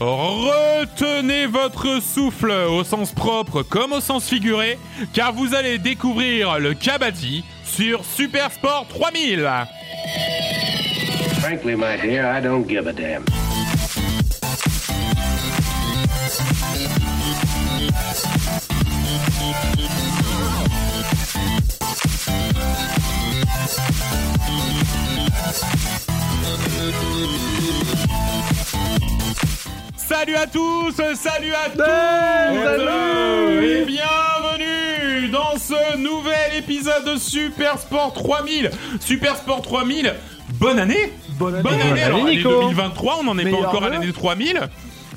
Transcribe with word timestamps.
Retenez 0.00 1.46
votre 1.46 2.00
souffle 2.02 2.50
au 2.50 2.82
sens 2.84 3.12
propre 3.12 3.62
comme 3.62 3.92
au 3.92 4.00
sens 4.00 4.28
figuré, 4.28 4.78
car 5.12 5.32
vous 5.32 5.54
allez 5.54 5.78
découvrir 5.78 6.58
le 6.58 6.74
Kabaddi 6.74 7.44
sur 7.64 8.04
Super 8.04 8.50
Sport 8.50 8.86
3000. 8.88 9.48
Frankly, 11.40 11.76
my 11.76 11.96
dear, 12.02 12.24
I 12.26 12.40
don't 12.42 12.66
give 12.68 12.86
a 12.88 12.92
damn. 12.92 13.24
Salut 30.06 30.34
à 30.36 30.46
tous, 30.46 30.92
salut 31.14 31.52
à 31.54 31.70
tous 31.70 31.82
salut 32.62 33.64
et 33.64 33.84
bienvenue 33.84 35.28
dans 35.30 35.56
ce 35.58 35.96
nouvel 35.96 36.56
épisode 36.58 37.04
de 37.14 37.16
Super 37.18 37.78
Sport 37.78 38.12
3000. 38.12 38.70
Super 39.00 39.36
Sport 39.36 39.62
3000, 39.62 40.14
bonne 40.60 40.78
année 40.78 41.12
Bonne 41.38 41.54
année. 41.56 41.62
Bonne 41.62 41.74
année, 41.80 41.88
Bonne 41.90 41.98
alors 41.98 42.18
année, 42.20 42.24
l'année 42.26 42.36
Nico. 42.38 42.50
2023, 42.50 43.16
on 43.20 43.24
n'en 43.24 43.38
est 43.38 43.50
pas 43.50 43.56
encore 43.56 43.84
à 43.84 43.88
l'année 43.88 44.12
3000. 44.12 44.60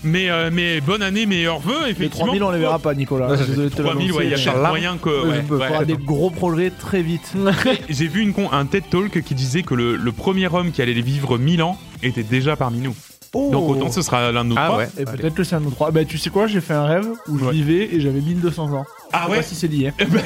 Mais, 0.04 0.30
euh, 0.30 0.50
mais 0.54 0.80
bonne 0.80 1.02
année, 1.02 1.26
meilleurs 1.26 1.60
vœux, 1.60 1.86
Les 1.86 1.92
effectivement. 1.92 2.28
3000, 2.28 2.44
on 2.44 2.52
les 2.52 2.60
verra 2.60 2.80
pas, 2.80 2.94
Nicolas. 2.94 3.36
Désolé 3.36 3.70
de 3.70 3.70
te 3.76 3.82
3000, 3.82 4.12
ouais, 4.14 4.26
il 4.26 4.30
y 4.30 4.34
a 4.34 4.38
l'annoncer, 4.38 4.44
peut-être 4.52 4.62
mais- 4.64 4.70
moyen 4.70 4.98
que. 4.98 5.10
Ouais, 5.10 5.30
ouais, 5.30 5.40
on 5.44 5.48
peut 5.48 5.58
ouais. 5.58 5.68
faire 5.68 5.86
des 5.86 5.98
gros 5.98 6.30
projets 6.30 6.70
très 6.72 7.02
vite. 7.02 7.34
J'ai 7.90 8.08
vu 8.08 8.22
une 8.22 8.32
con- 8.34 8.50
un 8.52 8.66
TED 8.68 8.84
Talk 8.90 9.22
qui 9.24 9.36
disait 9.36 9.64
que 9.64 9.74
le, 9.76 9.96
le 9.96 10.12
premier 10.12 10.48
homme 10.54 10.72
qui 10.72 10.82
allait 10.82 10.94
vivre 10.94 11.38
1000 11.38 11.62
ans 11.64 11.78
était 12.04 12.24
déjà 12.24 12.56
parmi 12.56 12.78
nous. 12.80 12.96
Oh. 13.34 13.50
Donc 13.52 13.70
autant 13.70 13.92
ce 13.92 14.02
sera 14.02 14.32
l'un 14.32 14.44
de 14.44 14.50
nous 14.50 14.56
Ah 14.58 14.66
trois. 14.68 14.78
ouais. 14.80 14.88
Et 14.98 15.06
peut-être 15.06 15.36
que 15.36 15.44
c'est 15.44 15.56
un 15.56 15.60
de 15.60 15.66
nous 15.66 15.72
trois. 15.72 15.92
Bah, 15.92 16.06
tu 16.06 16.18
sais 16.18 16.30
quoi, 16.30 16.48
j'ai 16.48 16.62
fait 16.62 16.74
un 16.74 16.86
rêve 16.86 17.08
où 17.28 17.38
je 17.38 17.46
Ouais. 17.46 17.52
vivais 17.52 17.90
et 17.94 18.00
j'avais 18.00 18.22
1200 18.22 18.72
ans. 18.74 18.86
Ah 19.14 19.22
Je 19.22 19.26
sais 19.26 19.32
ouais 19.32 19.38
pas 19.38 19.44
si 19.44 19.56
c'est 19.56 19.68
lié. 19.68 19.92
Eh 20.00 20.06
ben, 20.06 20.22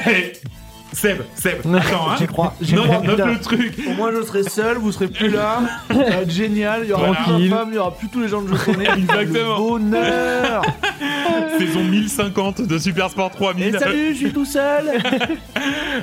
Seb, 0.94 1.22
Seb, 1.36 1.60
attends, 1.74 2.10
hein. 2.12 2.16
J'y 2.20 2.28
crois. 2.28 2.54
j'y 2.62 2.76
Note, 2.76 2.86
crois, 2.88 3.00
note 3.02 3.20
le 3.26 3.40
truc. 3.40 3.80
Au 3.88 3.94
moins, 3.94 4.12
je 4.12 4.24
serai 4.26 4.44
seul, 4.44 4.78
vous 4.78 4.92
serez 4.92 5.08
plus 5.08 5.30
là. 5.30 5.62
Ça 5.88 5.94
va 5.94 6.04
être 6.22 6.30
génial. 6.30 6.82
Il 6.84 6.90
y 6.90 6.94
aura 6.94 7.14
plus 7.14 7.48
ma 7.50 7.58
femme, 7.60 7.70
il 7.72 7.76
y 7.76 7.78
aura 7.78 7.96
plus 7.96 8.10
tous 8.10 8.20
les 8.20 8.28
gens 8.28 8.42
que 8.42 8.54
je 8.54 8.62
connais. 8.66 8.90
Exactement. 8.98 9.56
Le 9.56 9.70
bonheur. 9.80 10.62
Saison 11.58 11.84
1050 11.86 12.62
de 12.64 12.78
Super 12.78 13.10
Sport 13.10 13.32
3000. 13.32 13.68
Et 13.76 13.80
salut, 13.80 14.10
je 14.14 14.18
suis 14.18 14.34
tout 14.34 14.44
seul. 14.46 14.92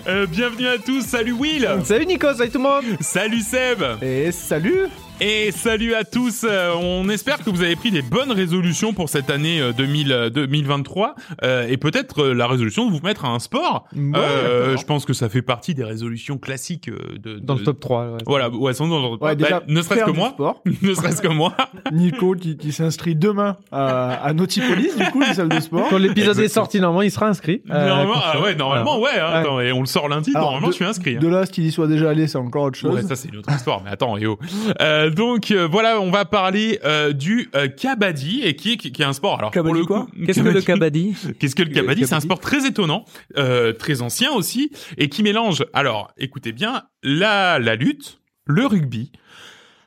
Euh, 0.07 0.27
bienvenue 0.27 0.69
à 0.69 0.79
tous, 0.79 1.03
salut 1.03 1.33
Will 1.33 1.69
Salut 1.85 2.07
Nico, 2.07 2.33
salut 2.33 2.51
tout 2.51 2.59
le 2.59 2.65
monde 2.65 2.85
Salut 3.01 3.41
Seb 3.41 3.83
Et 4.01 4.33
salut. 4.33 4.87
Et 5.21 5.51
salut 5.51 5.95
à 5.95 6.05
tous 6.05 6.45
Euh, 6.49 6.73
On 6.81 7.09
espère 7.09 7.39
que 7.43 7.51
vous 7.51 7.63
avez 7.63 7.75
pris 7.75 7.91
des 7.91 8.03
bonnes 8.03 8.31
résolutions 8.31 8.93
pour 8.93 9.09
cette 9.09 9.31
année 9.31 9.61
euh, 9.61 9.73
2000, 9.73 10.13
euh, 10.13 10.31
2023 10.31 11.17
euh, 11.43 11.67
et 11.69 11.77
peut-être 11.77 12.23
euh, 12.23 12.35
la 12.35 12.47
résolution 12.47 12.87
de 12.87 12.93
vous 12.93 13.01
mettre 13.03 13.25
à 13.25 13.29
un 13.31 13.41
sport. 13.41 13.87
Ouais, 13.97 14.13
Euh, 14.17 14.77
je 14.77 14.85
pense 14.85 15.05
que 15.05 15.13
ça 15.13 15.29
fait 15.29 15.43
partie 15.43 15.75
des 15.75 15.83
résolutions 15.83 16.39
classiques 16.39 16.89
euh, 16.89 16.99
de, 17.19 17.41
Dans 17.41 17.55
de- 17.55 17.61
le 17.61 17.65
top 17.65 17.81
3. 17.81 18.05
ouais. 18.13 18.19
Voilà, 18.27 18.49
ouais, 18.49 18.73
sans 18.75 18.87
dans 18.87 18.99
le 18.99 19.03
top 19.03 19.13
Ouais, 19.13 19.19
trois. 19.19 19.35
déjà, 19.35 19.59
Bah, 19.61 19.65
ne 19.69 19.83
serait-ce 19.83 20.05
que 20.05 20.11
moi, 20.13 20.29
sport. 20.31 20.63
ne 20.83 20.95
serait-ce 20.95 21.21
que 21.21 21.29
moi. 21.29 21.53
Nico 21.91 22.35
qui, 22.37 22.57
qui 22.57 22.71
s'inscrit 22.71 23.17
demain 23.17 23.57
à, 23.73 24.23
à 24.25 24.33
Nautipolis, 24.35 24.95
du 24.97 25.05
coup, 25.11 25.23
une 25.25 25.35
salle 25.35 25.49
de 25.49 25.59
sport. 25.59 25.89
Quand 25.91 25.99
l'épisode 25.99 26.39
est 26.39 26.47
sorti, 26.49 26.79
normalement, 26.81 27.03
il 27.03 27.11
sera 27.11 27.27
inscrit. 27.27 27.63
Euh, 27.71 27.89
normalement, 27.89 28.15
ah 28.23 28.41
ouais, 28.41 28.55
normalement, 28.55 29.01
ouais. 29.01 29.11
hein, 29.19 29.33
Ouais. 29.33 29.39
attends, 29.41 29.61
et 29.61 29.73
on 29.73 29.81
le 29.81 29.87
sort 29.87 30.09
lundi, 30.09 30.31
Alors, 30.33 30.43
normalement, 30.51 30.69
de- 30.69 30.73
je 30.73 30.77
suis 30.77 30.85
inscrit. 30.85 31.17
hein. 31.17 31.21
De 31.21 31.27
là, 31.29 31.45
ce 31.45 31.51
qu'il 31.51 31.65
y 31.67 31.73
soit 31.73 31.89
déjà 31.89 32.11
allé, 32.11 32.29
c'est 32.29 32.39
encore 32.39 32.63
autre 32.65 32.79
chose. 32.79 32.95
Ouais, 32.95 33.03
ça 33.03 33.17
c'est 33.17 33.29
une 33.31 33.39
autre 33.39 33.51
histoire, 33.53 33.83
mais 33.83 33.91
attends, 33.91 34.17
yo. 34.17 34.39
Euh, 34.81 35.08
donc 35.11 35.51
euh, 35.51 35.67
voilà, 35.67 36.01
on 36.01 36.11
va 36.11 36.25
parler 36.25 36.79
euh, 36.85 37.13
du 37.13 37.49
euh, 37.55 37.69
kabaddi 37.69 38.43
et 38.43 38.57
qui 38.57 38.73
est 38.73 38.77
qui, 38.77 38.93
qui 38.93 39.03
est 39.03 39.05
un 39.05 39.13
sport. 39.13 39.39
Alors 39.39 39.51
pour 39.51 39.63
Kabaddi 39.63 39.81
le 39.81 39.87
quoi 39.87 40.07
coup, 40.07 40.25
Qu'est-ce 40.27 40.41
que 40.41 40.49
le 40.49 40.61
kabaddi 40.61 41.15
Qu'est-ce 41.39 41.55
que 41.55 41.63
le 41.63 41.71
kabaddi 41.71 42.07
C'est 42.07 42.15
un 42.15 42.21
sport 42.21 42.41
très 42.41 42.67
étonnant, 42.67 43.05
euh, 43.37 43.73
très 43.73 44.03
ancien 44.03 44.33
aussi, 44.33 44.71
et 44.97 45.09
qui 45.09 45.23
mélange. 45.23 45.65
Alors, 45.73 46.13
écoutez 46.17 46.53
bien, 46.53 46.85
la 47.03 47.59
la 47.59 47.75
lutte, 47.75 48.21
le 48.47 48.67
rugby, 48.67 49.13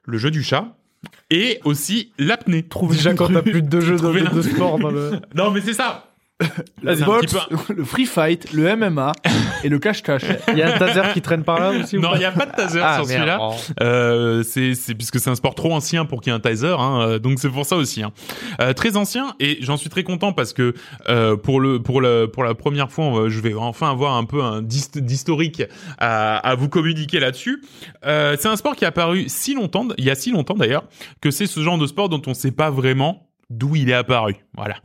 le 0.05 0.17
jeu 0.17 0.31
du 0.31 0.43
chat 0.43 0.75
et 1.29 1.59
aussi 1.63 2.13
l'apnée. 2.17 2.65
Déjà 2.89 3.13
quand 3.13 3.31
t'as 3.31 3.41
plus 3.41 3.61
de 3.61 3.67
deux 3.67 3.81
jeux 3.81 3.97
de, 3.97 4.41
sport 4.41 4.77
dans 4.77 4.91
le... 4.91 5.13
Non, 5.35 5.49
mais 5.51 5.61
c'est 5.61 5.73
ça. 5.73 6.10
La 6.83 6.95
boxe, 6.95 7.35
le 7.69 7.83
free 7.83 8.05
fight, 8.05 8.51
le 8.53 8.75
MMA 8.75 9.11
et 9.63 9.69
le 9.69 9.79
cache-cache. 9.79 10.23
Il 10.49 10.57
y 10.57 10.61
a 10.61 10.75
un 10.75 10.77
taser 10.77 11.01
qui 11.13 11.21
traîne 11.21 11.43
par 11.43 11.59
là 11.59 11.71
aussi 11.71 11.97
ou 11.97 12.01
Non, 12.01 12.11
il 12.15 12.19
n'y 12.19 12.25
a 12.25 12.31
pas 12.31 12.45
de 12.45 12.51
taser 12.51 12.79
Ah, 12.83 12.97
sur 12.97 13.05
celui-là. 13.07 13.37
Oh. 13.41 13.53
Euh, 13.81 14.43
c'est 14.43 14.73
c'est 14.75 14.95
puisque 14.95 15.19
c'est 15.19 15.29
un 15.29 15.35
sport 15.35 15.55
trop 15.55 15.73
ancien 15.73 16.05
pour 16.05 16.21
qu'il 16.21 16.31
y 16.31 16.33
ait 16.33 16.37
un 16.37 16.41
taser, 16.41 16.75
hein, 16.77 17.01
euh, 17.01 17.19
donc 17.19 17.39
c'est 17.39 17.49
pour 17.49 17.65
ça 17.65 17.75
aussi. 17.75 18.01
Hein. 18.03 18.11
Euh, 18.61 18.73
très 18.73 18.97
ancien 18.97 19.33
et 19.39 19.57
j'en 19.61 19.77
suis 19.77 19.89
très 19.89 20.03
content 20.03 20.33
parce 20.33 20.53
que 20.53 20.73
euh, 21.09 21.35
pour 21.35 21.59
le 21.59 21.81
pour 21.81 22.01
le 22.01 22.27
pour 22.27 22.43
la 22.43 22.53
première 22.55 22.91
fois, 22.91 23.05
on 23.05 23.29
je 23.29 23.39
vais 23.39 23.53
enfin 23.53 23.91
avoir 23.91 24.15
un 24.15 24.25
peu 24.25 24.41
un 24.41 24.61
d'hist- 24.61 24.99
d'historique 24.99 25.63
à, 25.99 26.37
à 26.37 26.55
vous 26.55 26.69
communiquer 26.69 27.19
là-dessus. 27.19 27.61
Euh, 28.05 28.35
c'est 28.39 28.47
un 28.47 28.55
sport 28.55 28.75
qui 28.75 28.83
est 28.83 28.87
apparu 28.87 29.25
si 29.27 29.53
longtemps, 29.53 29.87
il 29.97 30.05
y 30.05 30.09
a 30.09 30.15
si 30.15 30.31
longtemps 30.31 30.55
d'ailleurs, 30.55 30.83
que 31.21 31.31
c'est 31.31 31.45
ce 31.47 31.59
genre 31.61 31.77
de 31.77 31.87
sport 31.87 32.09
dont 32.09 32.21
on 32.25 32.31
ne 32.31 32.35
sait 32.35 32.51
pas 32.51 32.69
vraiment 32.71 33.27
d'où 33.51 33.75
il 33.75 33.89
est 33.89 33.93
apparu. 33.93 34.35
Voilà. 34.55 34.75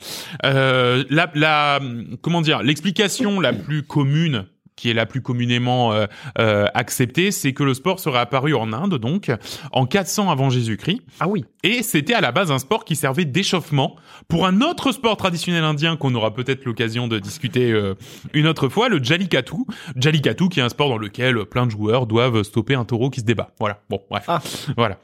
Euh, 0.44 1.04
la, 1.10 1.30
la 1.34 1.80
comment 2.20 2.40
dire, 2.40 2.62
l'explication 2.62 3.40
la 3.40 3.52
plus 3.52 3.82
commune 3.82 4.46
qui 4.76 4.90
est 4.90 4.94
la 4.94 5.06
plus 5.06 5.22
communément 5.22 5.94
euh, 5.94 6.04
euh, 6.38 6.66
acceptée, 6.74 7.30
c'est 7.30 7.54
que 7.54 7.62
le 7.62 7.72
sport 7.72 7.98
serait 7.98 8.18
apparu 8.18 8.54
en 8.54 8.74
Inde, 8.74 8.96
donc 8.98 9.32
en 9.72 9.86
400 9.86 10.30
avant 10.30 10.50
Jésus-Christ, 10.50 11.00
Ah 11.18 11.28
oui. 11.28 11.46
et 11.62 11.82
c'était 11.82 12.12
à 12.12 12.20
la 12.20 12.30
base 12.30 12.52
un 12.52 12.58
sport 12.58 12.84
qui 12.84 12.94
servait 12.94 13.24
d'échauffement 13.24 13.96
pour 14.28 14.46
un 14.46 14.60
autre 14.60 14.92
sport 14.92 15.16
traditionnel 15.16 15.64
indien 15.64 15.96
qu'on 15.96 16.14
aura 16.14 16.34
peut-être 16.34 16.66
l'occasion 16.66 17.08
de 17.08 17.18
discuter 17.18 17.72
euh, 17.72 17.94
une 18.34 18.46
autre 18.46 18.68
fois, 18.68 18.90
le 18.90 19.02
Jallikattu. 19.02 19.56
Jallikattu, 19.96 20.50
qui 20.50 20.60
est 20.60 20.62
un 20.62 20.68
sport 20.68 20.90
dans 20.90 20.98
lequel 20.98 21.46
plein 21.46 21.64
de 21.64 21.70
joueurs 21.70 22.06
doivent 22.06 22.42
stopper 22.42 22.74
un 22.74 22.84
taureau 22.84 23.08
qui 23.08 23.20
se 23.20 23.24
débat. 23.24 23.52
Voilà. 23.58 23.80
Bon, 23.88 24.02
bref. 24.10 24.24
Ah. 24.28 24.42
Voilà. 24.76 24.98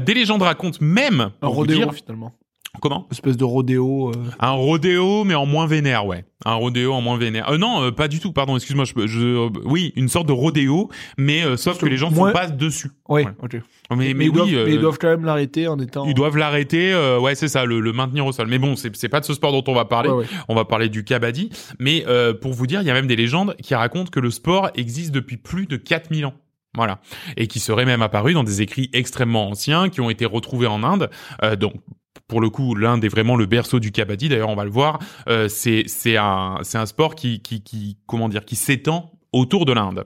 Des 0.00 0.12
légendes 0.12 0.42
racontent 0.42 0.76
même. 0.82 1.30
Un 1.40 1.46
rodéo, 1.48 1.90
finalement. 1.92 2.34
Comment 2.80 3.06
Espèce 3.10 3.36
de 3.36 3.44
rodéo. 3.44 4.10
euh, 4.10 4.14
un 4.38 4.50
rodéo, 4.52 5.24
mais 5.24 5.34
en 5.34 5.46
moins 5.46 5.66
vénère, 5.66 6.06
ouais. 6.06 6.24
Un 6.46 6.54
rodéo 6.54 6.92
en 6.94 7.00
moins 7.02 7.18
vénère. 7.18 7.50
Euh, 7.50 7.58
non, 7.58 7.82
euh, 7.82 7.90
pas 7.90 8.08
du 8.08 8.18
tout. 8.20 8.32
Pardon, 8.32 8.56
excuse-moi. 8.56 8.84
Je, 8.84 9.06
je, 9.06 9.20
euh, 9.20 9.48
oui, 9.64 9.92
une 9.96 10.08
sorte 10.08 10.26
de 10.26 10.32
rodéo, 10.32 10.88
mais 11.18 11.44
euh, 11.44 11.56
sauf 11.56 11.78
que 11.78 11.86
les 11.86 11.96
gens 11.98 12.10
Moins- 12.10 12.28
sont 12.28 12.32
pas 12.34 12.46
dessus. 12.48 12.90
Oui, 13.08 13.24
Ouais. 13.24 13.60
Mais, 13.96 14.14
mais, 14.14 14.24
ils, 14.26 14.28
oui, 14.28 14.32
doivent, 14.34 14.48
euh, 14.54 14.64
mais 14.66 14.74
ils 14.74 14.80
doivent 14.80 14.98
quand 14.98 15.08
même 15.08 15.24
l'arrêter 15.24 15.66
en 15.68 15.78
étant. 15.80 16.06
ils 16.06 16.14
doivent 16.14 16.36
l'arrêter. 16.36 16.92
euh, 16.92 17.18
ouais, 17.18 17.34
c'est 17.34 17.48
ça, 17.48 17.64
le, 17.64 17.80
le 17.80 17.92
maintenir 17.92 18.24
au 18.24 18.32
sol. 18.32 18.46
Mais 18.48 18.58
bon, 18.58 18.76
c'est 18.76 18.94
c'est 18.96 19.08
pas 19.08 19.20
de 19.20 19.24
ce 19.24 19.34
sport 19.34 19.50
dont 19.52 19.64
on 19.70 19.74
va 19.74 19.84
parler. 19.84 20.08
Ouais, 20.08 20.16
ouais. 20.18 20.26
On 20.48 20.54
va 20.54 20.64
parler 20.64 20.88
du 20.88 21.02
kabaddi. 21.04 21.50
Mais 21.80 22.04
euh, 22.06 22.32
pour 22.32 22.52
vous 22.52 22.66
dire, 22.68 22.80
il 22.80 22.86
y 22.86 22.90
a 22.90 22.94
même 22.94 23.08
des 23.08 23.16
légendes 23.16 23.56
qui 23.60 23.74
racontent 23.74 24.10
que 24.10 24.20
le 24.20 24.30
sport 24.30 24.70
existe 24.76 25.10
depuis 25.12 25.36
plus 25.36 25.66
de 25.66 25.76
4000 25.76 26.24
ans. 26.26 26.34
Voilà. 26.74 27.00
Et 27.36 27.46
qui 27.46 27.60
serait 27.60 27.84
même 27.84 28.02
apparu 28.02 28.32
dans 28.32 28.44
des 28.44 28.62
écrits 28.62 28.90
extrêmement 28.92 29.48
anciens 29.48 29.88
qui 29.88 30.00
ont 30.00 30.10
été 30.10 30.24
retrouvés 30.24 30.68
en 30.68 30.82
Inde. 30.84 31.10
Euh, 31.42 31.56
donc, 31.56 31.74
pour 32.28 32.40
le 32.40 32.48
coup, 32.48 32.76
l'Inde 32.76 33.04
est 33.04 33.08
vraiment 33.08 33.36
le 33.36 33.46
berceau 33.46 33.80
du 33.80 33.90
kabaddi. 33.90 34.28
D'ailleurs, 34.28 34.50
on 34.50 34.56
va 34.56 34.64
le 34.64 34.70
voir. 34.70 35.00
Euh, 35.28 35.48
c'est 35.48 36.16
un 36.16 36.60
un 36.74 36.86
sport 36.86 37.14
qui 37.16 37.40
qui 37.40 37.62
qui 37.62 37.98
comment 38.06 38.28
dire 38.28 38.44
qui 38.44 38.56
s'étend 38.56 39.12
autour 39.32 39.64
de 39.64 39.72
l'Inde. 39.72 40.04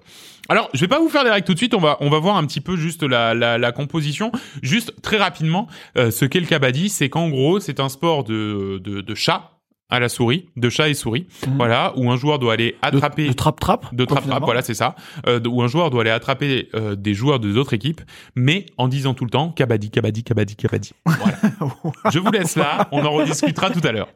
Alors, 0.49 0.69
je 0.75 0.81
vais 0.81 0.89
pas 0.89 0.99
vous 0.99 1.09
faire 1.09 1.25
des 1.25 1.31
règles 1.31 1.47
tout 1.47 1.53
de 1.53 1.59
suite. 1.59 1.75
On 1.75 1.81
va 1.81 1.99
on 2.01 2.09
va 2.09 2.19
voir 2.19 2.37
un 2.37 2.47
petit 2.47 2.61
peu 2.63 2.77
juste 2.77 3.03
la 3.03 3.35
la, 3.35 3.59
la 3.59 3.73
composition, 3.73 4.33
juste 4.63 4.95
très 5.03 5.19
rapidement. 5.19 5.67
Euh, 5.99 6.11
ce 6.11 6.25
qu'est 6.25 6.41
le 6.41 6.47
kabaddi, 6.47 6.89
c'est 6.89 7.11
qu'en 7.11 7.29
gros, 7.29 7.61
c'est 7.61 7.79
un 7.79 7.91
sport 7.91 8.25
de 8.25 8.81
de, 8.83 9.03
de 9.03 9.15
chat 9.15 9.54
à 9.95 10.01
la 10.01 10.09
souris, 10.09 10.47
de 10.57 10.69
chat 10.69 10.89
et 10.89 10.95
souris. 10.95 11.27
Mhm. 11.47 11.57
Voilà, 11.57 11.93
où 11.97 12.11
un 12.11 12.17
joueur 12.17 12.39
doit 12.39 12.53
aller 12.53 12.77
attraper 12.83 13.29
de 13.29 13.33
trap-trap. 13.33 13.95
de 13.95 14.05
quoi, 14.05 14.07
trap 14.07 14.07
trap, 14.07 14.23
finalement. 14.25 14.47
voilà, 14.47 14.63
c'est 14.63 14.75
ça. 14.75 14.95
Euh, 15.27 15.41
où 15.47 15.63
un 15.63 15.69
joueur 15.69 15.91
doit 15.91 16.03
aller 16.03 16.11
attraper 16.11 16.69
euh, 16.75 16.95
des 16.95 17.15
joueurs 17.15 17.41
de 17.41 17.53
d'autres 17.53 17.73
équipes, 17.75 18.01
mais 18.35 18.67
en 18.77 18.89
disant 18.89 19.15
tout 19.15 19.25
le 19.25 19.31
temps 19.31 19.51
kabaddi, 19.51 19.91
kabaddi, 19.91 20.25
kabaddi, 20.25 20.57
kabaddi. 20.57 20.93
Voilà. 21.07 21.37
Je 22.13 22.19
vous 22.19 22.31
laisse 22.31 22.57
là, 22.57 22.89
on 22.93 23.05
en 23.05 23.13
rediscutera 23.13 23.71
tout 23.71 23.87
à 23.87 23.93
l'heure. 23.93 24.09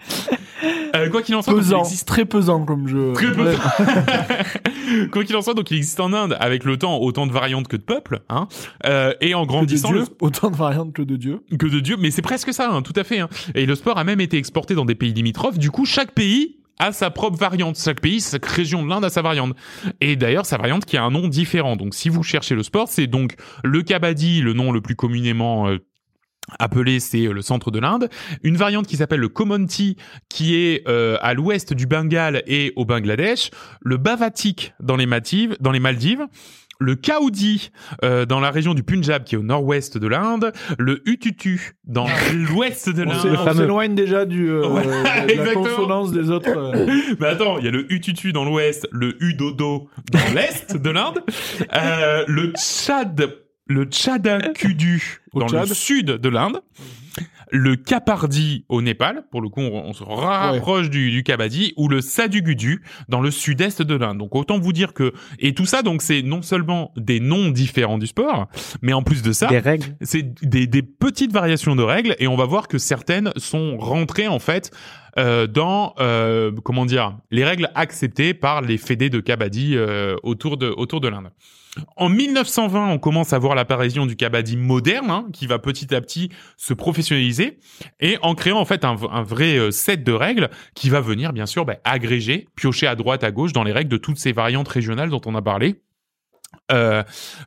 Euh, 0.96 1.08
quoi 1.10 1.22
qu'il 1.22 1.34
en 1.36 1.42
soit, 1.42 1.52
donc, 1.52 1.62
il 1.62 1.66
Pesant, 1.68 1.80
existe 1.84 2.08
très 2.08 2.24
pesant 2.24 2.64
comme 2.64 2.88
jeu. 2.88 3.12
Très. 3.14 3.28
Ouais. 3.28 3.54
Quoi 5.12 5.24
qu'il 5.24 5.36
en 5.36 5.42
soit, 5.42 5.54
donc 5.54 5.70
il 5.70 5.76
existe 5.76 6.00
en 6.00 6.12
Inde 6.12 6.36
avec 6.40 6.64
le 6.64 6.76
temps 6.78 6.98
autant 6.98 7.26
de 7.26 7.32
variantes 7.32 7.68
que 7.68 7.76
de 7.76 7.82
peuples, 7.82 8.20
hein, 8.28 8.48
euh, 8.86 9.12
et 9.20 9.34
en 9.34 9.44
grandissant 9.46 9.92
le- 9.92 10.04
autant 10.20 10.50
de 10.50 10.56
variantes 10.56 10.92
que 10.92 11.02
de 11.02 11.16
Dieu. 11.16 11.40
que 11.58 11.66
de 11.66 11.80
Dieu, 11.80 11.96
mais 11.98 12.10
c'est 12.10 12.22
presque 12.22 12.52
ça, 12.52 12.70
hein, 12.70 12.82
tout 12.82 12.94
à 12.96 13.04
fait. 13.04 13.18
Hein. 13.20 13.28
Et 13.54 13.66
le 13.66 13.74
sport 13.74 13.98
a 13.98 14.04
même 14.04 14.20
été 14.20 14.36
exporté 14.38 14.74
dans 14.74 14.84
des 14.86 14.94
pays 14.94 15.12
limitrophes. 15.12 15.58
Du 15.58 15.70
coup, 15.70 15.84
chaque 15.84 16.12
pays 16.12 16.56
a 16.80 16.92
sa 16.92 17.10
propre 17.10 17.36
variante. 17.36 17.76
Chaque 17.78 18.00
pays, 18.00 18.20
chaque 18.20 18.46
région 18.46 18.84
de 18.84 18.88
l'Inde 18.88 19.04
a 19.04 19.10
sa 19.10 19.20
variante. 19.20 19.54
Et 20.00 20.14
d'ailleurs, 20.16 20.46
sa 20.46 20.56
variante 20.56 20.84
qui 20.84 20.96
a 20.96 21.02
un 21.02 21.10
nom 21.10 21.26
différent. 21.28 21.74
Donc, 21.76 21.92
si 21.94 22.08
vous 22.08 22.22
cherchez 22.22 22.54
le 22.54 22.62
sport, 22.62 22.86
c'est 22.88 23.08
donc 23.08 23.34
le 23.64 23.82
kabaddi, 23.82 24.40
le 24.40 24.52
nom 24.52 24.70
le 24.70 24.80
plus 24.80 24.94
communément 24.94 25.68
euh, 25.68 25.78
appelé, 26.58 27.00
c'est 27.00 27.26
euh, 27.26 27.32
le 27.32 27.42
centre 27.42 27.70
de 27.70 27.78
l'Inde. 27.78 28.08
Une 28.42 28.56
variante 28.56 28.86
qui 28.86 28.96
s'appelle 28.96 29.20
le 29.20 29.28
Comanche, 29.28 29.58
qui 30.28 30.54
est 30.56 30.86
euh, 30.88 31.16
à 31.20 31.34
l'ouest 31.34 31.72
du 31.72 31.86
Bengale 31.86 32.42
et 32.46 32.72
au 32.76 32.84
Bangladesh. 32.84 33.50
Le 33.82 33.96
Bavatik 33.96 34.72
dans 34.80 34.96
les 34.96 35.06
Maldives, 35.06 35.56
dans 35.60 35.72
les 35.72 35.80
Maldives. 35.80 36.26
le 36.80 36.94
Kaudi 36.94 37.70
euh, 38.04 38.24
dans 38.24 38.38
la 38.38 38.52
région 38.52 38.72
du 38.72 38.84
Punjab 38.84 39.24
qui 39.24 39.34
est 39.34 39.38
au 39.38 39.42
nord-ouest 39.42 39.98
de 39.98 40.06
l'Inde, 40.06 40.52
le 40.78 41.02
Ututu 41.08 41.72
dans 41.84 42.06
l'ouest 42.52 42.88
de 42.88 43.02
l'Inde. 43.02 43.36
on 43.44 43.52
s'éloigne 43.54 43.94
déjà 43.96 44.24
du, 44.24 44.48
euh, 44.48 44.68
Ouais, 44.68 44.84
de 44.84 44.88
la 44.90 45.24
exactement. 45.26 45.64
consonance 45.64 46.12
des 46.12 46.30
autres. 46.30 46.56
euh. 46.56 46.86
Mais 47.20 47.26
attends, 47.26 47.58
il 47.58 47.64
y 47.64 47.68
a 47.68 47.72
le 47.72 47.92
Ututu 47.92 48.32
dans 48.32 48.44
l'ouest, 48.44 48.86
le 48.92 49.16
Udodo 49.20 49.88
dans 50.12 50.34
l'est 50.34 50.76
de 50.76 50.90
l'Inde, 50.90 51.18
euh, 51.74 52.24
le 52.28 52.52
Tchad, 52.56 53.28
le 53.68 53.84
Tchadakudu 53.84 55.20
Au 55.32 55.40
dans 55.40 55.48
Tchad. 55.48 55.68
le 55.68 55.74
sud 55.74 56.06
de 56.06 56.28
l'Inde, 56.28 56.60
le 57.50 57.76
Kapardi 57.76 58.64
au 58.68 58.82
Népal, 58.82 59.24
pour 59.30 59.40
le 59.40 59.48
coup 59.48 59.60
on, 59.60 59.84
on 59.86 59.92
se 59.92 60.02
rapproche 60.02 60.90
du, 60.90 61.10
du 61.10 61.22
Kabaddi, 61.22 61.74
ou 61.76 61.88
le 61.88 62.00
Sadugudu 62.00 62.82
dans 63.08 63.20
le 63.20 63.30
sud-est 63.30 63.82
de 63.82 63.94
l'Inde. 63.94 64.18
Donc 64.18 64.34
autant 64.34 64.58
vous 64.58 64.72
dire 64.72 64.92
que 64.94 65.12
et 65.38 65.54
tout 65.54 65.66
ça 65.66 65.82
donc 65.82 66.02
c'est 66.02 66.22
non 66.22 66.42
seulement 66.42 66.92
des 66.96 67.20
noms 67.20 67.50
différents 67.50 67.98
du 67.98 68.06
sport, 68.06 68.48
mais 68.82 68.92
en 68.92 69.02
plus 69.02 69.22
de 69.22 69.32
ça, 69.32 69.46
Des 69.48 69.58
règles. 69.58 69.96
c'est 70.00 70.22
des, 70.44 70.66
des 70.66 70.82
petites 70.82 71.32
variations 71.32 71.76
de 71.76 71.82
règles 71.82 72.16
et 72.18 72.26
on 72.26 72.36
va 72.36 72.44
voir 72.46 72.68
que 72.68 72.78
certaines 72.78 73.32
sont 73.36 73.76
rentrées 73.78 74.28
en 74.28 74.38
fait 74.38 74.70
euh, 75.18 75.46
dans 75.46 75.94
euh, 76.00 76.52
comment 76.64 76.86
dire 76.86 77.16
les 77.30 77.44
règles 77.44 77.70
acceptées 77.74 78.34
par 78.34 78.60
les 78.62 78.78
fédés 78.78 79.10
de 79.10 79.20
kabaddi 79.20 79.74
euh, 79.76 80.16
autour 80.22 80.56
de 80.56 80.68
autour 80.68 81.00
de 81.00 81.08
l'Inde. 81.08 81.30
En 81.96 82.08
1920, 82.08 82.90
on 82.90 82.98
commence 82.98 83.32
à 83.32 83.38
voir 83.38 83.54
l'apparition 83.54 84.06
du 84.06 84.16
kabaddi 84.16 84.56
moderne, 84.56 85.10
hein, 85.10 85.26
qui 85.32 85.46
va 85.46 85.58
petit 85.58 85.94
à 85.94 86.00
petit 86.00 86.30
se 86.56 86.74
professionnaliser, 86.74 87.58
et 88.00 88.18
en 88.22 88.34
créant 88.34 88.58
en 88.58 88.64
fait 88.64 88.84
un, 88.84 88.94
vrai 88.94 89.56
euh, 89.56 89.70
set 89.70 90.04
de 90.04 90.12
règles 90.12 90.50
qui 90.74 90.90
va 90.90 91.00
venir 91.00 91.32
bien 91.32 91.46
sûr 91.46 91.64
bah, 91.64 91.76
agréger, 91.84 92.48
piocher 92.56 92.86
à 92.86 92.94
droite, 92.94 93.24
à 93.24 93.30
gauche 93.30 93.52
dans 93.52 93.64
les 93.64 93.72
règles 93.72 93.90
de 93.90 93.96
toutes 93.96 94.18
ces 94.18 94.32
variantes 94.32 94.68
régionales 94.68 95.10
dont 95.10 95.20
on 95.26 95.34
a 95.34 95.42
parlé. 95.42 95.76
Euh, 96.70 97.02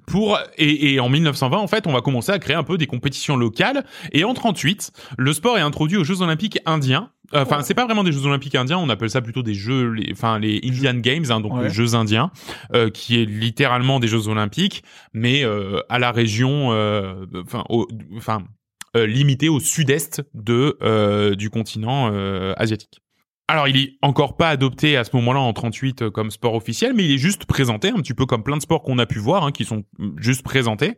pour 0.07 0.39
et, 0.57 0.93
et 0.93 0.99
en 0.99 1.07
1920 1.09 1.57
en 1.57 1.67
fait 1.67 1.85
on 1.85 1.91
va 1.93 2.01
commencer 2.01 2.31
à 2.31 2.39
créer 2.39 2.55
un 2.55 2.63
peu 2.63 2.77
des 2.77 2.87
compétitions 2.87 3.35
locales. 3.37 3.83
Et 4.13 4.23
en 4.23 4.33
38 4.33 4.91
le 5.17 5.33
sport 5.33 5.57
est 5.57 5.61
introduit 5.61 5.97
aux 5.97 6.03
Jeux 6.03 6.21
Olympiques 6.21 6.59
indiens. 6.65 7.11
Enfin 7.33 7.61
c'est 7.61 7.73
pas 7.75 7.85
vraiment 7.85 8.03
des 8.03 8.11
Jeux 8.11 8.25
Olympiques 8.25 8.55
indiens 8.55 8.77
on 8.77 8.89
appelle 8.89 9.09
ça 9.09 9.21
plutôt 9.21 9.41
des 9.43 9.53
Jeux 9.53 9.89
les, 9.91 10.11
enfin 10.11 10.37
les 10.39 10.59
Indian 10.63 10.95
Games 10.95 11.25
hein, 11.29 11.39
donc 11.39 11.53
Ouais. 11.53 11.63
les 11.63 11.69
Jeux 11.69 11.93
indiens 11.95 12.31
euh, 12.75 12.89
qui 12.89 13.21
est 13.21 13.25
littéralement 13.25 13.99
des 13.99 14.07
Jeux 14.07 14.27
Olympiques 14.27 14.83
mais 15.13 15.43
euh, 15.43 15.79
à 15.89 15.97
la 15.99 16.11
région 16.11 16.71
euh, 16.73 17.25
enfin 17.45 17.63
au- 17.69 17.87
enfin 18.17 18.43
euh, 18.97 19.05
limité 19.07 19.47
au 19.49 19.59
sud-est 19.61 20.23
de 20.33 20.77
euh, 20.81 21.35
du 21.35 21.49
continent 21.49 22.09
euh, 22.11 22.53
asiatique 22.57 23.01
alors, 23.51 23.67
il 23.67 23.77
est 23.77 23.93
encore 24.01 24.37
pas 24.37 24.49
adopté 24.49 24.97
à 24.97 25.03
ce 25.03 25.09
moment-là 25.15 25.39
en 25.39 25.53
38 25.53 26.01
euh, 26.03 26.09
comme 26.11 26.31
sport 26.31 26.55
officiel, 26.55 26.93
mais 26.95 27.05
il 27.05 27.11
est 27.13 27.17
juste 27.17 27.45
présenté, 27.45 27.89
un 27.89 27.95
petit 27.95 28.13
peu 28.13 28.25
comme 28.25 28.43
plein 28.43 28.57
de 28.57 28.61
sports 28.61 28.81
qu'on 28.83 28.97
a 28.99 29.05
pu 29.05 29.19
voir, 29.19 29.43
hein, 29.45 29.51
qui 29.51 29.65
sont 29.65 29.83
mm, 29.99 30.09
juste 30.17 30.43
présentés. 30.43 30.97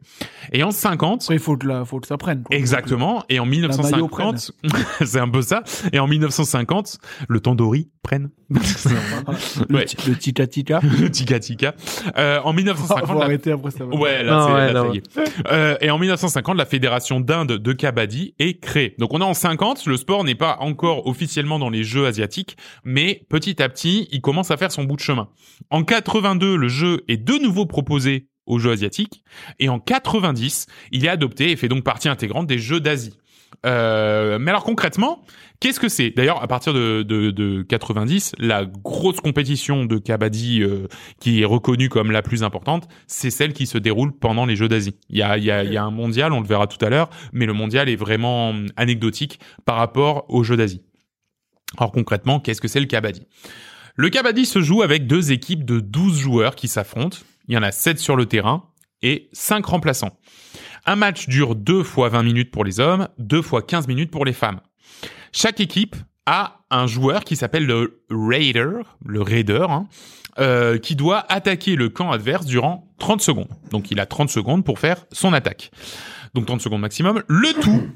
Et 0.51 0.63
en 0.63 0.71
50, 0.71 1.23
Après, 1.23 1.35
il 1.35 1.39
faut 1.39 1.57
que, 1.57 1.67
la, 1.67 1.85
faut 1.85 1.99
que 1.99 2.07
ça 2.07 2.17
prenne. 2.17 2.43
quoi. 2.43 2.55
exactement, 2.55 3.23
et 3.29 3.39
en 3.39 3.45
maillot 3.45 3.67
1950, 3.67 4.51
c'est 5.05 5.19
un 5.19 5.29
peu 5.29 5.41
ça, 5.41 5.63
et 5.91 5.99
en 5.99 6.07
1950, 6.07 6.97
le 7.27 7.39
tandoori 7.39 7.89
prenne. 8.01 8.29
Le, 9.69 9.75
Ouais. 9.75 9.85
le 10.07 10.15
tika 10.15 10.45
tika. 10.47 10.79
le 11.01 11.09
tika 11.09 11.39
tika. 11.39 11.73
Euh, 12.17 12.39
en 12.43 12.53
1950, 12.53 13.07
faut 13.07 13.17
la- 13.19 13.25
arrêter 13.25 13.51
après 13.51 13.71
ça. 13.71 13.85
va. 13.85 13.95
Ouais, 13.95 14.23
là, 14.23 14.31
Non, 14.35 14.47
c'est, 14.47 14.53
ouais, 14.53 14.73
là, 14.73 14.83
non, 14.83 14.89
ça 14.89 14.95
y 14.95 14.97
est. 14.97 15.47
Euh, 15.51 15.75
et 15.81 15.89
en 15.89 15.97
1950, 15.97 16.57
la 16.57 16.65
fédération 16.65 17.19
d'Inde 17.19 17.53
de 17.53 17.73
kabaddi 17.73 18.35
est 18.39 18.59
créée. 18.59 18.95
Donc 18.99 19.13
on 19.13 19.21
est 19.21 19.25
en 19.25 19.33
50, 19.33 19.85
le 19.85 19.97
sport 19.97 20.23
n'est 20.23 20.35
pas 20.35 20.57
encore 20.59 21.07
officiellement 21.07 21.59
dans 21.59 21.69
les 21.69 21.83
Jeux 21.83 22.05
asiatiques, 22.05 22.42
mais 22.83 23.25
petit 23.29 23.61
à 23.61 23.69
petit, 23.69 24.07
il 24.11 24.21
commence 24.21 24.51
à 24.51 24.57
faire 24.57 24.71
son 24.71 24.83
bout 24.83 24.95
de 24.95 25.01
chemin. 25.01 25.29
En 25.69 25.83
82, 25.83 26.55
le 26.55 26.67
jeu 26.67 27.03
est 27.07 27.17
de 27.17 27.33
nouveau 27.41 27.65
proposé 27.65 28.27
aux 28.45 28.59
Jeux 28.59 28.71
asiatiques, 28.71 29.23
et 29.59 29.69
en 29.69 29.79
90, 29.79 30.67
il 30.91 31.05
est 31.05 31.09
adopté 31.09 31.51
et 31.51 31.55
fait 31.55 31.69
donc 31.69 31.83
partie 31.83 32.09
intégrante 32.09 32.47
des 32.47 32.59
Jeux 32.59 32.79
d'Asie. 32.79 33.13
Euh, 33.65 34.39
mais 34.39 34.51
alors 34.51 34.63
concrètement, 34.63 35.23
qu'est-ce 35.59 35.79
que 35.79 35.87
c'est? 35.87 36.09
D'ailleurs, 36.09 36.41
à 36.43 36.47
partir 36.47 36.73
de, 36.73 37.03
de, 37.03 37.31
de 37.31 37.61
90, 37.63 38.33
la 38.39 38.65
grosse 38.65 39.21
compétition 39.21 39.85
de 39.85 39.97
kabaddi 39.97 40.61
euh, 40.61 40.87
qui 41.19 41.41
est 41.41 41.45
reconnue 41.45 41.89
comme 41.89 42.11
la 42.11 42.21
plus 42.21 42.43
importante, 42.43 42.87
c'est 43.07 43.29
celle 43.29 43.53
qui 43.53 43.65
se 43.65 43.77
déroule 43.77 44.11
pendant 44.11 44.45
les 44.45 44.55
Jeux 44.55 44.67
d'Asie. 44.67 44.97
Il 45.09 45.17
y 45.17 45.21
a, 45.21 45.37
il 45.37 45.43
y, 45.43 45.51
a, 45.51 45.83
un 45.83 45.91
mondial, 45.91 46.33
on 46.33 46.41
le 46.41 46.47
verra 46.47 46.67
tout 46.67 46.83
à 46.83 46.89
l'heure, 46.89 47.09
mais 47.31 47.45
le 47.45 47.53
mondial 47.53 47.89
est 47.89 47.95
vraiment 47.95 48.49
hum, 48.49 48.67
anecdotique 48.75 49.39
par 49.65 49.77
rapport 49.77 50.25
aux 50.29 50.43
Jeux 50.43 50.57
d'Asie. 50.57 50.81
Alors 51.77 51.91
concrètement, 51.91 52.39
qu'est-ce 52.39 52.61
que 52.61 52.67
c'est 52.67 52.79
le 52.79 52.85
kabaddi? 52.85 53.27
Le 53.95 54.09
kabaddi 54.09 54.45
se 54.45 54.61
joue 54.61 54.81
avec 54.81 55.07
deux 55.07 55.31
équipes 55.31 55.65
de 55.65 55.79
12 55.79 56.17
joueurs 56.17 56.55
qui 56.55 56.67
s'affrontent. 56.67 57.19
Il 57.47 57.53
y 57.53 57.57
en 57.57 57.63
a 57.63 57.71
7 57.71 57.99
sur 57.99 58.15
le 58.15 58.25
terrain 58.25 58.63
et 59.01 59.29
5 59.33 59.65
remplaçants. 59.65 60.17
Un 60.85 60.95
match 60.95 61.27
dure 61.27 61.55
2 61.55 61.83
fois 61.83 62.09
20 62.09 62.23
minutes 62.23 62.51
pour 62.51 62.65
les 62.65 62.79
hommes, 62.79 63.07
2 63.19 63.41
fois 63.41 63.61
15 63.61 63.87
minutes 63.87 64.11
pour 64.11 64.25
les 64.25 64.33
femmes. 64.33 64.59
Chaque 65.31 65.59
équipe 65.59 65.95
a 66.25 66.61
un 66.69 66.87
joueur 66.87 67.23
qui 67.23 67.35
s'appelle 67.35 67.65
le 67.65 68.01
Raider, 68.09 68.71
le 69.05 69.21
Raider, 69.21 69.65
hein, 69.69 69.87
euh, 70.39 70.77
qui 70.77 70.95
doit 70.95 71.25
attaquer 71.31 71.75
le 71.75 71.89
camp 71.89 72.11
adverse 72.11 72.45
durant 72.45 72.91
30 72.99 73.21
secondes. 73.21 73.49
Donc 73.71 73.91
il 73.91 73.99
a 73.99 74.05
30 74.05 74.29
secondes 74.29 74.63
pour 74.63 74.79
faire 74.79 75.05
son 75.11 75.33
attaque. 75.33 75.71
Donc 76.33 76.45
30 76.45 76.61
secondes 76.61 76.81
maximum. 76.81 77.23
Le 77.27 77.53
tout 77.61 77.89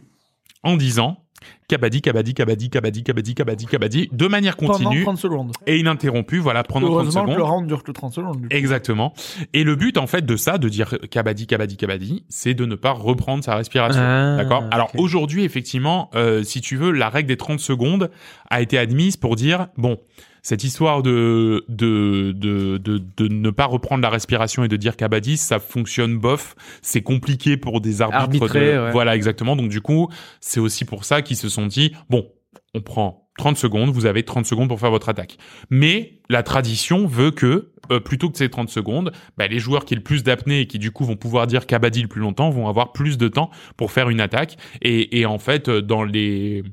en 0.63 0.75
disant 0.77 1.24
Kabaddi, 1.68 2.01
Kabaddi, 2.01 2.33
Kabaddi, 2.33 2.69
Kabaddi, 2.69 3.04
Kabaddi, 3.04 3.36
Kabaddi, 3.36 3.65
Kabaddi, 3.68 4.09
de 4.12 4.27
manière 4.27 4.57
Pendant 4.57 4.74
continue 4.74 5.04
30 5.04 5.18
secondes. 5.19 5.51
et 5.68 5.77
ininterrompue, 5.77 6.39
voilà, 6.39 6.63
pendant 6.63 6.88
30 6.88 6.95
Heureusement 6.95 7.21
que 7.25 7.31
secondes. 7.31 7.38
le 7.38 7.44
round 7.44 7.68
dure 7.68 7.83
que 7.83 7.92
30 7.92 8.13
secondes. 8.13 8.38
du 8.42 8.48
coup. 8.48 8.56
Exactement. 8.56 9.13
Et 9.54 9.63
le 9.63 9.75
but, 9.75 9.98
en 10.00 10.07
fait, 10.07 10.25
de 10.25 10.36
ça, 10.36 10.57
de 10.57 10.68
dire 10.68 10.95
kabaddi, 11.12 11.45
kabaddi, 11.45 11.77
kabaddi, 11.77 12.25
c'est 12.27 12.56
de 12.56 12.65
ne 12.65 12.74
pas 12.75 12.92
reprendre 12.92 13.44
sa 13.44 13.56
respiration. 13.56 14.01
Ah, 14.01 14.36
D'accord? 14.38 14.63
Alors 14.71 14.89
aujourd'hui, 14.98 15.44
effectivement, 15.44 16.09
euh, 16.15 16.42
si 16.42 16.60
tu 16.62 16.75
veux, 16.75 16.92
la 16.92 17.10
règle 17.10 17.27
des 17.27 17.38
30 17.38 17.60
secondes 17.60 18.10
a 18.50 18.62
été 18.62 18.77
admise 18.80 19.15
pour 19.18 19.36
dire, 19.36 19.68
bon, 19.77 20.00
cette 20.47 20.63
histoire 20.63 21.03
de, 21.03 21.65
de, 21.67 22.31
de, 22.31 22.77
de, 22.77 23.03
de 23.17 23.27
ne 23.27 23.49
pas 23.49 23.65
reprendre 23.65 24.01
la 24.01 24.09
respiration 24.09 24.63
et 24.63 24.69
de 24.69 24.77
dire 24.77 24.95
kabaddi, 24.95 25.35
ça 25.35 25.59
fonctionne 25.59 26.17
bof, 26.17 26.55
c'est 26.81 27.01
compliqué 27.01 27.57
pour 27.57 27.81
des 27.81 28.01
arbitres. 28.01 28.21
Arbitrer, 28.21 28.73
de- 28.75 28.79
ouais. 28.79 28.91
Voilà, 28.91 29.17
exactement. 29.17 29.57
Donc 29.57 29.67
du 29.67 29.81
coup, 29.81 30.07
c'est 30.39 30.61
aussi 30.61 30.85
pour 30.85 31.03
ça 31.03 31.21
qu'ils 31.21 31.35
se 31.35 31.49
sont 31.49 31.65
dit, 31.65 31.94
bon, 32.09 32.29
on 32.73 32.79
prend 32.79 33.27
30 33.38 33.57
secondes, 33.57 33.89
vous 33.89 34.05
avez 34.05 34.23
30 34.23 34.45
secondes 34.45 34.69
pour 34.69 34.79
faire 34.79 34.89
votre 34.89 35.09
attaque. 35.09 35.35
Mais 35.69 36.21
la 36.29 36.44
tradition 36.44 37.07
veut 37.07 37.31
que, 37.31 37.73
euh, 37.91 38.00
plutôt 38.00 38.29
que 38.29 38.38
ces 38.38 38.47
30 38.50 38.69
secondes, 38.69 39.11
bah, 39.38 39.47
les 39.47 39.59
joueurs 39.59 39.83
qui 39.83 39.95
ont 39.95 39.97
le 39.97 40.01
plus 40.03 40.23
d'apnée 40.23 40.61
et 40.61 40.67
qui 40.67 40.79
du 40.79 40.91
coup 40.91 41.03
vont 41.03 41.17
pouvoir 41.17 41.47
dire 41.47 41.65
kabaddi 41.65 42.01
le 42.01 42.07
plus 42.07 42.21
longtemps 42.21 42.51
vont 42.51 42.69
avoir 42.69 42.93
plus 42.93 43.17
de 43.17 43.27
temps 43.27 43.51
pour 43.75 43.91
faire 43.91 44.07
une 44.09 44.21
attaque. 44.21 44.55
Et, 44.81 45.19
et 45.19 45.25
en 45.25 45.39
fait, 45.39 45.67
euh, 45.67 45.81
dans 45.81 46.05
les, 46.05 46.63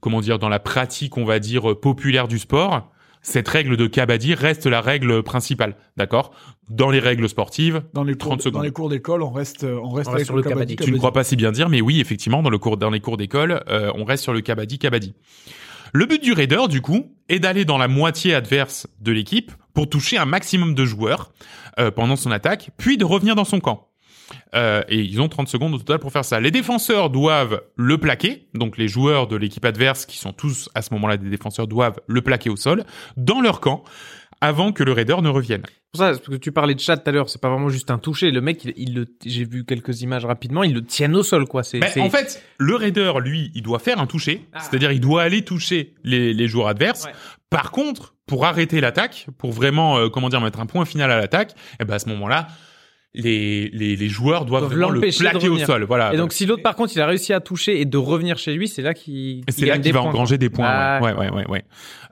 comment 0.00 0.20
dire, 0.20 0.40
dans 0.40 0.48
la 0.48 0.58
pratique, 0.58 1.16
on 1.16 1.24
va 1.24 1.38
dire, 1.38 1.70
euh, 1.70 1.80
populaire 1.80 2.26
du 2.26 2.40
sport, 2.40 2.90
cette 3.24 3.48
règle 3.48 3.76
de 3.76 3.86
kabaddi 3.88 4.34
reste 4.34 4.66
la 4.66 4.80
règle 4.80 5.22
principale, 5.22 5.74
d'accord? 5.96 6.32
Dans 6.68 6.90
les 6.90 7.00
règles 7.00 7.28
sportives, 7.28 7.82
Dans 7.92 8.04
les 8.04 8.12
cours, 8.12 8.28
30 8.28 8.42
secondes. 8.42 8.60
dans 8.60 8.62
les 8.62 8.70
cours 8.70 8.88
d'école, 8.88 9.22
on 9.22 9.30
reste, 9.30 9.64
on 9.64 9.90
reste 9.90 10.08
On 10.08 10.12
reste 10.12 10.26
sur 10.26 10.36
le 10.36 10.42
kabaddi. 10.42 10.76
tu 10.76 10.92
ne 10.92 10.98
crois 10.98 11.12
pas 11.12 11.24
si 11.24 11.34
bien 11.34 11.50
dire, 11.50 11.68
mais 11.68 11.80
oui, 11.80 12.00
effectivement, 12.00 12.42
dans 12.42 12.50
le 12.50 12.58
cours, 12.58 12.76
dans 12.76 12.90
les 12.90 13.00
cours 13.00 13.16
d'école, 13.16 13.64
euh, 13.68 13.90
on 13.96 14.04
reste 14.04 14.22
sur 14.22 14.32
le 14.32 14.42
kabaddi, 14.42 14.78
kabaddi. 14.78 15.14
Le 15.92 16.06
but 16.06 16.22
du 16.22 16.32
raider, 16.32 16.62
du 16.68 16.80
coup, 16.80 17.12
est 17.28 17.38
d'aller 17.38 17.64
dans 17.64 17.78
la 17.78 17.88
moitié 17.88 18.34
adverse 18.34 18.86
de 19.00 19.12
l'équipe 19.12 19.52
pour 19.72 19.88
toucher 19.88 20.18
un 20.18 20.24
maximum 20.26 20.74
de 20.74 20.84
joueurs 20.84 21.32
euh, 21.78 21.90
pendant 21.90 22.16
son 22.16 22.30
attaque, 22.30 22.70
puis 22.76 22.96
de 22.96 23.04
revenir 23.04 23.34
dans 23.34 23.44
son 23.44 23.60
camp. 23.60 23.88
Euh, 24.54 24.82
et 24.88 25.00
ils 25.00 25.20
ont 25.20 25.28
30 25.28 25.48
secondes 25.48 25.74
au 25.74 25.78
total 25.78 25.98
pour 25.98 26.12
faire 26.12 26.24
ça. 26.24 26.40
Les 26.40 26.50
défenseurs 26.50 27.10
doivent 27.10 27.62
le 27.76 27.98
plaquer, 27.98 28.48
donc 28.54 28.78
les 28.78 28.88
joueurs 28.88 29.26
de 29.26 29.36
l'équipe 29.36 29.64
adverse, 29.64 30.06
qui 30.06 30.18
sont 30.18 30.32
tous 30.32 30.68
à 30.74 30.82
ce 30.82 30.92
moment-là 30.94 31.16
des 31.16 31.28
défenseurs, 31.30 31.66
doivent 31.66 32.00
le 32.06 32.22
plaquer 32.22 32.50
au 32.50 32.56
sol, 32.56 32.84
dans 33.16 33.40
leur 33.40 33.60
camp, 33.60 33.84
avant 34.40 34.72
que 34.72 34.82
le 34.82 34.92
raider 34.92 35.16
ne 35.22 35.28
revienne. 35.28 35.62
Pour 35.92 36.00
ça, 36.00 36.08
parce 36.08 36.18
que 36.20 36.34
tu 36.36 36.50
parlais 36.52 36.74
de 36.74 36.80
chat 36.80 36.96
tout 36.96 37.08
à 37.08 37.12
l'heure, 37.12 37.28
c'est 37.30 37.40
pas 37.40 37.48
vraiment 37.50 37.68
juste 37.68 37.90
un 37.90 37.98
toucher. 37.98 38.30
Le 38.32 38.40
mec, 38.40 38.64
il, 38.64 38.72
il 38.76 38.94
le, 38.94 39.06
j'ai 39.24 39.44
vu 39.44 39.64
quelques 39.64 40.02
images 40.02 40.24
rapidement, 40.24 40.64
il 40.64 40.74
le 40.74 40.82
tient 40.84 41.12
au 41.14 41.22
sol, 41.22 41.46
quoi. 41.46 41.62
C'est, 41.62 41.78
Ben, 41.78 41.90
en 42.02 42.10
fait, 42.10 42.42
le 42.58 42.74
raider, 42.74 43.12
lui, 43.22 43.52
il 43.54 43.62
doit 43.62 43.78
faire 43.78 44.00
un 44.00 44.06
toucher, 44.06 44.44
Ah. 44.52 44.60
c'est-à-dire 44.60 44.90
il 44.92 45.00
doit 45.00 45.22
aller 45.22 45.42
toucher 45.42 45.94
les, 46.02 46.34
les 46.34 46.48
joueurs 46.48 46.66
adverses. 46.68 47.04
Ouais. 47.04 47.12
Par 47.48 47.70
contre, 47.70 48.14
pour 48.26 48.44
arrêter 48.44 48.80
l'attaque, 48.80 49.26
pour 49.38 49.52
vraiment, 49.52 49.96
euh, 49.98 50.08
comment 50.08 50.28
dire, 50.28 50.40
mettre 50.40 50.58
un 50.60 50.66
point 50.66 50.84
final 50.84 51.10
à 51.12 51.18
l'attaque, 51.20 51.54
eh 51.80 51.84
ben 51.84 51.94
à 51.94 51.98
ce 52.00 52.08
moment-là, 52.08 52.48
les, 53.14 53.68
les, 53.70 53.96
les 53.96 54.08
joueurs 54.08 54.44
doivent, 54.44 54.62
Doivent 54.62 54.72
vraiment 54.72 54.90
le 54.90 55.00
plaquer 55.00 55.48
au 55.48 55.58
sol. 55.58 55.84
Voilà. 55.84 56.12
Et 56.12 56.16
donc, 56.16 56.32
si 56.32 56.46
l'autre, 56.46 56.62
par 56.62 56.74
contre, 56.74 56.92
il 56.94 57.00
a 57.00 57.06
réussi 57.06 57.32
à 57.32 57.40
toucher 57.40 57.80
et 57.80 57.84
de 57.84 57.96
revenir 57.96 58.38
chez 58.38 58.52
lui, 58.54 58.68
c'est 58.68 58.82
là 58.82 58.92
qu'il, 58.94 59.44
c'est 59.48 59.66
là 59.66 59.78
qu'il 59.78 59.92
va 59.92 60.00
points, 60.00 60.10
engranger 60.10 60.38
des 60.38 60.50
points. 60.50 60.66
Ah, 60.68 61.00
ouais, 61.02 61.12
ouais, 61.12 61.30
ouais, 61.30 61.46
ouais. 61.48 61.64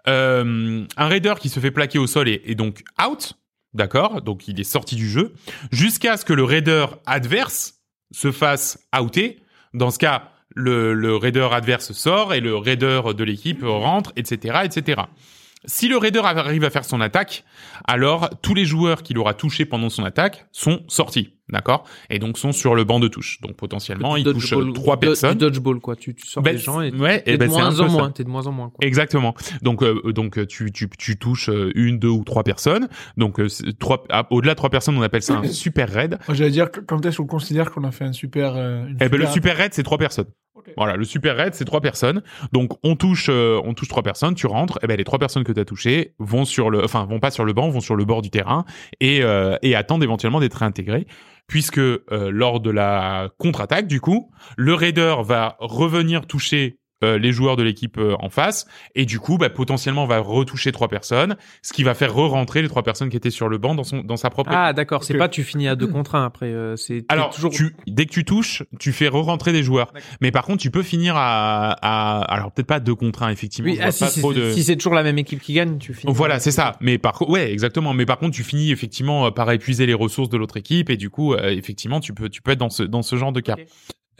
Euh, 0.09 0.85
un 0.97 1.07
raider 1.09 1.35
qui 1.41 1.49
se 1.49 1.61
fait 1.61 1.71
plaquer 1.71 1.99
au 1.99 2.07
sol 2.07 2.29
est, 2.29 2.43
est 2.47 2.55
donc 2.55 2.83
out, 3.05 3.35
d'accord 3.75 4.23
Donc 4.23 4.49
il 4.49 4.61
est 4.61 4.65
sorti 4.65 4.97
du 4.97 5.09
jeu 5.09 5.33
jusqu'à 5.71 6.17
ce 6.17 6.25
que 6.25 6.33
le 6.33 6.45
raider 6.45 6.87
adverse 7.07 7.75
se 8.11 8.33
fasse 8.33 8.79
outer. 9.01 9.39
Dans 9.75 9.91
ce 9.91 9.99
cas, 9.99 10.31
le, 10.55 10.93
le 10.93 11.17
raider 11.17 11.49
adverse 11.51 11.93
sort 11.93 12.35
et 12.35 12.41
le 12.41 12.57
raider 12.57 13.01
de 13.17 13.25
l'équipe 13.25 13.63
rentre, 13.63 14.13
etc., 14.17 14.61
etc. 14.65 15.03
Si 15.65 15.89
le 15.89 15.97
raider 15.97 16.21
arrive 16.25 16.65
à 16.65 16.71
faire 16.71 16.85
son 16.85 17.01
attaque, 17.01 17.45
alors 17.87 18.31
tous 18.43 18.55
les 18.55 18.65
joueurs 18.65 19.03
qu'il 19.03 19.17
aura 19.19 19.33
touchés 19.35 19.65
pendant 19.65 19.91
son 19.91 20.05
attaque 20.05 20.47
sont 20.51 20.81
sortis, 20.89 21.35
d'accord? 21.49 21.85
Et 22.11 22.19
donc 22.19 22.37
sont 22.37 22.51
sur 22.51 22.75
le 22.75 22.83
banc 22.83 22.99
de 22.99 23.07
touche. 23.07 23.41
Donc 23.43 23.55
potentiellement, 23.57 24.17
il 24.17 24.25
touche 24.25 24.53
Dodgeball- 24.53 24.73
trois 24.73 24.99
personnes. 24.99 25.33
du 25.33 25.39
Dodgeball, 25.39 25.79
quoi. 25.79 25.95
Tu, 25.95 26.15
tu 26.17 26.27
sors 26.27 26.43
Ben, 26.43 26.53
des 26.57 26.59
gens 26.59 26.81
et 26.81 26.91
ouais, 26.93 27.23
t'es 27.23 27.35
et 27.35 27.37
ben 27.37 27.47
de 27.49 27.53
c'est 27.55 27.61
un 27.61 27.71
moins 27.71 27.81
en 27.81 27.89
moins. 27.91 28.11
T'es 28.11 28.25
de 28.25 28.29
moins 28.29 28.47
en 28.49 28.53
moins, 28.53 28.71
quoi. 28.71 28.85
Exactement. 28.85 29.35
Donc 29.63 29.83
euh, 29.85 30.13
donc 30.13 30.37
euh, 30.39 30.47
tu 30.47 30.73
tu 30.73 30.89
tu 30.99 31.17
touches 31.17 31.49
euh, 31.49 31.71
une, 31.77 31.99
deux 32.01 32.09
ou 32.09 32.25
trois 32.25 32.43
personnes. 32.43 32.89
Donc 33.17 33.39
euh, 33.39 33.47
trois 33.79 34.05
ah, 34.11 34.27
au-delà 34.31 34.55
de 34.55 34.57
trois 34.57 34.71
personnes, 34.71 34.97
on 34.99 35.03
appelle 35.03 35.23
ça 35.23 35.35
un 35.39 35.45
super 35.49 35.89
raid. 35.89 36.19
Moi, 36.27 36.35
J'allais 36.37 36.51
dire, 36.51 36.71
que- 36.73 36.81
quand 36.81 37.05
est-ce 37.07 37.19
qu'on 37.19 37.27
considère 37.27 37.71
qu'on 37.71 37.85
a 37.85 37.93
fait 37.93 38.05
un 38.05 38.13
super... 38.13 38.55
euh, 38.57 38.87
une 38.89 38.97
Eh 39.01 39.09
ben 39.09 39.21
le 39.21 39.27
super 39.29 39.57
raid 39.57 39.73
c'est 39.75 39.85
trois 39.85 39.99
personnes. 39.99 40.27
Voilà, 40.77 40.97
le 40.97 41.05
super 41.05 41.37
raid 41.37 41.55
c'est 41.55 41.65
trois 41.65 41.81
personnes. 41.81 42.23
Donc 42.53 42.73
on 42.83 42.97
touche 42.97 43.29
euh, 43.31 43.61
on 43.65 43.75
touche 43.75 43.89
trois 43.89 44.03
personnes, 44.03 44.35
tu 44.35 44.47
rentres, 44.47 44.79
et 44.83 44.87
ben 44.87 44.97
les 44.97 45.05
trois 45.05 45.19
personnes 45.19 45.45
que 45.45 45.53
tu 45.53 45.61
as 45.61 45.65
touchées 45.65 46.15
vont 46.19 46.45
sur 46.45 46.71
le 46.71 46.85
enfin 46.85 47.05
vont 47.05 47.21
pas 47.21 47.31
sur 47.31 47.45
le 47.45 47.53
banc, 47.53 47.69
vont 47.71 47.81
sur 47.81 47.97
le 47.97 48.05
bord 48.05 48.23
du 48.23 48.31
terrain 48.31 48.65
et 49.01 49.23
euh, 49.23 49.57
et 49.63 49.75
attendent 49.75 50.03
éventuellement 50.03 50.41
d'être 50.41 50.55
réintégrés 50.55 51.07
puisque 51.47 51.79
euh, 51.79 52.01
lors 52.11 52.61
de 52.61 52.71
la 52.71 53.29
contre-attaque 53.39 53.87
du 53.87 54.01
coup, 54.01 54.31
le 54.57 54.75
raider 54.75 55.17
va 55.23 55.57
revenir 55.59 56.27
toucher 56.27 56.79
euh, 57.03 57.19
les 57.19 57.33
joueurs 57.33 57.57
de 57.57 57.63
l'équipe 57.63 57.99
euh, 57.99 58.15
en 58.21 58.29
face 58.31 58.67
et 58.95 59.05
du 59.07 59.19
coup 59.21 59.39
bah, 59.39 59.51
potentiellement 59.51 60.07
va 60.07 60.19
retoucher 60.19 60.73
trois 60.73 60.89
personnes 60.89 61.37
ce 61.63 61.73
qui 61.73 61.83
va 61.85 61.95
faire 61.95 62.15
re-rentrer 62.15 62.63
les 62.63 62.69
trois 62.69 62.83
personnes 62.83 63.09
qui 63.09 63.17
étaient 63.17 63.31
sur 63.31 63.49
le 63.49 63.59
banc 63.59 63.75
dans 63.75 63.85
son 63.85 64.03
dans 64.03 64.17
sa 64.17 64.31
propre 64.31 64.51
Ah, 64.53 64.73
d'accord. 64.73 65.05
C'est 65.05 65.17
pas 65.19 65.29
tu 65.29 65.43
finis 65.45 65.69
à 65.69 65.77
deux 65.77 65.87
contre 65.87 66.15
un 66.15 66.25
après. 66.25 66.47
euh, 66.47 66.77
c'est 66.77 67.05
alors, 67.09 67.31
toujours. 67.31 67.51
tu, 67.53 67.75
dès 67.87 68.07
que 68.07 68.11
tu 68.13 68.25
touches, 68.25 68.63
tu 68.79 68.93
fais 68.93 69.09
re-rentrer 69.09 69.53
des 69.53 69.63
joueurs. 69.63 69.93
Mais 70.21 70.31
par 70.31 70.45
contre, 70.45 70.63
tu 70.63 70.71
peux 70.71 70.83
finir 70.83 71.15
à, 71.17 71.71
à 71.83 72.21
alors 72.23 72.53
peut-être 72.53 72.67
pas 72.67 72.81
deux 72.81 72.95
contre 72.95 73.23
un, 73.23 73.31
effectivement. 73.31 73.71
Oui, 73.71 73.79
ah, 73.83 73.91
si, 73.91 74.05
de- 74.23 74.53
si 74.53 74.63
c'est 74.65 74.77
toujours 74.77 74.95
la 74.95 75.03
même 75.03 75.19
équipe 75.19 75.41
qui 75.41 75.55
gagne, 75.55 75.79
tu 75.79 75.95
finis. 75.95 76.13
Voilà, 76.15 76.39
c'est 76.41 76.51
ça. 76.51 76.77
Mais 76.81 76.99
par 76.99 77.15
contre, 77.15 77.31
ouais, 77.31 77.53
exactement. 77.53 77.93
Mais 77.95 78.07
par 78.07 78.19
contre, 78.19 78.35
tu 78.37 78.43
finis 78.45 78.71
effectivement 78.71 79.27
euh, 79.27 79.31
par 79.31 79.51
épuiser 79.51 79.87
les 79.87 79.95
ressources 79.95 80.29
de 80.29 80.37
l'autre 80.37 80.57
équipe 80.57 80.91
et 80.91 80.97
du 80.97 81.11
coup, 81.11 81.35
euh, 81.35 81.49
effectivement, 81.51 82.01
tu 82.01 82.13
peux, 82.15 82.29
tu 82.29 82.43
peux 82.43 82.53
être 82.53 82.59
dans 82.59 82.71
ce, 82.71 82.83
dans 82.83 83.03
ce 83.03 83.17
genre 83.17 83.33
de 83.33 83.41
cas. 83.41 83.57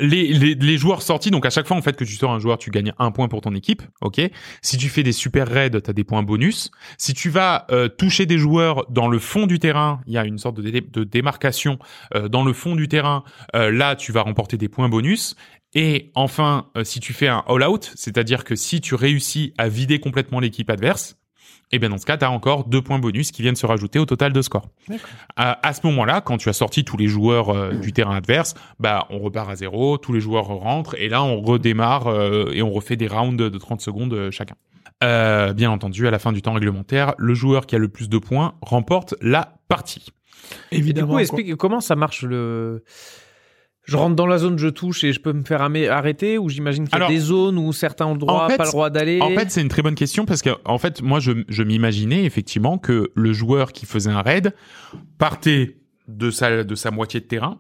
Les, 0.03 0.77
joueurs 0.79 1.03
sortis, 1.03 1.31
donc 1.31 1.47
à 1.47 1.51
chaque 1.51 1.67
fois 1.67 1.77
en 1.77 1.83
fait 1.83 1.97
que 1.97 2.05
tu 2.05 2.15
sors 2.17 2.33
un 2.33 2.39
joueur, 2.41 2.59
tu 2.59 2.71
gagnes 2.71 2.93
un 2.99 3.11
point 3.13 3.29
pour 3.29 3.41
ton 3.41 3.55
équipe, 3.55 3.83
ok? 4.01 4.21
Si 4.61 4.77
tu 4.77 4.89
fais 4.89 5.03
des 5.03 5.13
super 5.13 5.47
raids, 5.49 5.71
t'as 5.71 5.93
des 5.93 6.05
points 6.05 6.23
bonus. 6.23 6.71
Si 6.99 7.15
tu 7.15 7.31
vas 7.31 7.67
euh, 7.71 7.89
toucher 7.89 8.27
des 8.27 8.39
joueurs 8.39 8.85
dans 8.91 9.09
le 9.09 9.19
fond 9.19 9.47
du 9.47 9.59
terrain, 9.59 10.01
il 10.07 10.13
y 10.13 10.19
a 10.19 10.25
une 10.25 10.39
sorte 10.39 10.57
de, 10.57 10.69
dé- 10.69 10.81
de 10.81 11.05
démarcation 11.05 11.79
euh, 12.15 12.29
dans 12.29 12.45
le 12.45 12.53
fond 12.53 12.75
du 12.75 12.89
terrain. 12.89 13.23
euh, 13.55 13.71
là, 13.71 13.97
tu 13.97 14.13
vas 14.13 14.23
remporter 14.23 14.57
des 14.57 14.69
points 14.69 14.89
bonus. 14.89 15.37
Et 15.75 16.11
enfin, 16.15 16.67
si 16.83 17.01
tu 17.01 17.15
fais 17.15 17.29
un 17.29 17.43
all-out, 17.47 17.93
c'est-à-dire 17.95 18.45
que 18.45 18.55
si 18.57 18.83
tu 18.83 18.95
réussis 18.95 19.55
à 19.57 19.69
vider 19.69 20.01
complètement 20.01 20.39
l'équipe 20.39 20.69
adverse, 20.69 21.17
et 21.73 21.79
bien 21.79 21.89
dans 21.89 21.99
ce 21.99 22.07
cas, 22.07 22.17
tu 22.17 22.25
as 22.25 22.31
encore 22.31 22.65
deux 22.65 22.83
points 22.83 22.99
bonus 22.99 23.33
qui 23.33 23.43
viennent 23.43 23.57
se 23.57 23.67
rajouter 23.67 23.99
au 23.99 24.07
total 24.07 24.33
de 24.33 24.43
score. 24.43 24.69
À, 25.37 25.73
ce 25.73 25.87
moment-là, 25.87 26.21
quand 26.21 26.37
tu 26.37 26.49
as 26.49 26.53
sorti 26.53 26.85
tous 26.85 26.97
les 26.97 27.09
joueurs 27.09 27.49
euh, 27.51 27.73
du 27.73 27.93
terrain 27.93 28.15
adverse, 28.15 28.55
bah 28.79 29.07
on 29.11 29.19
repart 29.19 29.51
à 29.51 29.57
zéro, 29.57 29.99
tous 29.99 30.13
les 30.13 30.21
joueurs 30.21 30.47
rentrent 30.47 30.95
et 30.99 31.09
là 31.09 31.23
on 31.25 31.41
redémarre 31.41 32.07
euh, 32.07 32.53
et 32.53 32.63
on 32.63 32.71
refait 32.71 32.97
des 32.97 33.09
rounds 33.09 33.37
de 33.37 33.59
30 33.59 33.81
secondes 33.81 34.13
euh, 34.13 34.31
chacun. 34.31 34.55
Euh, 35.03 35.53
bien 35.53 35.71
entendu, 35.71 36.07
à 36.07 36.11
la 36.11 36.19
fin 36.19 36.33
du 36.33 36.43
temps 36.43 36.53
réglementaire, 36.53 37.15
le 37.19 37.35
joueur 37.35 37.67
qui 37.67 37.75
a 37.75 37.79
le 37.79 37.89
plus 37.89 38.09
de 38.09 38.19
points 38.19 38.55
remporte 38.63 39.15
la 39.21 39.57
partie. 39.69 40.13
Et 40.71 40.77
du 40.77 40.83
Évidemment. 40.83 41.15
coup, 41.15 41.19
explique 41.19 41.57
comment 41.57 41.81
ça 41.81 41.97
marche 41.97 42.23
le. 42.23 42.85
Je 43.85 43.97
rentre 43.97 44.15
dans 44.15 44.27
la 44.27 44.39
zone, 44.39 44.59
je 44.59 44.69
touche 44.69 45.03
et 45.03 45.13
je 45.13 45.19
peux 45.21 45.33
me 45.33 45.43
faire 45.43 45.61
arrêter 45.61 46.39
ou 46.39 46.49
j'imagine 46.49 46.85
qu'il 46.85 46.93
y 46.93 46.95
a 46.95 46.97
Alors, 46.97 47.09
des 47.09 47.19
zones 47.19 47.59
où 47.59 47.73
certains 47.73 48.07
ont 48.07 48.13
le 48.13 48.19
droit, 48.21 48.45
en 48.45 48.49
fait, 48.49 48.57
pas 48.57 48.65
le 48.65 48.71
droit 48.71 48.91
d'aller? 48.91 49.21
En 49.21 49.31
fait, 49.31 49.51
c'est 49.51 49.61
une 49.61 49.69
très 49.69 49.83
bonne 49.83 49.97
question 49.97 50.25
parce 50.25 50.41
que 50.41 50.51
en 50.65 50.79
fait, 50.79 51.03
moi, 51.03 51.19
je, 51.19 51.33
je 51.49 51.63
m'imaginais 51.65 52.25
effectivement 52.25 52.79
que 52.79 53.11
le 53.15 53.33
joueur 53.33 53.73
qui 53.73 53.87
faisait 53.87 54.11
un 54.11 54.23
raid 54.23 54.55
partait 55.19 55.79
de 56.09 56.31
sa 56.31 56.63
de 56.65 56.75
sa 56.75 56.91
moitié 56.91 57.21
de 57.21 57.27
terrain 57.27 57.59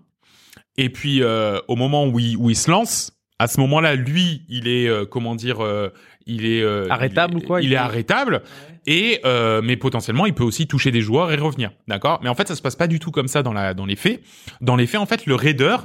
et 0.77 0.91
puis 0.91 1.23
euh, 1.23 1.59
au 1.69 1.77
moment 1.77 2.07
où 2.07 2.19
il, 2.19 2.37
où 2.37 2.51
il 2.51 2.57
se 2.57 2.71
lance, 2.71 3.13
à 3.39 3.49
ce 3.49 3.59
moment-là, 3.61 3.97
lui, 3.97 4.43
il 4.49 4.69
est 4.69 4.89
euh, 4.89 5.05
comment 5.05 5.35
dire, 5.35 5.63
euh, 5.65 5.91
il 6.27 6.47
est 6.47 6.63
euh, 6.63 6.87
Arrêtable 6.89 7.35
il, 7.39 7.45
ou 7.45 7.47
quoi, 7.47 7.61
Il, 7.61 7.67
il 7.67 7.73
est 7.73 7.77
arrêtable 7.77 8.43
et 8.87 9.21
euh, 9.25 9.61
mais 9.63 9.77
potentiellement, 9.77 10.27
il 10.27 10.35
peut 10.35 10.45
aussi 10.45 10.67
toucher 10.69 10.91
des 10.93 11.01
joueurs 11.01 11.33
et 11.33 11.37
revenir, 11.37 11.73
d'accord? 11.89 12.21
Mais 12.23 12.29
en 12.29 12.35
fait, 12.35 12.47
ça 12.49 12.55
se 12.55 12.63
passe 12.63 12.77
pas 12.77 12.87
du 12.87 13.01
tout 13.01 13.11
comme 13.11 13.29
ça 13.29 13.43
dans 13.43 13.53
la 13.53 13.75
dans 13.75 13.87
les 13.87 13.97
faits. 13.97 14.23
Dans 14.61 14.77
les 14.77 14.87
faits, 14.87 15.01
en 15.01 15.07
fait, 15.07 15.27
le 15.27 15.35
raider, 15.35 15.77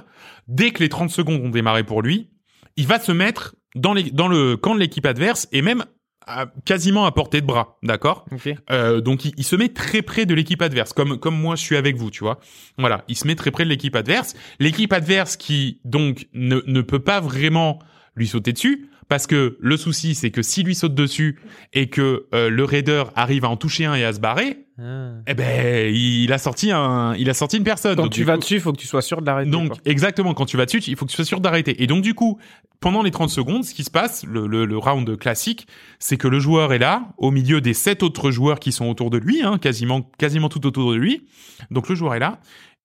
dès 0.48 0.72
que 0.72 0.82
les 0.84 0.90
30 0.90 1.10
secondes 1.10 1.42
ont 1.44 1.50
démarré 1.50 1.84
pour 1.84 2.02
lui, 2.02 2.30
il 2.76 2.88
va 2.88 3.00
se 3.00 3.12
mettre 3.12 3.56
dans, 3.76 3.94
les, 3.94 4.04
dans 4.12 4.28
le 4.28 4.58
camp 4.58 4.76
de 4.76 4.80
l'équipe 4.80 5.06
adverse 5.06 5.48
et 5.52 5.62
même 5.62 5.84
à- 6.26 6.48
quasiment 6.66 7.06
à 7.06 7.12
portée 7.12 7.42
de 7.42 7.46
bras, 7.46 7.78
d'accord? 7.84 8.26
Ok. 8.32 8.54
euh, 8.70 9.00
Donc 9.02 9.24
il, 9.26 9.34
il 9.38 9.44
se 9.44 9.56
met 9.56 9.70
très 9.70 10.02
près 10.02 10.26
de 10.26 10.34
l'équipe 10.34 10.62
adverse, 10.62 10.92
comme 10.94 11.18
comme 11.20 11.40
moi 11.40 11.56
je 11.56 11.62
suis 11.64 11.78
avec 11.78 11.96
vous, 11.96 12.12
tu 12.12 12.20
vois. 12.24 12.40
Voilà, 12.78 13.04
il 13.08 13.16
se 13.16 13.26
met 13.28 13.36
très 13.36 13.50
près 13.52 13.64
de 13.64 13.70
l'équipe 13.70 13.96
adverse. 13.96 14.34
L'équipe 14.60 14.92
adverse 14.94 15.38
qui 15.38 15.80
donc 15.86 16.28
ne, 16.34 16.62
ne 16.66 16.82
peut 16.82 17.00
pas 17.00 17.20
vraiment 17.22 17.80
lui 18.16 18.28
sauter 18.28 18.52
dessus. 18.52 18.90
Parce 19.10 19.26
que 19.26 19.58
le 19.62 19.78
souci, 19.78 20.16
c'est 20.16 20.32
que 20.32 20.42
s'il 20.42 20.66
lui 20.66 20.76
saute 20.76 20.94
dessus 20.94 21.40
et 21.72 21.90
que 21.90 22.26
euh, 22.34 22.50
le 22.50 22.64
raider 22.66 23.04
arrive 23.16 23.46
à 23.46 23.50
en 23.50 23.56
toucher 23.56 23.86
un 23.86 23.96
et 23.96 24.04
à 24.04 24.12
se 24.12 24.20
barrer, 24.20 24.66
Ah. 24.80 25.14
eh 25.28 25.34
ben 25.34 25.92
il 25.96 26.32
a 26.34 26.38
sorti 26.38 26.72
un, 26.72 27.16
il 27.16 27.30
a 27.30 27.34
sorti 27.34 27.58
une 27.58 27.64
personne. 27.64 27.96
Quand 27.96 28.04
Donc, 28.04 28.12
tu 28.12 28.24
vas 28.26 28.34
coup- 28.34 28.42
dessus, 28.42 28.56
il 28.56 28.60
faut 28.62 28.74
que 28.74 28.78
tu 28.78 28.86
sois 28.86 29.02
sûr 29.02 29.22
de 29.22 29.26
l'arrêter. 29.26 29.50
donc 29.50 29.70
quoi. 29.70 29.78
exactement, 29.86 30.34
quand 30.34 30.46
tu 30.46 30.58
vas 30.58 30.66
dessus, 30.66 30.80
il 30.88 30.96
faut 30.98 31.06
que 31.06 31.12
tu 31.12 31.16
sois 31.16 31.26
sûr 31.26 31.40
d'arrêter. 31.40 31.82
Et 31.82 31.88
donc 31.88 32.04
du 32.04 32.14
coup, 32.14 32.38
pendant 32.82 33.02
les 33.02 33.10
30 33.12 33.30
secondes, 33.30 33.64
ce 33.64 33.74
qui 33.74 33.84
se 33.86 33.90
passe, 33.90 34.24
le, 34.26 34.46
le, 34.46 34.66
le 34.66 34.78
round 34.78 35.18
classique, 35.18 35.68
c'est 36.00 36.18
que 36.18 36.28
le 36.28 36.40
joueur 36.40 36.74
est 36.74 36.78
là, 36.80 37.14
au 37.18 37.32
milieu 37.32 37.62
des 37.62 37.74
sept 37.74 38.04
autres 38.04 38.30
joueurs 38.30 38.60
qui 38.60 38.72
sont 38.74 38.88
autour 38.90 39.10
de 39.10 39.18
lui, 39.18 39.42
hein, 39.42 39.58
quasiment 39.58 40.02
quasiment 40.18 40.50
tout 40.50 40.68
autour 40.68 40.92
de 40.92 40.98
lui. 40.98 41.26
Donc 41.72 41.88
le 41.90 41.96
joueur 41.96 42.14
est 42.14 42.20
là, 42.20 42.40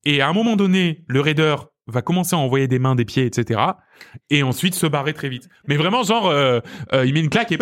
et 0.05 0.21
à 0.21 0.29
un 0.29 0.33
moment 0.33 0.55
donné, 0.57 1.05
le 1.09 1.21
raider 1.21 1.57
va 1.87 2.03
commencer 2.03 2.37
à 2.37 2.39
envoyer 2.39 2.69
des 2.69 2.79
mains, 2.79 2.95
des 2.95 3.05
pieds, 3.05 3.25
etc. 3.27 3.61
Et 4.31 4.43
ensuite 4.43 4.75
se 4.75 4.87
barrer 4.87 5.13
très 5.15 5.29
vite. 5.29 5.49
Mais 5.67 5.77
vraiment, 5.77 6.03
genre, 6.03 6.29
euh, 6.29 6.61
euh, 6.93 7.05
il 7.07 7.13
met 7.15 7.21
une 7.21 7.29
claque 7.31 7.51
et 7.53 7.59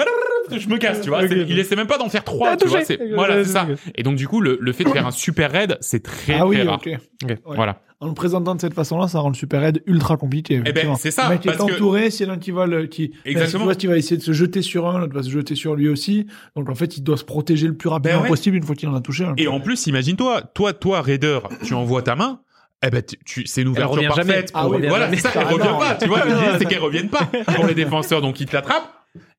je 0.59 0.69
me 0.69 0.79
casse, 0.79 1.01
tu 1.01 1.09
vois. 1.11 1.27
C'est- 1.29 1.47
Il 1.49 1.59
essaie 1.59 1.77
même 1.77 1.87
pas 1.87 1.99
d'en 1.99 2.09
faire 2.09 2.25
trois, 2.25 2.57
tu 2.57 2.67
vois. 2.67 2.85
c'est- 2.85 2.99
Voilà, 3.15 3.45
c'est 3.45 3.51
ça. 3.53 3.69
Et 3.95 4.03
donc 4.03 4.17
du 4.17 4.27
coup, 4.27 4.41
le, 4.41 4.59
le 4.61 4.73
fait 4.73 4.85
de 4.85 4.89
faire 4.91 5.07
un 5.07 5.11
super 5.13 5.51
raid, 5.53 5.77
c'est 5.81 6.03
très 6.03 6.35
Ah 6.35 6.47
oui, 6.47 6.57
très 6.57 6.67
rare. 6.67 6.81
Ouais. 6.85 7.39
Voilà. 7.45 7.81
En 8.03 8.09
le 8.09 8.15
présentant 8.15 8.55
de 8.55 8.61
cette 8.61 8.73
façon-là, 8.73 9.09
ça 9.09 9.21
rend 9.21 9.29
le 9.29 9.35
super 9.35 9.61
raid 9.61 9.83
ultra 9.87 10.17
compliqué. 10.17 10.57
ben, 10.57 10.63
effectivement. 10.63 10.95
c'est 10.97 11.11
ça, 11.11 11.25
Le 11.25 11.35
mec 11.35 11.45
est 11.47 11.51
parce 11.53 11.71
que- 11.71 11.75
entouré, 11.75 12.11
s'il 12.11 12.27
y 12.27 12.31
en 12.31 12.33
a 12.33 12.37
un 12.37 12.39
qui 12.39 12.51
va 12.51 12.67
le, 12.67 12.87
qui, 12.87 13.13
Exactement. 13.27 13.61
tu 13.61 13.65
vois, 13.67 13.75
qui 13.75 13.87
va 13.89 13.97
essayer 13.99 14.17
de 14.17 14.23
se 14.23 14.33
jeter 14.33 14.63
sur 14.63 14.89
un, 14.89 14.99
l'autre 14.99 15.15
va 15.15 15.23
se 15.23 15.29
jeter 15.31 15.55
sur 15.55 15.75
lui 15.77 15.89
aussi. 15.89 16.27
Donc, 16.57 16.71
en 16.71 16.75
fait, 16.75 16.97
il 16.97 17.03
doit 17.05 17.19
se 17.19 17.25
protéger 17.25 17.67
le 17.67 17.77
plus 17.77 17.91
rapidement 17.91 18.19
Ben 18.19 18.23
ouais. 18.25 18.29
possible 18.29 18.57
une 18.57 18.63
fois 18.63 18.75
qu'il 18.75 18.89
en 18.89 18.95
a 18.95 19.03
touché 19.03 19.25
un. 19.25 19.35
Et 19.37 19.49
en 19.49 19.61
plus, 19.61 19.87
imagine-toi, 19.87 20.41
toi, 20.55 20.73
toi, 20.73 21.03
Raider, 21.03 21.41
tu 21.63 21.75
envoies 21.75 22.01
ta 22.01 22.17
main, 22.17 22.41
eh 22.83 22.91
ben, 22.91 23.03
tu, 23.03 23.17
tu- 23.25 23.47
c'est 23.47 23.63
une 23.63 23.69
ouverture 23.69 24.03
parfaite. 24.09 24.51
Ah 24.55 24.63
pour- 24.63 24.73
oui, 24.73 24.87
voilà, 24.89 25.15
ça, 25.17 25.31
elle 25.35 25.41
Ah 25.47 25.51
revient 25.51 25.77
pas. 25.79 25.95
Tu 25.97 26.07
vois, 26.09 26.25
l'idée, 26.27 26.59
c'est 26.59 26.65
qu'elle 26.65 26.79
revienne 26.81 27.09
pas 27.09 27.29
pour 27.55 27.67
les 27.67 27.75
défenseurs, 27.75 28.21
donc 28.23 28.41
ils 28.41 28.47
te 28.47 28.55
l'attrapent. 28.55 28.93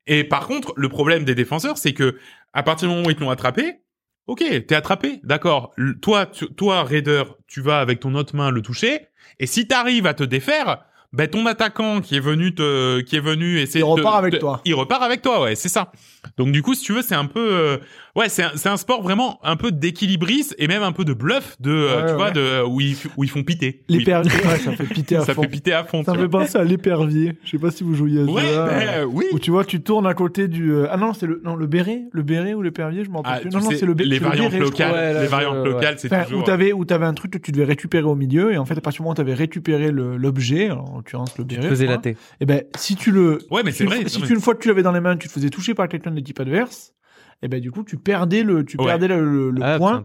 Et 0.06 0.24
par 0.24 0.46
contre, 0.46 0.72
le 0.76 0.88
problème 0.88 1.24
des 1.24 1.34
défenseurs, 1.34 1.78
c'est 1.78 1.92
que 1.92 2.18
à 2.52 2.62
partir 2.62 2.88
du 2.88 2.94
moment 2.94 3.06
où 3.06 3.10
ils 3.10 3.16
te 3.16 3.20
l'ont 3.20 3.30
attrapé, 3.30 3.80
ok, 4.26 4.44
t'es 4.66 4.74
attrapé, 4.74 5.20
d'accord. 5.24 5.72
Toi, 6.02 6.26
tu- 6.26 6.52
toi, 6.54 6.84
Raider, 6.84 7.24
tu 7.46 7.60
vas 7.60 7.80
avec 7.80 8.00
ton 8.00 8.14
autre 8.14 8.36
main 8.36 8.50
le 8.50 8.62
toucher, 8.62 9.06
et 9.38 9.46
si 9.46 9.66
t'arrives 9.66 10.06
à 10.06 10.14
te 10.14 10.24
défaire, 10.24 10.84
ben 11.12 11.28
ton 11.28 11.44
attaquant 11.46 12.00
qui 12.00 12.16
est 12.16 12.20
venu 12.20 12.54
te, 12.54 13.00
qui 13.00 13.16
est 13.16 13.20
venu 13.20 13.58
essayer 13.58 13.80
Il 13.80 13.88
de 13.88 14.00
repart 14.00 14.16
avec 14.18 14.38
toi. 14.38 14.60
Il 14.64 14.74
repart 14.74 15.02
avec 15.02 15.20
toi, 15.22 15.42
ouais, 15.42 15.54
c'est 15.54 15.68
ça. 15.68 15.92
Donc 16.38 16.52
du 16.52 16.62
coup, 16.62 16.74
si 16.74 16.84
tu 16.84 16.92
veux, 16.92 17.02
c'est 17.02 17.14
un 17.14 17.26
peu, 17.26 17.40
euh, 17.52 17.76
ouais, 18.16 18.28
c'est 18.28 18.44
un, 18.44 18.52
c'est 18.54 18.68
un 18.68 18.76
sport 18.76 19.02
vraiment 19.02 19.38
un 19.44 19.56
peu 19.56 19.72
d'équilibriste 19.72 20.54
et 20.58 20.68
même 20.68 20.82
un 20.82 20.92
peu 20.92 21.04
de 21.04 21.12
bluff 21.12 21.56
de, 21.60 21.70
euh, 21.70 21.96
Ouais, 21.96 22.02
tu 22.06 22.10
ouais. 22.12 22.14
vois, 22.16 22.30
de 22.30 22.64
où 22.64 22.80
ils, 22.80 22.96
où 23.16 23.24
ils 23.24 23.30
font 23.30 23.42
piter. 23.42 23.82
L'épervier, 23.88 24.30
ouais, 24.32 24.58
ça 24.58 24.72
fait 24.72 24.84
piter 24.84 25.16
à 25.16 25.20
ça 25.24 25.34
fond. 25.34 25.42
fait 25.42 25.48
piter 25.48 25.72
à 25.72 25.84
fond. 25.84 26.02
Ça 26.04 26.14
me 26.14 26.18
fait 26.20 26.28
penser 26.28 26.56
à 26.58 26.64
l'épervier. 26.64 27.34
Je 27.44 27.50
sais 27.50 27.58
pas 27.58 27.70
si 27.70 27.84
vous 27.84 27.94
jouiez 27.94 28.20
à 28.22 28.24
Ouais, 28.24 28.40
jeu-là. 28.42 28.66
ben, 28.68 29.04
oui. 29.10 29.26
Où 29.32 29.38
tu 29.38 29.50
vois, 29.50 29.64
tu 29.64 29.82
tournes 29.82 30.06
à 30.06 30.14
côté 30.14 30.48
du. 30.48 30.72
euh, 30.72 30.86
Ah 30.90 30.96
non, 30.96 31.12
c'est 31.12 31.26
le 31.26 31.40
non 31.44 31.56
le 31.56 31.66
béret, 31.66 32.02
le 32.12 32.22
béret 32.22 32.54
ou 32.54 32.62
l'épervier, 32.62 33.04
je 33.04 33.10
m'en 33.10 33.20
rappelle 33.22 33.34
Ah, 33.38 33.40
plus. 33.40 33.50
Non 33.50 33.60
non, 33.60 33.70
c'est 33.78 33.84
le 33.86 33.94
bé- 33.94 34.04
les 34.04 34.18
variantes 34.18 34.50
béret, 34.52 34.62
locales, 34.64 35.20
les 35.20 35.26
variantes 35.26 35.64
locales, 35.66 35.96
c'est 35.98 36.08
toujours. 36.08 36.40
où 36.40 36.44
t'avais 36.44 36.72
où 36.72 36.84
t'avais 36.84 37.06
un 37.06 37.14
truc 37.14 37.32
que 37.32 37.38
tu 37.38 37.52
devais 37.52 37.64
récupérer 37.64 38.04
au 38.04 38.14
milieu 38.14 38.52
et 38.52 38.58
en 38.58 38.64
fait 38.64 38.78
à 38.78 38.80
partir 38.80 38.98
du 39.00 39.02
moment 39.02 39.12
où 39.12 39.16
t'avais 39.16 39.34
récupéré 39.34 39.90
l'objet, 39.92 40.70
l'occurrence 41.02 41.36
le 41.38 41.44
béret, 41.44 41.68
Faisais 41.68 41.86
je 41.86 41.90
la 41.90 41.98
tête. 41.98 42.16
et 42.40 42.46
ben 42.46 42.62
si 42.76 42.96
tu 42.96 43.10
le 43.12 43.38
Ouais, 43.50 43.62
mais 43.64 43.72
c'est 43.72 43.84
vrai. 43.84 44.02
si 44.08 44.20
tu 44.22 44.32
une 44.32 44.40
fois 44.40 44.54
que 44.54 44.60
tu 44.62 44.68
l'avais 44.68 44.82
dans 44.82 44.92
les 44.92 45.00
mains, 45.00 45.16
tu 45.16 45.28
te 45.28 45.32
faisais 45.32 45.50
toucher 45.50 45.74
par 45.74 45.88
quelqu'un 45.88 46.10
de 46.10 46.16
l'équipe 46.16 46.38
adverse, 46.40 46.92
et 47.44 47.48
ben 47.48 47.60
du 47.60 47.72
coup 47.72 47.82
tu 47.82 47.96
perdais 47.96 48.44
le 48.44 48.64
tu 48.64 48.76
Ouais. 48.78 48.86
perdais 48.86 49.08
le, 49.08 49.20
le- 49.24 49.50
le 49.50 49.60
Ah, 49.62 49.72
c'est 49.72 49.78
point. 49.78 49.96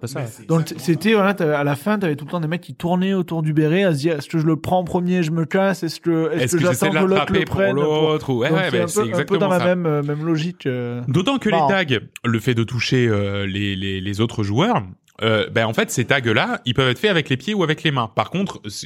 Donc 0.47 0.61
exactement 0.61 0.79
c'était 0.79 1.13
voilà, 1.13 1.59
à 1.59 1.63
la 1.63 1.75
fin 1.75 1.99
t'avais 1.99 2.15
tout 2.15 2.25
le 2.25 2.31
temps 2.31 2.39
des 2.39 2.47
mecs 2.47 2.61
qui 2.61 2.73
tournaient 2.73 3.13
autour 3.13 3.43
du 3.43 3.53
béret 3.53 3.83
à 3.83 3.93
se 3.93 3.99
dire 3.99 4.17
est-ce 4.17 4.27
que 4.27 4.39
je 4.39 4.45
le 4.47 4.55
prends 4.55 4.79
en 4.79 4.83
premier, 4.83 5.21
je 5.21 5.29
me 5.31 5.45
casse, 5.45 5.83
est-ce 5.83 5.99
que 6.01 6.31
est-ce 6.33 6.43
Est-ce 6.45 6.57
que, 6.57 6.61
que 6.63 6.67
j'attends 6.73 6.89
que 6.91 6.97
l'autre 7.05 7.31
le 7.33 7.43
pour 7.45 7.55
prenne 7.55 7.75
l'autre 7.75 8.29
ou 8.31 8.39
ouais, 8.39 8.51
ouais, 8.51 8.61
c'est 8.65 8.71
ben, 8.71 8.83
un, 8.83 8.87
c'est 8.87 9.01
peu, 9.03 9.07
un 9.19 9.23
peu 9.23 9.37
dans 9.37 9.51
exactement 9.53 9.57
la 9.59 9.75
même 9.75 9.85
euh, 9.85 10.01
même 10.03 10.25
logique. 10.25 10.65
euh. 10.65 11.01
D'autant 11.07 11.37
que 11.37 11.49
les 11.49 11.59
tags, 11.69 11.99
le 12.25 12.39
fait 12.39 12.55
de 12.55 12.63
toucher 12.63 13.07
euh, 13.07 13.45
les, 13.45 13.75
les, 13.75 14.01
les 14.01 14.21
autres 14.21 14.41
joueurs, 14.43 14.81
euh, 15.23 15.49
ben 15.49 15.65
en 15.65 15.73
fait 15.73 15.89
ces 15.91 16.05
tags 16.05 16.19
là, 16.21 16.61
ils 16.65 16.73
peuvent 16.73 16.89
être 16.89 16.99
faits 16.99 17.09
avec 17.11 17.29
les 17.29 17.37
pieds 17.37 17.53
ou 17.53 17.63
avec 17.63 17.83
les 17.83 17.91
mains. 17.91 18.09
Par 18.13 18.29
contre, 18.29 18.59
ce 18.67 18.85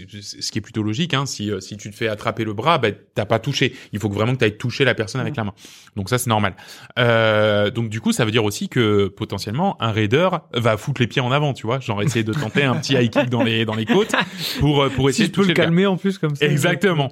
qui 0.51 0.57
est 0.57 0.61
plutôt 0.61 0.83
logique, 0.83 1.13
hein, 1.13 1.25
si 1.25 1.51
euh, 1.51 1.59
si 1.59 1.77
tu 1.77 1.89
te 1.91 1.95
fais 1.95 2.07
attraper 2.07 2.43
le 2.43 2.53
bras, 2.53 2.77
ben 2.77 2.95
t'as 3.15 3.25
pas 3.25 3.39
touché. 3.39 3.73
Il 3.93 3.99
faut 3.99 4.09
que 4.09 4.13
vraiment 4.15 4.33
que 4.33 4.39
tu 4.39 4.45
ailles 4.45 4.57
toucher 4.57 4.85
la 4.85 4.93
personne 4.95 5.21
avec 5.21 5.35
la 5.35 5.43
main. 5.43 5.53
Donc 5.95 6.09
ça 6.09 6.17
c'est 6.17 6.29
normal. 6.29 6.53
Euh, 6.99 7.69
donc 7.71 7.89
du 7.89 8.01
coup 8.01 8.11
ça 8.11 8.25
veut 8.25 8.31
dire 8.31 8.43
aussi 8.43 8.69
que 8.69 9.07
potentiellement 9.07 9.75
un 9.81 9.91
raider 9.91 10.29
va 10.53 10.77
foutre 10.77 11.01
les 11.01 11.07
pieds 11.07 11.21
en 11.21 11.31
avant, 11.31 11.53
tu 11.53 11.65
vois, 11.65 11.79
genre 11.79 12.01
essayer 12.01 12.23
de 12.23 12.33
tenter 12.33 12.63
un 12.63 12.75
petit 12.75 12.93
high 12.93 13.09
kick 13.09 13.29
dans 13.29 13.43
les 13.43 13.65
dans 13.65 13.75
les 13.75 13.85
côtes 13.85 14.15
pour 14.59 14.83
euh, 14.83 14.89
pour 14.89 15.09
Si 15.09 15.23
essayer 15.23 15.25
je 15.25 15.31
de 15.31 15.35
peux 15.35 15.41
toucher 15.43 15.53
le 15.53 15.55
calmer 15.55 15.85
en 15.85 15.97
plus 15.97 16.17
comme 16.17 16.35
ça. 16.35 16.45
Exactement. 16.45 17.11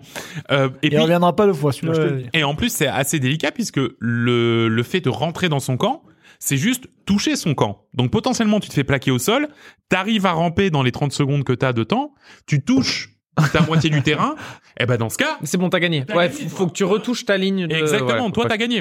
Euh, 0.51 0.69
et 0.81 0.87
Il 0.87 0.89
puis 0.91 0.99
reviendra 0.99 1.35
pas 1.35 1.45
deux 1.45 1.53
fois, 1.53 1.71
celui-là, 1.71 1.93
je 1.93 1.99
te 2.01 2.05
le 2.05 2.11
Ouais. 2.15 2.21
dis. 2.23 2.29
et 2.33 2.43
en 2.43 2.55
plus, 2.55 2.69
c'est 2.71 2.87
assez 2.87 3.19
délicat 3.19 3.51
puisque 3.51 3.79
le, 3.99 4.67
le 4.67 4.83
fait 4.83 5.01
de 5.01 5.09
rentrer 5.09 5.49
dans 5.49 5.59
son 5.59 5.77
camp, 5.77 6.03
c'est 6.39 6.57
juste 6.57 6.87
toucher 7.05 7.35
son 7.35 7.53
camp. 7.53 7.85
Donc 7.93 8.11
potentiellement, 8.11 8.59
tu 8.59 8.69
te 8.69 8.73
fais 8.73 8.83
plaquer 8.83 9.11
au 9.11 9.19
sol, 9.19 9.47
t'arrives 9.89 10.25
à 10.25 10.31
ramper 10.31 10.69
dans 10.69 10.83
les 10.83 10.91
30 10.91 11.11
secondes 11.11 11.43
que 11.43 11.53
t'as 11.53 11.73
de 11.73 11.83
temps, 11.83 12.13
tu 12.47 12.63
touches 12.63 13.09
ta 13.53 13.61
moitié 13.61 13.89
du 13.89 14.01
terrain, 14.01 14.35
et 14.79 14.85
ben 14.85 14.97
dans 14.97 15.09
ce 15.09 15.17
cas, 15.17 15.37
C'est 15.43 15.57
bon, 15.57 15.69
t'as 15.69 15.79
gagné. 15.79 16.03
T'as 16.05 16.15
ouais, 16.15 16.27
gagné, 16.27 16.39
faut, 16.43 16.49
quoi. 16.49 16.57
faut 16.57 16.67
que 16.67 16.73
tu 16.73 16.83
retouches 16.83 17.25
ta 17.25 17.37
ligne. 17.37 17.67
De... 17.67 17.75
exactement, 17.75 18.25
ouais, 18.25 18.31
toi 18.31 18.45
t'as 18.47 18.55
que- 18.55 18.59
gagné. 18.61 18.79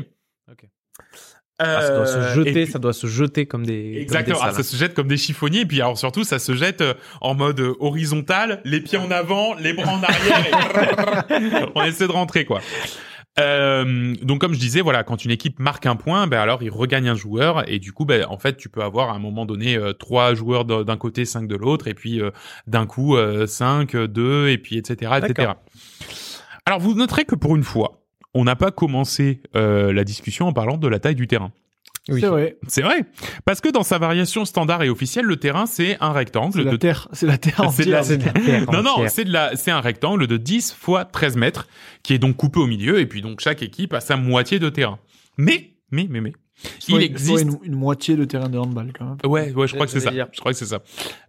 Ok. 0.50 0.64
Ah, 1.60 1.80
ça 1.82 1.96
doit 1.96 2.06
se 2.06 2.16
Euh, 2.16 2.34
jeter, 2.34 2.52
puis- 2.52 2.66
ça 2.68 2.78
doit 2.78 2.92
se 2.92 3.06
jeter 3.08 3.46
comme 3.46 3.66
des. 3.66 3.94
Exactement, 4.00 4.38
Comme 4.38 4.48
Ah, 4.48 4.52
ça 4.52 4.62
se 4.62 4.76
jette 4.76 4.94
comme 4.94 5.08
des 5.08 5.16
chiffonniers, 5.16 5.60
et 5.62 5.66
puis 5.66 5.80
alors 5.80 5.98
surtout 5.98 6.22
ça 6.24 6.38
se 6.38 6.54
jette 6.54 6.80
euh, 6.82 6.94
en 7.20 7.34
mode 7.34 7.58
euh, 7.60 7.74
horizontal, 7.80 8.60
les 8.64 8.80
pieds 8.80 8.98
en 8.98 9.10
avant, 9.10 9.54
les 9.54 9.72
bras 9.72 9.92
en 9.94 10.02
arrière, 10.02 11.26
et 11.30 11.64
on 11.74 11.82
essaie 11.82 12.06
de 12.06 12.12
rentrer 12.12 12.44
quoi. 12.44 12.60
Euh, 13.38 14.14
donc 14.22 14.40
comme 14.40 14.54
je 14.54 14.58
disais, 14.58 14.80
voilà, 14.80 15.04
quand 15.04 15.24
une 15.24 15.30
équipe 15.30 15.58
marque 15.58 15.86
un 15.86 15.96
point, 15.96 16.26
ben 16.26 16.40
alors 16.40 16.62
il 16.62 16.70
regagne 16.70 17.08
un 17.08 17.14
joueur 17.14 17.68
et 17.68 17.78
du 17.78 17.92
coup, 17.92 18.04
ben 18.04 18.24
en 18.28 18.38
fait, 18.38 18.56
tu 18.56 18.68
peux 18.68 18.82
avoir 18.82 19.10
à 19.10 19.14
un 19.14 19.18
moment 19.18 19.46
donné 19.46 19.76
euh, 19.76 19.92
trois 19.92 20.34
joueurs 20.34 20.64
d'un 20.64 20.96
côté, 20.96 21.24
cinq 21.24 21.46
de 21.46 21.56
l'autre, 21.56 21.88
et 21.88 21.94
puis 21.94 22.20
euh, 22.20 22.30
d'un 22.66 22.86
coup 22.86 23.16
cinq, 23.46 23.96
deux, 23.96 24.48
et 24.48 24.58
puis 24.58 24.78
etc. 24.78 25.12
etc. 25.22 25.52
Alors 26.66 26.80
vous 26.80 26.94
noterez 26.94 27.24
que 27.24 27.34
pour 27.34 27.56
une 27.56 27.64
fois, 27.64 28.02
on 28.34 28.44
n'a 28.44 28.56
pas 28.56 28.70
commencé 28.70 29.42
euh, 29.56 29.92
la 29.92 30.04
discussion 30.04 30.46
en 30.46 30.52
parlant 30.52 30.76
de 30.76 30.88
la 30.88 30.98
taille 30.98 31.14
du 31.14 31.26
terrain. 31.26 31.52
Oui. 32.08 32.20
C'est 32.20 32.26
vrai. 32.28 32.56
C'est 32.68 32.82
vrai. 32.82 33.04
Parce 33.44 33.60
que 33.60 33.68
dans 33.68 33.82
sa 33.82 33.98
variation 33.98 34.44
standard 34.44 34.82
et 34.82 34.88
officielle, 34.88 35.24
le 35.26 35.36
terrain, 35.36 35.66
c'est 35.66 35.96
un 36.00 36.12
rectangle 36.12 36.52
C'est 36.58 36.64
de... 36.64 36.70
la 36.70 36.78
terre, 36.78 37.08
c'est 37.12 37.26
la 37.26 37.38
terre 37.38 37.70
C'est 37.72 37.84
de 37.84 37.90
la- 37.90 38.00
entière. 38.00 38.04
C'est 38.04 38.16
de 38.18 38.24
la 38.24 38.32
terre 38.32 38.70
Non, 38.72 38.82
non, 38.82 39.08
c'est 39.08 39.24
de 39.24 39.32
la, 39.32 39.56
c'est 39.56 39.70
un 39.70 39.80
rectangle 39.80 40.26
de 40.26 40.36
10 40.36 40.74
fois 40.78 41.04
13 41.04 41.36
mètres, 41.36 41.68
qui 42.02 42.14
est 42.14 42.18
donc 42.18 42.36
coupé 42.36 42.60
au 42.60 42.66
milieu, 42.66 42.98
et 43.00 43.06
puis 43.06 43.20
donc 43.22 43.40
chaque 43.40 43.62
équipe 43.62 43.92
a 43.94 44.00
sa 44.00 44.16
moitié 44.16 44.58
de 44.58 44.68
terrain. 44.68 44.98
Mais, 45.36 45.72
mais, 45.90 46.06
mais, 46.10 46.20
mais, 46.20 46.32
Soit- 46.60 46.72
il 46.78 46.84
soit 46.84 47.02
existe... 47.02 47.42
une, 47.44 47.58
une 47.62 47.74
moitié 47.76 48.16
de 48.16 48.24
terrain 48.24 48.48
de 48.48 48.58
handball, 48.58 48.92
quand 48.98 49.04
même. 49.04 49.16
Ouais, 49.24 49.52
ouais, 49.52 49.68
je 49.68 49.74
crois 49.74 49.86
que 49.86 49.92
c'est 49.92 50.00
ça. 50.00 50.10
Je 50.10 50.40
crois 50.40 50.52
que 50.52 50.58
c'est 50.58 50.66
ça. 50.66 50.80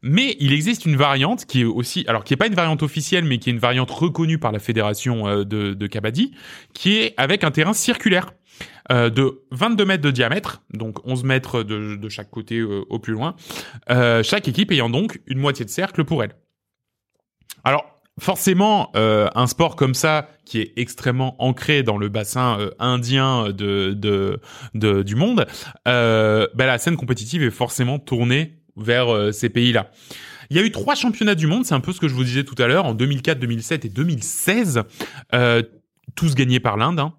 Mais 0.02 0.36
il 0.40 0.54
existe 0.54 0.86
une 0.86 0.96
variante 0.96 1.46
qui 1.46 1.62
est 1.62 1.66
aussi, 1.66 2.04
alors 2.08 2.24
qui 2.24 2.34
est 2.34 2.38
pas 2.38 2.48
une 2.48 2.56
variante 2.56 2.82
officielle, 2.84 3.26
mais 3.26 3.38
qui 3.38 3.50
est 3.50 3.54
une 3.54 3.60
variante 3.60 3.92
reconnue 3.92 4.40
par 4.40 4.52
la 4.52 4.60
fédération 4.60 5.28
euh, 5.28 5.44
de, 5.44 5.74
de 5.74 5.88
Kabaddi, 5.88 6.34
qui 6.74 6.98
est 6.98 7.14
avec 7.18 7.44
un 7.44 7.52
terrain 7.52 7.74
circulaire 7.74 8.32
euh, 8.92 9.12
de 9.12 9.42
22 9.52 9.86
mètres 9.86 10.04
de 10.04 10.10
diamètre, 10.12 10.64
donc 10.74 11.06
11 11.08 11.24
mètres 11.24 11.62
de, 11.64 11.96
de 11.96 12.10
chaque 12.10 12.32
côté 12.32 12.58
euh, 12.58 12.84
au 12.90 12.98
plus 12.98 13.14
loin. 13.14 13.36
Euh, 13.92 14.24
chaque 14.24 14.48
équipe 14.48 14.72
ayant 14.72 14.90
donc 14.90 15.22
une 15.28 15.38
moitié 15.38 15.64
de 15.64 15.70
cercle 15.70 16.04
pour 16.06 16.24
elle. 16.24 16.34
Alors 17.64 17.99
forcément, 18.20 18.92
euh, 18.96 19.28
un 19.36 19.48
sport 19.48 19.76
comme 19.76 19.94
ça, 19.94 20.30
qui 20.46 20.60
est 20.60 20.74
extrêmement 20.78 21.36
ancré 21.44 21.84
dans 21.84 21.98
le 21.98 22.10
bassin 22.10 22.60
euh, 22.60 22.72
indien 22.80 23.50
de, 23.52 24.40
du 24.74 25.16
monde, 25.16 25.46
euh, 25.88 26.48
ben, 26.56 26.66
la 26.66 26.78
scène 26.78 26.98
compétitive 26.98 27.44
est 27.44 27.52
forcément 27.52 28.00
tournée 28.00 28.60
vers 28.80 29.14
euh, 29.14 29.32
ces 29.32 29.50
pays-là. 29.50 29.92
Il 30.50 30.58
y 30.58 30.60
a 30.60 30.64
eu 30.64 30.72
trois 30.72 30.96
championnats 30.96 31.36
du 31.36 31.46
monde, 31.46 31.66
c'est 31.66 31.76
un 31.76 31.80
peu 31.80 31.94
ce 31.94 32.00
que 32.00 32.08
je 32.08 32.14
vous 32.14 32.24
disais 32.24 32.44
tout 32.44 32.56
à 32.58 32.68
l'heure, 32.68 32.86
en 32.86 32.96
2004, 32.96 33.40
2007 33.40 33.86
et 33.86 33.90
2016, 33.90 34.82
euh, 35.34 35.62
tous 36.16 36.34
gagnés 36.34 36.60
par 36.60 36.76
l'Inde. 36.76 37.00
Hein. 37.00 37.14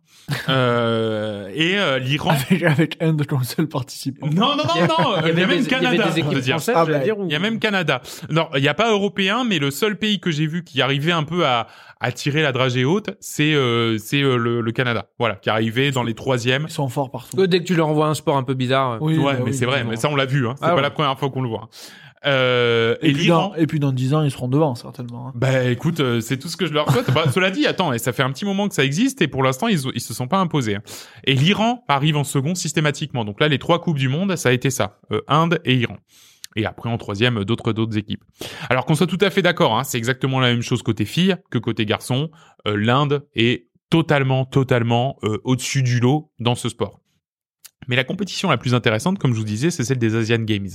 Euh, 0.49 1.49
et 1.55 1.79
euh, 1.79 1.99
l'Iran. 1.99 2.31
Avec, 2.31 2.63
avec 2.63 2.97
un 3.01 3.13
de 3.13 3.25
comme 3.25 3.45
seul 3.45 3.67
participant. 3.69 4.27
Non, 4.27 4.57
non, 4.57 4.65
non, 4.67 4.87
non, 4.89 5.17
Il 5.23 5.29
y 5.29 5.31
avait 5.31 5.33
il 5.33 5.39
y 5.41 5.43
a 5.43 5.47
même 5.47 5.59
des- 5.59 5.65
il 5.65 5.71
y 5.71 5.75
avait 5.75 5.97
Canada, 5.97 6.11
des 6.11 6.41
dire. 6.41 6.55
françaises, 6.57 6.75
Ah, 6.77 6.85
bah, 6.85 6.99
dire, 6.99 7.19
ou- 7.19 7.27
Il 7.27 7.33
y 7.33 7.37
a 7.37 7.39
même 7.39 7.59
Canada. 7.59 8.01
Non, 8.31 8.49
il 8.55 8.63
n'y 8.63 8.69
a 8.69 8.75
pas 8.75 8.91
européen, 8.91 9.45
mais 9.45 9.59
le 9.59 9.71
seul 9.71 9.97
pays 9.97 10.21
que 10.21 10.31
j'ai 10.31 10.47
vu 10.47 10.65
qui 10.65 10.81
arrivait 10.83 11.13
un 11.13 11.25
peu 11.25 11.47
à, 11.47 11.67
à 12.01 12.13
tirer 12.13 12.43
la 12.43 12.53
dragée 12.53 12.85
haute, 12.85 13.11
c'est 13.21 13.55
euh, 13.55 13.99
c'est 13.99 14.23
euh, 14.23 14.37
le, 14.37 14.61
le 14.61 14.73
Canada. 14.73 15.07
Voilà, 15.19 15.37
qui 15.37 15.51
arrivait 15.51 15.91
dans 15.91 16.03
les 16.03 16.15
troisièmes. 16.15 16.65
Ils 16.69 16.73
sont 16.73 16.89
forts 16.89 17.11
partout. 17.11 17.39
Euh, 17.41 17.47
Dès 17.47 17.61
que 17.61 17.65
tu 17.65 17.75
leur 17.75 17.89
envoies 17.89 18.07
un 18.07 18.15
sport 18.15 18.37
un 18.37 18.43
peu 18.43 18.55
bizarre. 18.55 18.99
Oui, 19.01 19.19
ouais, 19.19 19.33
bah 19.33 19.39
mais 19.41 19.51
oui, 19.51 19.55
c'est 19.55 19.67
vrai, 19.67 19.85
mais 19.85 19.97
ça 19.97 20.09
on 20.11 20.17
l'a 20.17 20.27
vu. 20.27 20.47
Hein. 20.47 20.55
C'est 20.59 20.65
Ah 20.65 20.69
pas 20.71 20.77
ouais. 20.77 20.83
la 20.83 20.91
première 20.91 21.19
fois 21.19 21.31
qu'on 21.31 21.43
le 21.43 21.49
voit. 21.49 21.69
Euh, 22.27 22.97
et 23.01 23.11
Et, 23.11 23.13
puis 23.13 23.23
l'Iran. 23.25 23.49
dans, 23.49 23.55
et 23.55 23.67
puis 23.67 23.81
dans 23.81 23.93
10 23.93 24.15
ans, 24.15 24.23
ils 24.23 24.31
seront 24.31 24.49
devant, 24.49 24.75
certainement. 24.75 25.29
hein. 25.29 25.33
Bah 25.35 25.65
écoute, 25.65 26.01
euh, 26.01 26.21
c'est 26.21 26.37
tout 26.37 26.49
ce 26.49 26.57
que 26.57 26.67
je 26.67 26.73
leur 26.73 26.91
souhaite. 26.91 27.11
bah, 27.13 27.25
cela 27.33 27.51
dit, 27.51 27.67
attends, 27.67 27.93
et 27.93 27.99
ça 27.99 28.13
fait 28.13 28.23
un 28.23 28.31
petit 28.31 28.45
moment 28.45 28.69
que 28.69 28.75
ça 28.75 28.85
existe 28.85 29.23
et 29.23 29.29
pour 29.29 29.43
l'instant 29.43 29.69
ils, 29.69 29.81
ils 29.95 30.01
se 30.01 30.13
sont 30.13 30.29
pas 30.29 30.39
imposés. 30.39 30.77
hein. 30.77 30.83
Et 31.25 31.35
l'Iran 31.35 31.85
arrive 31.89 32.17
en 32.17 32.25
second 32.25 32.55
systématiquement. 32.55 33.25
Donc 33.25 33.41
là, 33.41 33.49
les 33.49 33.59
trois 33.59 33.81
coupes 33.81 33.99
du 33.99 34.09
monde, 34.09 34.37
ça 34.37 34.51
a 34.51 34.53
été 34.53 34.71
ça, 34.71 34.99
Euh, 35.13 35.21
Inde 35.29 35.61
et 35.65 35.75
Iran. 35.77 35.97
Et 36.57 36.67
après 36.67 36.91
en 36.91 36.99
troisième, 36.99 37.45
d'autres 37.45 37.73
d'autres 37.73 37.97
équipes. 37.97 38.23
Alors 38.69 38.85
qu'on 38.85 38.97
soit 38.97 39.07
tout 39.07 39.19
à 39.21 39.31
fait 39.31 39.41
d'accord, 39.43 39.79
hein, 39.79 39.85
c'est 39.85 39.99
exactement 39.99 40.41
la 40.41 40.49
même 40.49 40.63
chose 40.63 40.83
côté 40.83 41.05
filles 41.05 41.37
que 41.51 41.59
côté 41.59 41.87
garçons. 41.87 42.31
Euh, 42.67 42.77
L'Inde 42.77 43.25
est 43.35 43.69
totalement, 43.89 44.45
totalement 44.45 45.17
euh, 45.23 45.39
au-dessus 45.45 45.83
du 45.83 46.01
lot 46.01 46.31
dans 46.39 46.55
ce 46.57 46.69
sport. 46.69 47.00
Mais 47.89 47.97
la 47.97 48.05
compétition 48.05 48.51
la 48.51 48.59
plus 48.59 48.75
intéressante, 48.75 49.19
comme 49.19 49.33
je 49.33 49.39
vous 49.39 49.45
disais, 49.45 49.71
c'est 49.71 49.85
celle 49.85 49.99
des 49.99 50.15
Asian 50.15 50.39
Games. 50.39 50.69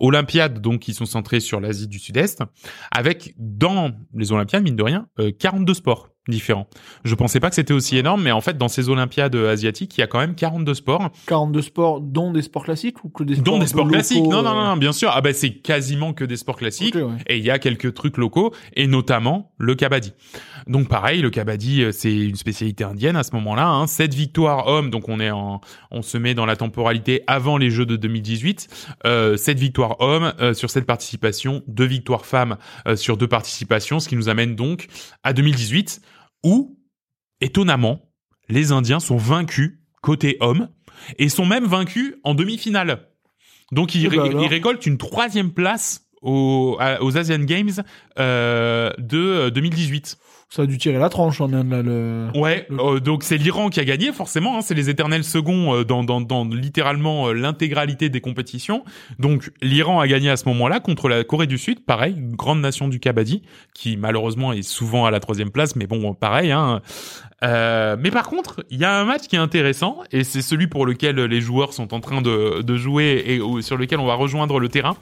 Olympiades, 0.00 0.60
donc, 0.60 0.80
qui 0.80 0.94
sont 0.94 1.06
centrées 1.06 1.40
sur 1.40 1.60
l'Asie 1.60 1.88
du 1.88 1.98
Sud-Est, 1.98 2.42
avec, 2.90 3.34
dans 3.38 3.92
les 4.14 4.32
Olympiades, 4.32 4.62
mine 4.62 4.76
de 4.76 4.82
rien, 4.82 5.06
euh, 5.18 5.30
42 5.38 5.74
sports 5.74 6.08
différents. 6.28 6.66
Je 7.04 7.14
pensais 7.14 7.40
pas 7.40 7.48
que 7.48 7.54
c'était 7.54 7.72
aussi 7.72 7.96
énorme, 7.96 8.22
mais 8.22 8.32
en 8.32 8.40
fait, 8.40 8.58
dans 8.58 8.68
ces 8.68 8.88
Olympiades 8.88 9.34
euh, 9.34 9.52
asiatiques, 9.52 9.96
il 9.96 10.00
y 10.00 10.04
a 10.04 10.06
quand 10.06 10.18
même 10.18 10.34
42 10.34 10.74
sports, 10.74 11.10
42 11.26 11.62
sports, 11.62 12.00
dont 12.00 12.32
des 12.32 12.42
sports 12.42 12.64
classiques 12.64 13.04
ou 13.04 13.08
que 13.08 13.24
des 13.24 13.34
sports 13.34 13.44
dont 13.44 13.58
des 13.58 13.66
sports 13.66 13.84
locaux, 13.84 13.94
classiques. 13.94 14.22
Non, 14.24 14.42
non, 14.42 14.50
euh, 14.50 14.54
non, 14.54 14.64
non, 14.66 14.76
bien 14.76 14.92
sûr. 14.92 15.10
Ah 15.12 15.20
ben, 15.20 15.32
c'est 15.32 15.50
quasiment 15.50 16.12
que 16.12 16.24
des 16.24 16.36
sports 16.36 16.56
classiques. 16.56 16.94
ouais. 16.94 17.04
Et 17.26 17.38
il 17.38 17.44
y 17.44 17.50
a 17.50 17.58
quelques 17.58 17.94
trucs 17.94 18.16
locaux, 18.16 18.54
et 18.74 18.86
notamment 18.86 19.52
le 19.58 19.74
kabaddi. 19.74 20.12
Donc 20.66 20.88
pareil, 20.88 21.22
le 21.22 21.30
kabaddi, 21.30 21.82
euh, 21.82 21.92
c'est 21.92 22.14
une 22.14 22.36
spécialité 22.36 22.84
indienne 22.84 23.16
à 23.16 23.22
ce 23.22 23.32
moment-là. 23.32 23.66
Hein. 23.66 23.86
Sept 23.86 24.14
victoires 24.14 24.66
hommes, 24.66 24.90
donc 24.90 25.08
on 25.08 25.20
est 25.20 25.30
en, 25.30 25.60
on 25.90 26.02
se 26.02 26.18
met 26.18 26.34
dans 26.34 26.46
la 26.46 26.56
temporalité 26.56 27.22
avant 27.26 27.56
les 27.56 27.70
Jeux 27.70 27.86
de 27.86 27.96
2018. 27.96 28.68
Euh, 29.06 29.36
sept 29.36 29.58
victoires 29.58 30.00
hommes 30.00 30.32
euh, 30.40 30.54
sur 30.54 30.70
cette 30.70 30.86
participation, 30.86 31.62
deux 31.66 31.84
victoires 31.84 32.26
femmes 32.26 32.56
euh, 32.86 32.96
sur 32.96 33.16
deux 33.16 33.28
participations, 33.28 34.00
ce 34.00 34.08
qui 34.08 34.16
nous 34.16 34.28
amène 34.28 34.54
donc 34.54 34.86
à 35.22 35.32
2018, 35.32 36.00
où 36.44 36.78
étonnamment, 37.40 38.12
les 38.48 38.72
Indiens 38.72 39.00
sont 39.00 39.16
vaincus 39.16 39.78
côté 40.02 40.36
hommes 40.40 40.68
et 41.18 41.28
sont 41.28 41.46
même 41.46 41.64
vaincus 41.64 42.14
en 42.24 42.34
demi-finale. 42.34 43.08
Donc 43.72 43.94
ils, 43.94 44.06
Eh 44.06 44.08
ben 44.08 44.20
ré- 44.22 44.28
alors. 44.30 44.42
ils 44.42 44.48
récoltent 44.48 44.86
une 44.86 44.98
troisième 44.98 45.52
place 45.52 46.09
aux, 46.22 46.78
aux 47.00 47.18
Asian 47.18 47.38
Games 47.40 47.70
euh, 48.18 48.90
de 48.98 49.18
euh, 49.18 49.50
2018. 49.50 50.18
Ça 50.52 50.62
a 50.62 50.66
dû 50.66 50.78
tirer 50.78 50.98
la 50.98 51.08
tranche 51.08 51.40
en 51.40 51.52
Inde, 51.52 51.70
là, 51.70 51.80
le... 51.80 52.26
Ouais, 52.34 52.66
Le- 52.70 52.96
euh, 52.96 52.98
donc 53.00 53.22
c'est 53.22 53.36
l'Iran 53.36 53.68
qui 53.68 53.78
a 53.78 53.84
gagné 53.84 54.10
forcément. 54.12 54.58
hein, 54.58 54.62
c'est 54.62 54.74
les 54.74 54.90
éternels 54.90 55.22
seconds 55.22 55.76
euh, 55.76 55.84
dans, 55.84 56.02
dans, 56.02 56.20
dans 56.20 56.44
littéralement 56.44 57.28
euh, 57.28 57.32
l'intégralité 57.34 58.08
des 58.08 58.20
compétitions. 58.20 58.82
Donc 59.20 59.52
l'Iran 59.62 60.00
a 60.00 60.08
gagné 60.08 60.28
à 60.28 60.36
ce 60.36 60.46
moment-là 60.48 60.80
contre 60.80 61.08
la 61.08 61.22
Corée 61.22 61.46
du 61.46 61.56
Sud, 61.56 61.84
pareil, 61.84 62.16
grande 62.18 62.60
nation 62.60 62.88
du 62.88 62.98
kabaddi 62.98 63.42
qui 63.74 63.96
malheureusement 63.96 64.52
est 64.52 64.62
souvent 64.62 65.06
à 65.06 65.12
la 65.12 65.20
troisième 65.20 65.52
place, 65.52 65.76
mais 65.76 65.86
bon, 65.86 66.14
pareil. 66.14 66.50
Hein. 66.50 66.80
Euh, 67.44 67.96
mais 68.00 68.10
par 68.10 68.28
contre, 68.28 68.64
il 68.70 68.78
y 68.80 68.84
a 68.84 68.98
un 69.00 69.04
match 69.04 69.28
qui 69.28 69.36
est 69.36 69.38
intéressant 69.38 69.98
et 70.10 70.24
c'est 70.24 70.42
celui 70.42 70.66
pour 70.66 70.84
lequel 70.84 71.14
les 71.16 71.40
joueurs 71.40 71.72
sont 71.72 71.94
en 71.94 72.00
train 72.00 72.22
de, 72.22 72.60
de 72.62 72.76
jouer 72.76 73.22
et 73.24 73.62
sur 73.62 73.76
lequel 73.76 74.00
on 74.00 74.06
va 74.06 74.14
rejoindre 74.14 74.58
le 74.58 74.68
terrain. 74.68 74.96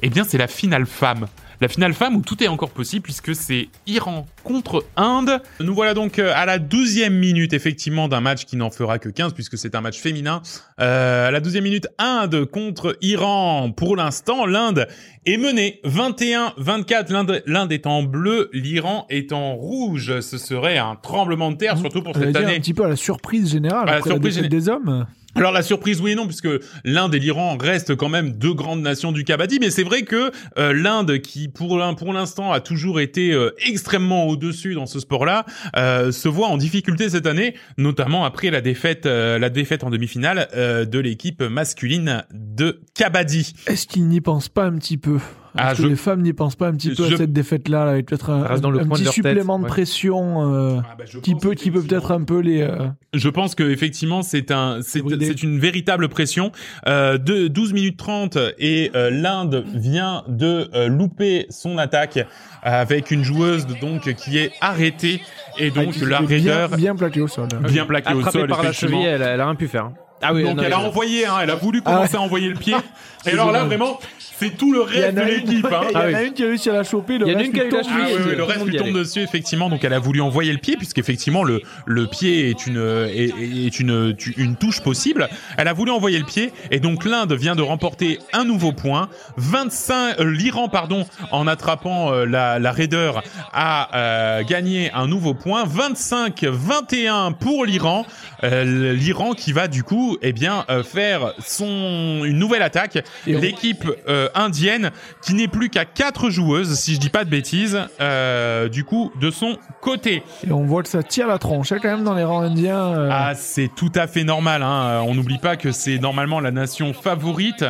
Eh 0.00 0.08
bien, 0.10 0.24
c'est 0.24 0.38
la 0.38 0.48
finale 0.48 0.86
femme. 0.86 1.26
La 1.62 1.68
finale 1.68 1.94
femme 1.94 2.16
où 2.16 2.22
tout 2.22 2.42
est 2.42 2.48
encore 2.48 2.70
possible 2.70 3.04
puisque 3.04 3.36
c'est 3.36 3.68
Iran 3.86 4.26
contre 4.42 4.84
Inde. 4.96 5.40
Nous 5.60 5.72
voilà 5.72 5.94
donc 5.94 6.18
euh, 6.18 6.32
à 6.34 6.44
la 6.44 6.58
12e 6.58 7.10
minute 7.10 7.52
effectivement 7.52 8.08
d'un 8.08 8.20
match 8.20 8.46
qui 8.46 8.56
n'en 8.56 8.72
fera 8.72 8.98
que 8.98 9.08
15 9.08 9.32
puisque 9.32 9.56
c'est 9.56 9.76
un 9.76 9.80
match 9.80 10.00
féminin. 10.00 10.42
Euh, 10.80 11.28
à 11.28 11.30
la 11.30 11.40
12e 11.40 11.60
minute, 11.60 11.86
Inde 11.98 12.46
contre 12.46 12.98
Iran. 13.00 13.70
Pour 13.70 13.94
l'instant, 13.94 14.44
l'Inde 14.44 14.88
est 15.26 15.36
menée 15.36 15.80
21-24. 15.84 17.12
L'Inde, 17.12 17.42
l'Inde 17.46 17.72
est 17.72 17.86
en 17.86 18.02
bleu, 18.02 18.50
l'Iran 18.52 19.06
est 19.10 19.32
en 19.32 19.54
rouge. 19.54 20.20
Ce 20.20 20.38
serait 20.38 20.78
un 20.78 20.96
tremblement 20.96 21.50
de 21.50 21.56
terre, 21.56 21.78
surtout 21.78 22.02
pour 22.02 22.14
cette 22.16 22.34
année. 22.36 22.56
un 22.56 22.60
petit 22.60 22.74
peu 22.74 22.84
à 22.84 22.88
la 22.88 22.96
surprise 22.96 23.50
générale. 23.50 23.88
À 23.88 23.96
la 23.96 24.02
surprise 24.02 24.38
des 24.38 24.68
hommes. 24.68 25.06
Alors 25.34 25.50
la 25.50 25.62
surprise 25.62 26.02
oui 26.02 26.10
et 26.10 26.14
non 26.14 26.26
puisque 26.26 26.48
l'Inde 26.84 27.14
et 27.14 27.18
l'Iran 27.18 27.56
restent 27.58 27.96
quand 27.96 28.10
même 28.10 28.32
deux 28.32 28.52
grandes 28.52 28.82
nations 28.82 29.12
du 29.12 29.24
kabaddi 29.24 29.60
mais 29.60 29.70
c'est 29.70 29.82
vrai 29.82 30.02
que 30.02 30.30
euh, 30.58 30.74
l'Inde 30.74 31.20
qui 31.22 31.48
pour 31.48 31.78
l'in- 31.78 31.94
pour 31.94 32.12
l'instant 32.12 32.52
a 32.52 32.60
toujours 32.60 33.00
été 33.00 33.32
euh, 33.32 33.48
extrêmement 33.66 34.26
au-dessus 34.26 34.74
dans 34.74 34.84
ce 34.84 35.00
sport-là 35.00 35.46
euh, 35.74 36.12
se 36.12 36.28
voit 36.28 36.48
en 36.48 36.58
difficulté 36.58 37.08
cette 37.08 37.26
année 37.26 37.54
notamment 37.78 38.26
après 38.26 38.50
la 38.50 38.60
défaite 38.60 39.06
la 39.06 39.48
défaite 39.48 39.84
en 39.84 39.88
demi-finale 39.88 40.48
de 40.54 40.98
l'équipe 40.98 41.40
masculine 41.42 42.24
de 42.34 42.82
kabaddi. 42.94 43.54
Est-ce 43.68 43.86
qu'ils 43.86 44.08
n'y 44.08 44.20
pensent 44.20 44.50
pas 44.50 44.64
un 44.66 44.76
petit 44.76 44.98
peu 44.98 45.11
Ah, 45.56 45.74
que 45.74 45.82
je- 45.82 45.86
les 45.88 45.96
femmes 45.96 46.22
n'y 46.22 46.32
pensent 46.32 46.56
pas 46.56 46.68
un 46.68 46.72
petit 46.72 46.94
peu 46.94 47.08
Je- 47.08 47.14
à 47.14 47.16
cette 47.18 47.32
défaite-là, 47.32 47.84
là, 47.84 47.90
avec 47.92 48.06
peut-être 48.06 48.30
un, 48.30 48.42
Ça 48.42 48.48
reste 48.48 48.62
dans 48.62 48.70
le 48.70 48.80
un 48.80 48.84
coin 48.86 48.98
de 48.98 49.04
petit 49.04 49.20
tête, 49.20 49.32
supplément 49.32 49.58
de 49.58 49.66
pression 49.66 50.52
euh, 50.54 50.80
qui 51.22 51.34
peut, 51.34 51.54
qui 51.54 51.70
peut 51.70 51.82
peut-être 51.82 52.10
un 52.12 52.22
peu 52.24 52.38
les. 52.40 52.62
euh, 52.62 52.86
Je 53.12 53.28
pense 53.28 53.54
que 53.54 53.62
effectivement 53.64 54.22
c'est 54.22 54.50
un 54.50 54.78
c'est 54.82 55.42
une 55.42 55.58
véritable 55.58 56.08
pression 56.08 56.52
euh, 56.86 57.18
de 57.18 57.48
12 57.48 57.72
minutes 57.74 57.98
30 57.98 58.38
et 58.58 58.90
euh, 58.94 59.10
l'Inde 59.10 59.64
vient 59.74 60.24
de 60.28 60.68
euh, 60.74 60.88
louper 60.88 61.46
son 61.50 61.76
attaque 61.78 62.26
avec 62.62 63.10
une 63.10 63.24
joueuse 63.24 63.66
donc 63.80 64.14
qui 64.14 64.38
est 64.38 64.52
arrêtée 64.60 65.20
et 65.58 65.70
donc 65.70 65.90
qui 65.92 66.04
la 66.06 66.22
était 66.22 66.38
bien, 66.38 66.52
raideur 66.52 66.76
bien 66.76 66.94
plaqué 66.96 67.20
au 67.20 67.28
sol. 67.28 67.48
bien 67.68 67.84
plaquée 67.84 68.14
au 68.14 68.22
sol 68.22 68.48
par 68.48 68.62
la 68.62 68.72
cheville, 68.72 69.04
elle, 69.04 69.22
a- 69.22 69.28
elle 69.30 69.40
a 69.40 69.44
rien 69.46 69.54
pu 69.54 69.68
faire. 69.68 69.90
Ah 70.22 70.32
oui, 70.32 70.44
donc 70.44 70.56
non, 70.56 70.62
elle 70.62 70.72
a 70.72 70.80
envoyé 70.80 71.26
hein, 71.26 71.34
elle 71.42 71.50
a 71.50 71.54
voulu 71.56 71.80
Ah 71.84 71.90
commencer 71.92 72.12
ouais. 72.14 72.18
à 72.18 72.22
envoyer 72.22 72.48
le 72.48 72.54
pied. 72.56 72.74
Et 73.24 73.30
alors 73.30 73.52
là 73.52 73.64
vraiment 73.64 74.00
c'est 74.18 74.56
tout 74.56 74.72
le 74.72 74.84
Il 74.92 74.98
y 74.98 75.02
reste 75.04 75.12
en 75.12 75.20
de 75.20 75.20
a 75.20 75.30
une, 75.30 75.46
l'équipe 75.46 75.66
hein. 75.66 75.80
il 75.88 75.92
y 75.92 75.96
en 75.96 76.00
Ah 76.00 76.02
a 76.02 76.06
oui. 76.20 76.26
une 76.26 76.32
qui 76.32 76.42
a 76.42 76.46
réussi 76.46 76.70
à 76.70 76.72
la 76.72 76.82
choper, 76.82 77.18
le 77.18 77.26
Il 77.28 77.30
y 77.30 77.34
en 77.34 77.38
a 77.38 77.38
reste 77.38 77.46
une 77.46 77.52
qui 77.54 77.60
a 77.60 77.64
eu 77.64 77.68
lui 77.68 77.76
la 77.76 77.82
tombe 77.82 77.92
Ah 77.92 78.06
oui, 78.26 78.36
le 78.36 78.42
reste 78.42 78.66
lui 78.66 78.76
tombe 78.76 78.92
dessus 78.92 79.20
effectivement. 79.20 79.68
Donc 79.70 79.84
elle 79.84 79.92
a 79.92 80.00
voulu 80.00 80.20
envoyer 80.20 80.52
le 80.52 80.58
pied 80.58 80.76
puisqu'effectivement 80.76 81.44
le 81.44 81.62
le 81.86 82.06
pied 82.08 82.50
est 82.50 82.66
une 82.66 83.06
est, 83.08 83.30
est 83.66 83.78
une 83.78 84.16
une 84.36 84.56
touche 84.56 84.80
possible. 84.80 85.28
Elle 85.56 85.68
a 85.68 85.72
voulu 85.72 85.92
envoyer 85.92 86.18
le 86.18 86.24
pied 86.24 86.52
et 86.72 86.80
donc 86.80 87.04
l'Inde 87.04 87.32
vient 87.34 87.54
de 87.54 87.62
remporter 87.62 88.18
un 88.32 88.42
nouveau 88.44 88.72
point. 88.72 89.08
25 89.36 90.18
euh, 90.18 90.24
l'Iran 90.32 90.68
pardon 90.68 91.06
en 91.30 91.46
attrapant 91.46 92.12
euh, 92.12 92.24
la 92.24 92.58
la 92.58 92.72
raideur 92.72 93.22
a 93.52 93.96
euh, 93.96 94.42
gagné 94.42 94.90
un 94.92 95.06
nouveau 95.06 95.34
point. 95.34 95.62
25 95.64 96.42
21 96.42 97.30
pour 97.32 97.64
l'Iran. 97.64 98.04
Euh, 98.42 98.92
l'Iran 98.92 99.34
qui 99.34 99.52
va 99.52 99.68
du 99.68 99.84
coup 99.84 100.11
eh 100.22 100.32
bien 100.32 100.64
euh, 100.68 100.82
faire 100.82 101.34
son 101.44 102.22
une 102.24 102.38
nouvelle 102.38 102.62
attaque 102.62 102.98
l'équipe 103.26 103.86
euh, 104.08 104.28
indienne 104.34 104.90
qui 105.22 105.34
n'est 105.34 105.48
plus 105.48 105.70
qu'à 105.70 105.84
quatre 105.84 106.30
joueuses 106.30 106.74
si 106.78 106.94
je 106.94 107.00
dis 107.00 107.08
pas 107.08 107.24
de 107.24 107.30
bêtises 107.30 107.78
euh, 108.00 108.68
du 108.68 108.84
coup 108.84 109.12
de 109.20 109.30
son 109.30 109.58
côté 109.80 110.22
Et 110.46 110.52
on 110.52 110.64
voit 110.64 110.82
que 110.82 110.88
ça 110.88 111.02
tire 111.02 111.26
la 111.26 111.38
tronche, 111.38 111.72
hein, 111.72 111.78
quand 111.80 111.88
même, 111.88 112.04
dans 112.04 112.14
les 112.14 112.24
rangs 112.24 112.42
indiens. 112.42 113.08
ah 113.10 113.34
c'est 113.34 113.70
tout 113.74 113.92
à 113.94 114.06
fait 114.06 114.24
normal 114.24 114.62
hein. 114.62 115.02
On 115.06 115.14
n'oublie 115.14 115.38
pas 115.38 115.56
que 115.56 115.72
c'est 115.72 115.98
normalement 115.98 116.40
la 116.40 116.50
nation 116.50 116.92
favorite 116.92 117.64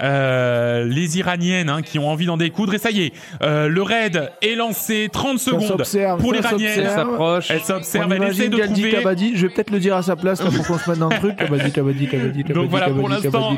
euh, 0.00 0.84
les 0.84 1.18
iraniennes 1.18 1.68
hein, 1.68 1.82
qui 1.82 1.98
ont 1.98 2.08
envie 2.08 2.26
d'en 2.26 2.36
découdre 2.36 2.74
et 2.74 2.78
ça 2.78 2.90
y 2.90 3.02
est 3.02 3.12
euh, 3.42 3.68
le 3.68 3.82
raid 3.82 4.30
est 4.42 4.54
lancé 4.54 5.08
30 5.12 5.38
ça 5.38 5.50
secondes 5.50 6.18
pour 6.20 6.32
l'iranienne 6.32 6.70
Elle 6.76 6.84
s'observe. 6.84 7.08
s'approche. 7.10 7.50
elle 7.50 7.60
s'observe 7.60 8.12
elle 8.12 8.22
essaie 8.24 8.48
de 8.48 8.56
trouver 8.58 8.90
Kabaddi. 8.92 9.32
Je 9.36 9.46
vais 9.46 9.52
peut-être 9.52 9.70
le 9.70 9.80
dire 9.80 9.96
à 9.96 10.02
sa 10.02 10.16
place 10.16 10.42
là, 10.42 10.50
pour 10.50 10.66
qu'on 10.66 10.78
se 10.78 10.88
mette 10.90 10.98
dans 10.98 11.08
le 11.08 11.16
truc. 11.16 11.36
Kabaddi, 11.36 11.70
Kabaddi, 11.72 12.06
Kabaddi. 12.08 12.44
Donc 12.44 12.70
voilà 12.70 12.90
pour 12.90 13.08
l'instant 13.08 13.56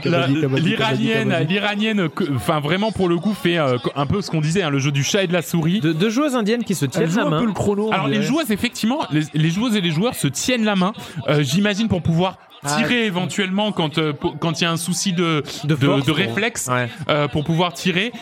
l'iranienne 0.57 1.35
l'iranienne 1.49 2.09
enfin 2.35 2.61
vraiment 2.61 2.93
pour 2.93 3.09
le 3.09 3.17
coup 3.19 3.35
fait 3.35 3.59
euh, 3.59 3.77
un 3.97 4.07
peu 4.07 4.21
ce 4.23 4.31
qu'on 4.31 4.41
disait 4.41 4.63
hein, 4.63 4.71
le 4.71 4.79
jeu 4.79 4.91
du 4.93 5.03
chat 5.05 5.23
et 5.25 5.27
de 5.27 5.33
la 5.33 5.43
souris 5.43 5.81
De- 5.81 5.93
deux 5.93 6.11
joueuses 6.11 6.35
indiennes 6.35 6.65
qui 6.65 6.75
se 6.75 6.87
tiennent 6.87 7.09
joue 7.11 7.19
la 7.19 7.27
un 7.27 7.31
main. 7.31 7.41
peu 7.41 7.47
le 7.47 7.53
chrono. 7.53 7.89
on 7.89 7.93
Alors 7.93 8.09
les 8.09 8.23
joueuses 8.23 8.51
effectivement, 8.51 9.01
les, 9.11 9.23
les 9.35 9.51
joueuses 9.51 9.77
et 9.77 9.81
les 9.81 9.91
joueurs 9.91 10.15
se 10.15 10.27
tiennent 10.29 10.65
la 10.65 10.77
main. 10.77 10.93
euh, 11.29 11.43
J'imagine 11.43 11.89
pour 11.89 12.03
pouvoir 12.03 12.39
tirer 12.67 13.07
éventuellement 13.07 13.73
quand 13.73 13.99
euh, 13.99 14.13
pour- 14.13 14.39
quand 14.39 14.61
il 14.61 14.65
y 14.65 14.67
a 14.67 14.71
un 14.71 14.77
souci 14.77 15.13
de 15.13 15.43
de, 15.65 15.75
force, 15.77 16.09
réflexe 16.11 16.69
Ouais. 16.71 16.89
euh, 17.09 17.29
pour 17.29 17.45
pouvoir 17.45 17.73
tirer. 17.73 18.13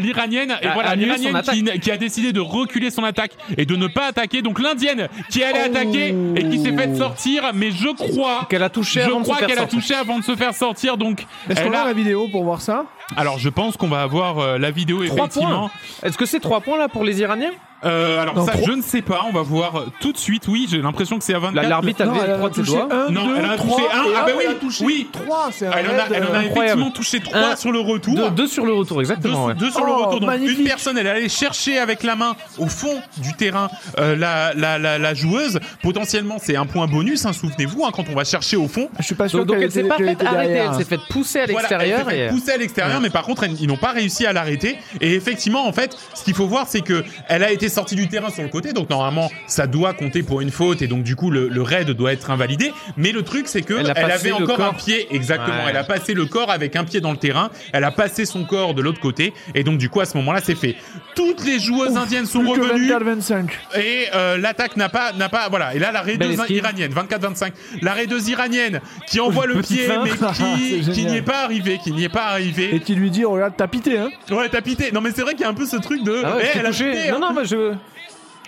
L'iranienne 0.00 0.54
et 0.62 0.66
A- 0.66 0.74
voilà 0.74 0.90
annule 0.90 1.06
l'iranienne 1.06 1.42
son 1.44 1.52
qui, 1.52 1.80
qui 1.80 1.90
a 1.90 1.96
décidé 1.96 2.32
de 2.32 2.40
reculer 2.40 2.90
son 2.90 3.04
attaque 3.04 3.32
et 3.56 3.64
de 3.66 3.76
ne 3.76 3.86
pas 3.86 4.06
attaquer. 4.08 4.42
Donc 4.42 4.60
l'indienne 4.60 5.08
qui 5.30 5.42
allée 5.42 5.60
Oh. 5.62 5.66
attaquer 5.70 6.14
et 6.36 6.48
qui 6.48 6.60
s'est 6.60 6.72
fait 6.76 6.94
sortir. 6.96 7.44
Mais 7.54 7.70
je 7.70 7.88
crois 7.94 8.46
Qu'elle 8.48 8.62
a 8.62 8.70
touché 8.70 9.00
je 9.00 9.06
avant 9.06 9.20
de 9.20 9.24
se 9.24 9.28
crois 9.30 9.38
faire 9.38 9.48
qu'elle 9.48 9.58
a 9.58 9.60
sortir. 9.62 9.78
touché 9.80 9.94
avant 9.94 10.18
de 10.18 10.24
se 10.24 10.36
faire 10.36 10.54
sortir. 10.54 10.96
Donc 10.96 11.24
Est-ce 11.48 11.62
qu'on 11.62 11.72
a- 11.72 11.84
la 11.84 11.92
vidéo 11.92 12.28
pour 12.28 12.44
voir 12.44 12.60
ça? 12.60 12.84
Alors 13.16 13.38
je 13.38 13.48
pense 13.48 13.76
qu'on 13.76 13.88
va 13.88 14.02
avoir 14.02 14.38
euh, 14.38 14.58
la 14.58 14.70
vidéo 14.70 15.04
Trois 15.04 15.16
effectivement. 15.26 15.70
Est-ce 16.02 16.16
que 16.18 16.26
c'est 16.26 16.40
trois 16.40 16.60
points 16.60 16.78
là 16.78 16.88
pour 16.88 17.04
les 17.04 17.20
Iraniens? 17.20 17.50
Euh, 17.84 18.22
alors 18.22 18.36
Non, 18.36 18.46
ça 18.46 18.52
trop- 18.52 18.64
je 18.64 18.70
ne 18.74 18.80
sais 18.82 19.02
pas. 19.02 19.24
On 19.28 19.32
va 19.32 19.42
voir 19.42 19.74
euh, 19.76 19.86
tout 19.98 20.12
de 20.12 20.16
suite. 20.16 20.46
Oui 20.46 20.68
j'ai 20.70 20.80
l'impression 20.80 21.18
que 21.18 21.24
c'est 21.24 21.34
à 21.34 21.40
24. 21.40 21.54
La- 21.64 21.68
L'arbitre 21.68 22.02
a 22.02 22.04
Non, 22.04 22.12
levé 22.14 22.26
elle 22.28 22.34
trois 22.36 22.46
a 22.46 22.50
de 22.50 22.54
ses 22.54 22.60
touché 22.62 22.72
doigts. 22.76 22.88
un, 22.92 23.10
Non, 23.10 23.26
deux, 23.26 23.36
elle 23.38 23.44
en 23.46 23.50
a 23.50 23.56
trois, 23.56 23.76
touché 23.76 23.88
un. 23.92 24.04
et 24.04 24.06
Ah 24.06 24.06
hop, 24.06 24.14
bah 24.14 24.22
elle 24.28 24.36
oui, 24.36 24.44
a 24.46 24.54
touché 24.54 24.84
oui. 24.84 25.08
trois. 25.12 25.48
C'est 25.50 25.66
un 25.66 25.72
Elle 25.72 25.86
en 25.88 25.90
a, 25.90 25.94
elle 26.14 26.22
en 26.22 26.26
a 26.26 26.28
euh, 26.30 26.38
incroyable. 26.38 26.46
effectivement 26.60 26.90
touché 26.92 27.18
trois 27.20 27.38
Un, 27.40 27.56
sur 27.56 27.72
le 27.72 27.80
retour. 27.80 28.14
Deux, 28.14 28.30
deux 28.30 28.46
sur 28.46 28.64
le 28.66 28.72
retour, 28.72 29.00
exactement. 29.00 29.46
ouais. 29.46 29.54
deux 29.54 29.70
sur 29.72 29.84
le 29.84 29.90
Oh, 29.90 30.04
retour. 30.04 30.20
Donc 30.20 30.28
magnifique. 30.28 30.58
une 30.60 30.64
personne, 30.64 30.96
elle 30.96 31.08
est 31.08 31.10
allée 31.10 31.28
chercher 31.28 31.78
avec 31.80 32.04
la 32.04 32.14
main 32.14 32.36
au 32.58 32.68
fond 32.68 32.94
du 33.16 33.32
terrain 33.34 33.68
euh, 33.98 34.14
la, 34.14 34.54
la, 34.54 34.78
la, 34.78 34.98
la 35.00 35.14
joueuse. 35.14 35.58
Potentiellement, 35.82 36.36
c'est 36.40 36.54
un 36.54 36.66
point 36.66 36.86
bonus. 36.86 37.26
Hein, 37.26 37.32
Souvenez-vous, 37.32 37.84
hein, 37.84 37.90
quand 37.92 38.04
on 38.08 38.14
va 38.14 38.22
chercher 38.22 38.56
au 38.56 38.68
fond. 38.68 38.90
Je 39.00 39.04
suis 39.06 39.16
pas 39.16 39.28
sûr 39.28 39.40
Donc, 39.40 39.48
donc 39.48 39.56
elle 39.60 39.72
s'est 39.72 39.82
pas 39.82 39.96
qu'elle 39.96 40.06
fait 40.06 40.12
était 40.12 40.26
arrêter, 40.26 40.52
elle 40.70 40.74
s'est 40.74 40.84
fait 40.84 41.00
pousser 41.10 41.40
à 41.40 41.46
l'extérieur. 41.46 42.08
elle 42.08 42.30
pousser 42.30 42.52
à 42.52 42.56
l'extérieur, 42.58 42.91
mais 43.00 43.10
par 43.10 43.22
contre, 43.24 43.44
ils 43.44 43.66
n'ont 43.66 43.76
pas 43.76 43.92
réussi 43.92 44.26
à 44.26 44.32
l'arrêter. 44.32 44.76
Et 45.00 45.14
effectivement, 45.14 45.66
en 45.66 45.72
fait, 45.72 45.96
ce 46.14 46.24
qu'il 46.24 46.34
faut 46.34 46.46
voir, 46.46 46.66
c'est 46.68 46.80
que 46.80 47.04
elle 47.28 47.42
a 47.44 47.50
été 47.52 47.68
sortie 47.68 47.94
du 47.96 48.08
terrain 48.08 48.30
sur 48.30 48.42
le 48.42 48.48
côté, 48.48 48.72
donc 48.72 48.90
normalement, 48.90 49.30
ça 49.46 49.66
doit 49.66 49.94
compter 49.94 50.22
pour 50.22 50.40
une 50.40 50.50
faute, 50.50 50.82
et 50.82 50.86
donc 50.86 51.02
du 51.02 51.16
coup, 51.16 51.30
le, 51.30 51.48
le 51.48 51.62
raid 51.62 51.90
doit 51.90 52.12
être 52.12 52.30
invalidé. 52.30 52.72
Mais 52.96 53.12
le 53.12 53.22
truc, 53.22 53.48
c'est 53.48 53.62
que 53.62 53.74
Elle 53.74 53.90
a 53.90 53.94
elle, 53.96 54.10
avait 54.10 54.32
encore 54.32 54.60
un 54.60 54.70
corps. 54.70 54.76
pied, 54.76 55.06
exactement. 55.14 55.64
Ouais. 55.64 55.70
Elle 55.70 55.76
a 55.76 55.84
passé 55.84 56.14
le 56.14 56.26
corps 56.26 56.50
avec 56.50 56.76
un 56.76 56.84
pied 56.84 57.00
dans 57.00 57.10
le 57.12 57.16
terrain. 57.16 57.50
Elle 57.72 57.84
a 57.84 57.90
passé 57.90 58.24
son 58.26 58.44
corps 58.44 58.74
de 58.74 58.82
l'autre 58.82 59.00
côté, 59.00 59.32
et 59.54 59.64
donc 59.64 59.78
du 59.78 59.88
coup, 59.88 60.00
à 60.00 60.04
ce 60.06 60.16
moment-là, 60.18 60.40
c'est 60.42 60.54
fait. 60.54 60.76
Toutes 61.14 61.44
les 61.44 61.58
joueuses 61.58 61.96
indiennes 61.96 62.26
sont 62.26 62.40
revenues. 62.40 62.90
24-25. 62.90 63.48
Et 63.78 64.06
euh, 64.14 64.38
l'attaque 64.38 64.76
n'a 64.76 64.88
pas, 64.88 65.12
n'a 65.12 65.28
pas, 65.28 65.48
voilà. 65.48 65.74
Et 65.74 65.78
là, 65.78 65.92
la 65.92 66.00
raideuse 66.02 66.38
iranienne, 66.48 66.92
24-25. 66.92 67.52
La 67.82 67.92
raideuse 67.92 68.28
iranienne 68.28 68.80
qui 69.06 69.20
envoie 69.20 69.46
le 69.46 69.60
pied, 69.60 69.88
mais 70.02 70.10
qui, 70.34 70.80
qui 70.90 71.06
n'y 71.06 71.16
est 71.16 71.22
pas 71.22 71.44
arrivé, 71.44 71.78
qui 71.82 71.92
n'y 71.92 72.04
est 72.04 72.08
pas 72.08 72.26
arrivé. 72.26 72.81
Qui 72.84 72.94
lui 72.94 73.10
dit, 73.10 73.24
regarde, 73.24 73.54
t'as 73.56 73.66
pité, 73.68 73.98
hein 73.98 74.10
Ouais, 74.30 74.48
t'as 74.48 74.60
pité. 74.60 74.90
Non, 74.92 75.00
mais 75.00 75.10
c'est 75.14 75.22
vrai 75.22 75.32
qu'il 75.32 75.42
y 75.42 75.44
a 75.44 75.48
un 75.48 75.54
peu 75.54 75.66
ce 75.66 75.76
truc 75.76 76.02
de. 76.04 76.20
Ah 76.24 76.36
ouais, 76.36 76.50
Eh, 76.54 76.58
elle 76.58 76.66
a 76.66 76.70
pité, 76.70 77.08
hein. 77.08 77.12
Non, 77.18 77.28
non, 77.28 77.32
mais 77.32 77.44
je. 77.44 77.72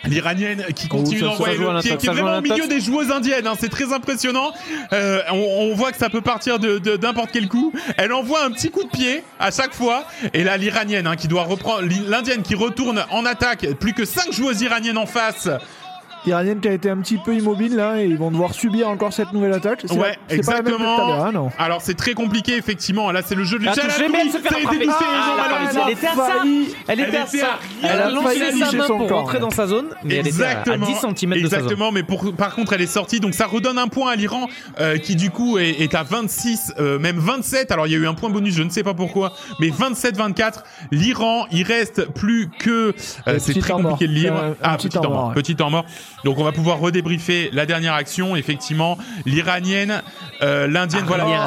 L'iranienne 0.07 0.67
qui 0.77 0.87
continue 0.87 1.21
d'envoyer 1.23 1.57
le 1.57 1.81
pied, 1.81 1.97
qui 1.97 2.07
est 2.07 2.11
vraiment 2.11 2.37
au 2.37 2.43
milieu 2.43 2.67
des 2.69 2.79
joueuses 2.79 3.11
indiennes. 3.11 3.47
Hein, 3.47 3.55
c'est 3.59 3.71
très 3.71 3.91
impressionnant. 3.95 4.53
Euh, 4.93 5.23
on, 5.33 5.71
on 5.71 5.75
voit 5.75 5.93
que 5.93 5.97
ça 5.97 6.11
peut 6.11 6.21
partir 6.21 6.59
de 6.59 6.79
de- 6.79 6.97
d'importe 6.97 7.31
quel 7.33 7.49
coup. 7.49 7.73
Elle 7.97 8.13
envoie 8.13 8.45
un 8.45 8.51
petit 8.51 8.71
coup 8.71 8.85
de 8.85 8.91
pied 8.91 9.25
à 9.41 9.51
chaque 9.51 9.73
fois. 9.73 10.05
Et 10.35 10.45
là, 10.45 10.59
l'iranienne 10.59 11.07
hein, 11.07 11.17
qui 11.17 11.27
doit 11.27 11.45
reprendre, 11.45 11.85
l'indienne 12.07 12.43
qui 12.43 12.55
retourne 12.55 13.03
en 13.11 13.25
attaque. 13.25 13.67
Plus 13.81 13.95
que 13.95 14.05
cinq 14.05 14.31
joueuses 14.31 14.61
iraniennes 14.61 14.99
en 14.99 15.07
face. 15.07 15.49
Iranienne 16.27 16.61
qui 16.61 16.69
a 16.69 16.73
été 16.73 16.91
un 16.91 16.97
petit 16.99 17.19
peu 17.19 17.35
immobile 17.35 17.77
là, 17.77 18.01
et 18.01 18.07
ils 18.07 18.17
vont 18.17 18.31
devoir 18.31 18.55
subir 18.55 18.89
encore 18.89 19.13
cette 19.13 19.33
nouvelle 19.33 19.53
attaque. 19.53 19.83
C'est 19.85 19.93
Ouais, 19.93 20.17
la- 20.31 20.37
c'est 20.37 20.45
pas 20.47 20.55
la 20.55 20.63
même 20.63 20.73
que 20.73 20.79
tout 20.79 20.83
à 20.83 20.87
l'heure, 20.87 20.99
exactement. 21.09 21.25
hein, 21.27 21.33
non 21.33 21.51
Alors 21.59 21.81
c'est 21.83 21.95
très 21.95 22.15
compliqué 22.15 22.57
effectivement. 22.57 23.11
Là, 23.13 23.21
c'est 23.25 23.35
le 23.35 23.45
jeu 23.45 23.59
du 23.59 23.65
Elle 23.67 23.71
a 23.71 23.75
chat. 23.75 23.83
touché, 23.83 24.09
mais 24.11 24.19
elle 24.23 24.31
se 24.31 24.39
fait 24.39 24.49
ça 24.49 24.55
a 24.57 24.59
été 24.59 24.67
rattraper. 24.67 24.85
touché. 24.87 24.97
Ah, 25.01 25.71
elle. 25.75 25.79
Elle 25.87 25.91
était 25.91 26.07
à 26.07 26.15
ça. 26.15 26.33
Elle 26.89 27.01
était 27.01 27.17
à 27.17 27.27
ça. 27.27 27.59
Elle 27.83 27.91
a 28.01 28.11
lancé 28.11 28.39
sa 28.59 28.73
main 28.77 28.87
pour 28.87 29.11
rentrer 29.11 29.39
dans 29.39 29.51
sa 29.51 29.67
zone, 29.67 29.87
mais 30.05 30.17
elle 30.17 30.29
était 30.29 30.43
à- 30.43 30.47
à 30.47 30.51
Exactement. 30.61 30.87
10 30.87 30.95
cm 30.95 31.11
de 31.11 31.15
sa 31.15 31.25
zone. 31.27 31.35
Exactement, 31.45 31.93
mais 31.93 32.03
pour, 32.03 32.33
par 32.35 32.55
contre, 32.55 32.73
elle 32.73 32.83
est 32.83 32.87
sortie, 32.87 33.21
donc 33.21 33.35
ça 33.35 33.47
redonne 33.47 33.79
un 33.79 33.89
point 33.89 34.13
à 34.13 34.17
l'Iran, 34.17 34.49
euh, 34.81 34.99
qui 34.99 35.17
du 35.17 35.31
coup 35.31 35.59
est, 35.59 35.81
est 35.81 35.95
à 35.95 36.03
26, 36.03 36.73
euh, 36.79 36.99
même 36.99 37.19
27. 37.19 37.71
Alors 37.73 37.87
il 37.87 37.93
y 37.93 37.97
a 37.97 37.99
eu 37.99 38.07
un 38.07 38.15
point 38.15 38.31
bonus, 38.31 38.55
je 38.55 38.63
ne 38.63 38.71
sais 38.71 38.83
pas 38.83 38.95
pourquoi, 38.95 39.33
mais 39.61 39.69
27-24. 39.71 40.65
L'Iran, 40.91 41.47
il 41.51 41.63
reste 41.65 42.07
plus 42.13 42.49
que, 42.59 42.95
euh, 43.29 43.37
c'est 43.39 43.59
très 43.59 43.73
compliqué 43.73 44.07
de 44.07 44.13
lire. 44.13 44.35
Ah, 44.63 44.77
petit 44.77 44.89
temps 44.89 45.03
mort, 45.09 45.33
petit 45.35 45.57
temps 45.57 45.71
mort. 45.71 45.85
Donc 46.25 46.39
on 46.39 46.45
va 46.45 46.53
pouvoir 46.53 46.79
redébriefer 46.79 47.51
la 47.53 47.67
dernière 47.67 47.95
action. 47.95 48.37
Effectivement, 48.37 48.97
l'Iranienne, 49.27 50.03
euh, 50.43 50.67
l'Indienne, 50.67 51.05
voilà. 51.07 51.25
rien. 51.25 51.45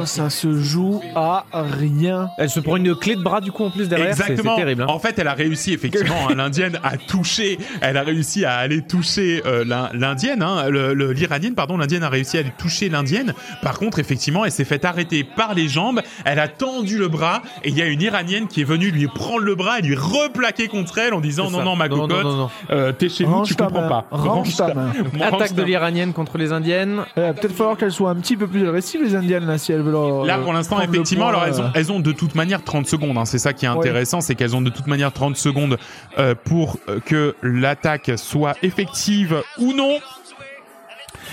Oh, 0.00 0.04
ça 0.06 0.30
se 0.30 0.58
joue 0.60 1.00
à 1.14 1.44
rien. 1.52 2.28
Elle 2.38 2.50
se 2.50 2.60
prend 2.60 2.76
une 2.76 2.94
clé 2.94 3.16
de 3.16 3.22
bras 3.22 3.40
du 3.40 3.52
coup 3.52 3.64
en 3.64 3.70
plus 3.70 3.88
derrière. 3.88 4.08
Exactement. 4.10 4.54
C'est 4.56 4.62
terrible. 4.62 4.82
hein. 4.82 4.86
En 4.88 4.98
fait, 4.98 5.18
elle 5.18 5.28
a 5.28 5.34
réussi 5.34 5.72
effectivement. 5.72 6.28
hein, 6.30 6.34
L'Indienne 6.36 6.78
a 6.82 6.96
touché. 6.96 7.58
Elle 7.80 7.96
a 7.96 8.02
réussi 8.02 8.44
à 8.44 8.56
aller 8.56 8.82
toucher 8.82 9.42
euh, 9.46 9.64
l'in- 9.64 9.90
l'Indienne. 9.92 10.42
Hein, 10.42 10.68
le- 10.68 10.94
le- 10.94 11.12
L'Iranienne, 11.12 11.54
pardon. 11.54 11.76
L'Indienne 11.76 12.02
a 12.02 12.08
réussi 12.08 12.36
à 12.36 12.40
aller 12.40 12.52
toucher 12.58 12.88
l'Indienne. 12.88 13.34
Par 13.62 13.78
contre, 13.78 13.98
effectivement, 13.98 14.44
elle 14.44 14.52
s'est 14.52 14.64
fait 14.64 14.84
arrêter 14.84 15.24
par 15.24 15.54
les 15.54 15.68
jambes. 15.68 16.00
Elle 16.24 16.38
a 16.38 16.48
tendu 16.48 16.98
le 16.98 17.08
bras 17.08 17.42
et 17.64 17.70
il 17.70 17.76
y 17.76 17.82
a 17.82 17.86
une 17.86 18.02
Iranienne 18.02 18.46
qui 18.48 18.60
est 18.60 18.64
venue 18.64 18.90
lui 18.90 19.06
prendre 19.08 19.40
le 19.40 19.54
bras 19.54 19.78
et 19.78 19.82
lui 19.82 19.94
replaquer 19.96 20.68
contre 20.68 20.98
elle 20.98 21.14
en 21.14 21.20
disant 21.20 21.50
non 21.50 21.62
non 21.62 21.76
ma 21.76 21.88
Non, 21.88 21.96
non, 21.96 22.08
cocotte, 22.08 22.24
non, 22.24 22.36
non. 22.36 22.50
euh, 22.70 22.92
t'es 22.92 23.08
chez 23.08 23.24
nous, 23.24 23.42
tu 23.44 23.54
comprends 23.54 23.88
pas. 23.88 24.04
Range 24.20 24.56
ta 24.56 24.74
main. 24.74 24.92
Attaque 25.20 25.54
de 25.54 25.62
l'iranienne 25.62 26.12
contre 26.12 26.38
les 26.38 26.52
indiennes. 26.52 27.02
Va 27.16 27.32
peut-être 27.34 27.54
falloir 27.54 27.76
qu'elles 27.76 27.92
soient 27.92 28.10
un 28.10 28.16
petit 28.16 28.36
peu 28.36 28.46
plus 28.46 28.66
agressives, 28.66 29.02
les 29.02 29.14
indiennes, 29.14 29.46
là, 29.46 29.58
si 29.58 29.72
elles 29.72 29.82
veulent. 29.82 29.92
leur- 29.92 30.24
Là, 30.24 30.38
pour 30.38 30.52
l'instant, 30.52 30.80
effectivement, 30.80 31.30
point, 31.30 31.34
alors 31.42 31.46
elles 31.46 31.60
ont, 31.60 31.64
euh, 31.64 31.70
elles 31.74 31.92
ont 31.92 32.00
de 32.00 32.12
toute 32.12 32.34
manière 32.34 32.62
30 32.64 32.86
secondes. 32.86 33.16
hein. 33.18 33.24
C'est 33.24 33.38
ça 33.38 33.52
qui 33.52 33.64
est 33.64 33.68
intéressant, 33.68 34.20
c'est 34.20 34.34
qu'elles 34.34 34.54
ont 34.56 34.62
de 34.62 34.70
toute 34.70 34.86
manière 34.86 35.12
30 35.12 35.36
secondes 35.36 35.78
euh, 36.18 36.34
pour 36.44 36.78
euh, 36.88 37.00
que 37.04 37.34
l'attaque 37.42 38.10
soit 38.16 38.54
effective 38.62 39.42
ou 39.58 39.72
non. 39.72 39.98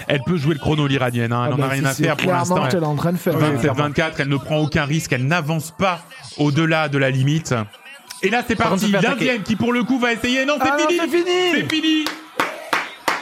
Elle 0.07 0.21
peut 0.25 0.37
jouer 0.37 0.53
le 0.53 0.59
chrono 0.59 0.87
l'iranienne. 0.87 1.31
Hein. 1.31 1.45
Elle 1.47 1.53
ah 1.53 1.57
n'en 1.57 1.63
a 1.63 1.67
bah, 1.67 1.73
rien 1.73 1.85
à 1.85 1.93
faire 1.93 2.17
pour 2.17 2.31
l'instant. 2.31 2.65
ce 2.65 2.71
qu'elle 2.71 2.83
est 2.83 2.85
en 2.85 2.95
train 2.95 3.13
de 3.13 3.17
faire. 3.17 3.35
ouais. 3.35 3.55
27-24, 3.57 4.11
elle 4.19 4.29
ne 4.29 4.37
prend 4.37 4.57
aucun 4.57 4.85
risque, 4.85 5.13
elle 5.13 5.25
n'avance 5.25 5.71
pas 5.77 5.99
au-delà 6.37 6.89
de 6.89 6.97
la 6.97 7.09
limite. 7.09 7.55
Et 8.21 8.29
là, 8.29 8.43
c'est 8.47 8.55
parti. 8.55 8.91
L'Indienne 8.91 9.43
qui, 9.43 9.55
pour 9.55 9.71
le 9.73 9.83
coup, 9.83 9.99
va 9.99 10.13
essayer. 10.13 10.45
Non, 10.45 10.55
c'est 10.61 10.69
Ah 10.69 10.77
non, 10.79 10.87
fini. 10.87 10.99
c'est 10.99 11.07
fini 11.17 11.31
C'est 11.53 11.73
fini. 11.75 12.05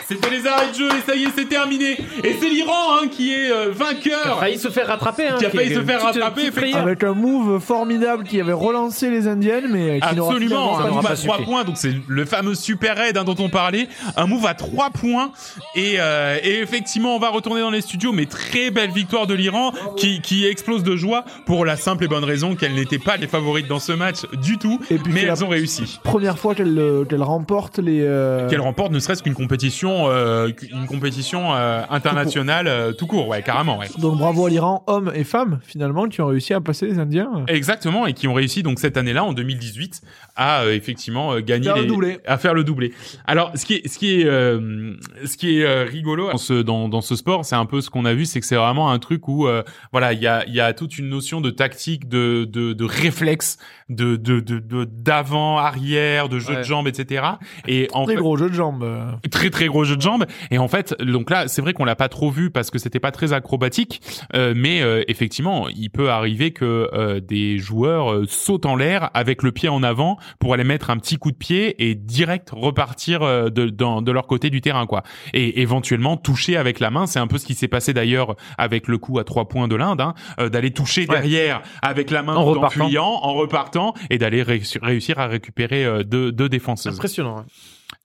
C'était 0.07 0.29
les 0.29 0.45
arrêts 0.47 0.69
de 0.69 0.75
jeu 0.75 0.87
et 0.89 1.01
ça 1.09 1.15
y 1.15 1.23
est, 1.23 1.27
c'est 1.35 1.47
terminé. 1.49 1.97
Et 2.23 2.35
c'est 2.39 2.49
l'Iran 2.49 2.73
hein, 3.03 3.07
qui 3.09 3.33
est 3.33 3.51
euh, 3.51 3.71
Qui 3.73 3.81
a 3.81 3.85
vainqueur. 3.85 4.39
failli 4.39 4.57
se 4.57 4.69
faire 4.69 4.87
rattraper. 4.87 5.27
Hein, 5.27 5.35
Qui 5.39 5.45
a 5.45 5.49
failli 5.49 5.69
se 5.73 5.81
faire 5.81 5.99
petite- 5.99 6.21
rattraper, 6.21 6.51
petite. 6.51 6.75
Avec 6.75 7.03
un 7.03 7.13
move 7.13 7.59
formidable 7.59 8.23
qui 8.23 8.39
avait 8.39 8.51
relancé 8.53 9.09
les 9.09 9.27
indiennes, 9.27 9.67
mais 9.71 9.99
qui 9.99 10.15
n'aura 10.15 10.31
Absolument, 10.31 10.79
un 10.79 10.87
move 10.89 11.05
à 11.05 11.15
3 11.15 11.35
suffi. 11.37 11.43
points, 11.49 11.63
donc 11.63 11.77
c'est 11.77 11.93
le 12.07 12.25
fameux 12.25 12.55
super 12.55 12.95
raid 12.97 13.17
hein, 13.17 13.23
dont 13.23 13.35
on 13.39 13.49
parlait, 13.49 13.87
un 14.17 14.25
move 14.27 14.45
à 14.45 14.53
3 14.53 14.89
points 14.91 15.31
et, 15.75 15.95
euh, 15.99 16.37
et 16.43 16.59
effectivement 16.59 17.15
on 17.15 17.19
va 17.19 17.29
retourner 17.29 17.61
dans 17.61 17.69
les 17.71 17.81
studios, 17.81 18.11
mais 18.11 18.25
très 18.25 18.71
belle 18.71 18.91
victoire 18.91 19.27
de 19.27 19.33
l'Iran 19.33 19.71
qui, 19.97 20.21
qui 20.21 20.45
explose 20.45 20.83
de 20.83 20.95
joie 20.95 21.23
pour 21.45 21.65
la 21.65 21.77
simple 21.77 22.03
et 22.05 22.07
bonne 22.07 22.23
raison 22.23 22.55
qu'elles 22.55 22.73
n'étaient 22.75 22.99
pas 22.99 23.17
les 23.17 23.27
favorites 23.27 23.67
dans 23.67 23.79
ce 23.79 23.91
match 23.91 24.17
du 24.41 24.57
tout, 24.57 24.79
Et 24.89 24.97
puis 24.97 25.13
mais 25.13 25.21
elles 25.23 25.43
ont 25.43 25.49
réussi. 25.49 25.99
Première 26.03 26.37
fois 26.37 26.55
qu'elle 26.55 26.77
euh, 26.77 27.05
qu'elle 27.05 27.23
remporte 27.23 27.79
les. 27.79 28.01
euh, 28.01 28.49
Qu'elles 28.49 28.61
remportent 28.61 28.91
ne 28.91 28.99
serait-ce 28.99 29.23
qu'une 29.23 29.33
compétition, 29.35 29.92
euh, 30.09 30.51
une 30.71 30.85
compétition 30.87 31.53
euh, 31.53 31.81
internationale 31.89 32.67
euh, 32.67 32.91
tout 32.91 33.07
court, 33.07 33.27
ouais, 33.27 33.41
carrément, 33.41 33.77
ouais. 33.77 33.87
Donc 33.97 34.17
bravo 34.17 34.45
à 34.45 34.49
l'Iran, 34.49 34.83
hommes 34.87 35.11
et 35.13 35.23
femmes, 35.23 35.59
finalement, 35.63 36.07
qui 36.07 36.21
ont 36.21 36.27
réussi 36.27 36.53
à 36.53 36.61
passer 36.61 36.87
les 36.87 36.99
Indiens. 36.99 37.45
Exactement, 37.47 38.05
et 38.05 38.13
qui 38.13 38.27
ont 38.27 38.33
réussi 38.33 38.63
donc 38.63 38.79
cette 38.79 38.97
année-là, 38.97 39.23
en 39.23 39.33
2018, 39.33 40.01
à 40.35 40.63
euh, 40.63 40.73
effectivement 40.73 41.33
euh, 41.33 41.41
gagner 41.41 41.65
Faire 41.65 41.77
le 41.77 41.85
doublé. 41.85 42.17
à 42.25 42.37
faire 42.37 42.53
le 42.53 42.63
doublé. 42.63 42.93
Alors, 43.25 43.51
ce 43.55 43.65
qui 43.65 43.75
est, 43.75 43.87
ce 43.87 43.97
qui 43.97 44.21
est, 44.21 44.25
euh, 44.25 44.93
ce 45.25 45.37
qui 45.37 45.59
est 45.59 45.63
euh, 45.65 45.83
rigolo 45.85 46.31
dans 46.31 46.37
ce 46.37 46.53
dans, 46.61 46.89
dans 46.89 47.01
ce 47.01 47.15
sport, 47.15 47.45
c'est 47.45 47.55
un 47.55 47.65
peu 47.65 47.81
ce 47.81 47.89
qu'on 47.89 48.05
a 48.05 48.13
vu, 48.13 48.25
c'est 48.25 48.39
que 48.39 48.45
c'est 48.45 48.55
vraiment 48.55 48.91
un 48.91 48.99
truc 48.99 49.27
où 49.27 49.47
euh, 49.47 49.63
voilà, 49.91 50.13
il 50.13 50.21
y 50.21 50.27
a 50.27 50.43
il 50.47 50.53
y 50.53 50.59
a 50.59 50.73
toute 50.73 50.97
une 50.97 51.09
notion 51.09 51.41
de 51.41 51.49
tactique, 51.49 52.07
de 52.09 52.45
de, 52.45 52.73
de 52.73 52.83
réflexe, 52.85 53.57
de 53.89 54.15
de 54.15 54.39
de 54.39 54.85
d'avant, 54.85 55.57
arrière, 55.57 56.29
de 56.29 56.39
jeu 56.39 56.55
de 56.55 56.63
jambes, 56.63 56.87
etc. 56.87 57.25
Et 57.67 57.87
en 57.93 58.05
Très 58.05 58.13
fait, 58.15 58.19
gros 58.21 58.37
jeu 58.37 58.49
de 58.49 58.55
jambes. 58.55 58.85
très 59.31 59.49
très 59.49 59.67
gros 59.67 59.83
jeu 59.83 59.95
de 59.95 60.01
jambes 60.01 60.25
et 60.51 60.57
en 60.57 60.67
fait 60.67 60.95
donc 61.01 61.29
là 61.29 61.47
c'est 61.47 61.61
vrai 61.61 61.73
qu'on 61.73 61.85
l'a 61.85 61.95
pas 61.95 62.09
trop 62.09 62.29
vu 62.31 62.49
parce 62.49 62.69
que 62.71 62.79
c'était 62.79 62.99
pas 62.99 63.11
très 63.11 63.33
acrobatique 63.33 64.01
euh, 64.35 64.53
mais 64.55 64.81
euh, 64.81 65.03
effectivement 65.07 65.67
il 65.69 65.89
peut 65.89 66.09
arriver 66.09 66.51
que 66.51 66.89
euh, 66.93 67.19
des 67.19 67.57
joueurs 67.57 68.23
sautent 68.27 68.65
en 68.65 68.75
l'air 68.75 69.09
avec 69.13 69.43
le 69.43 69.51
pied 69.51 69.69
en 69.69 69.83
avant 69.83 70.17
pour 70.39 70.53
aller 70.53 70.63
mettre 70.63 70.89
un 70.89 70.97
petit 70.97 71.17
coup 71.17 71.31
de 71.31 71.37
pied 71.37 71.87
et 71.89 71.95
direct 71.95 72.49
repartir 72.51 73.21
euh, 73.21 73.49
de, 73.49 73.67
dans- 73.69 74.01
de 74.01 74.11
leur 74.11 74.27
côté 74.27 74.49
du 74.49 74.61
terrain 74.61 74.85
quoi 74.85 75.03
et 75.33 75.61
éventuellement 75.61 76.17
toucher 76.17 76.57
avec 76.57 76.79
la 76.79 76.89
main 76.89 77.05
c'est 77.07 77.19
un 77.19 77.27
peu 77.27 77.37
ce 77.37 77.45
qui 77.45 77.53
s'est 77.55 77.67
passé 77.67 77.93
d'ailleurs 77.93 78.35
avec 78.57 78.87
le 78.87 78.97
coup 78.97 79.19
à 79.19 79.23
trois 79.23 79.47
points 79.47 79.67
de 79.67 79.75
l'Inde 79.75 80.01
hein, 80.01 80.13
euh, 80.39 80.49
d'aller 80.49 80.71
toucher 80.71 81.01
Ouais. 81.01 81.07
derrière 81.15 81.61
avec 81.81 82.11
la 82.11 82.23
main 82.23 82.35
En 82.35 82.41
en 82.41 82.45
repartant. 82.45 82.85
fuyant 82.87 83.19
en 83.21 83.33
repartant 83.33 83.93
et 84.09 84.17
d'aller 84.17 84.41
réussir, 84.43 84.81
réussir 84.81 85.19
à 85.19 85.27
récupérer 85.27 85.85
euh, 85.85 86.03
deux, 86.03 86.31
deux 86.31 86.49
défenseuses 86.49 86.93
Impressionnant. 86.95 87.39
hein. 87.39 87.45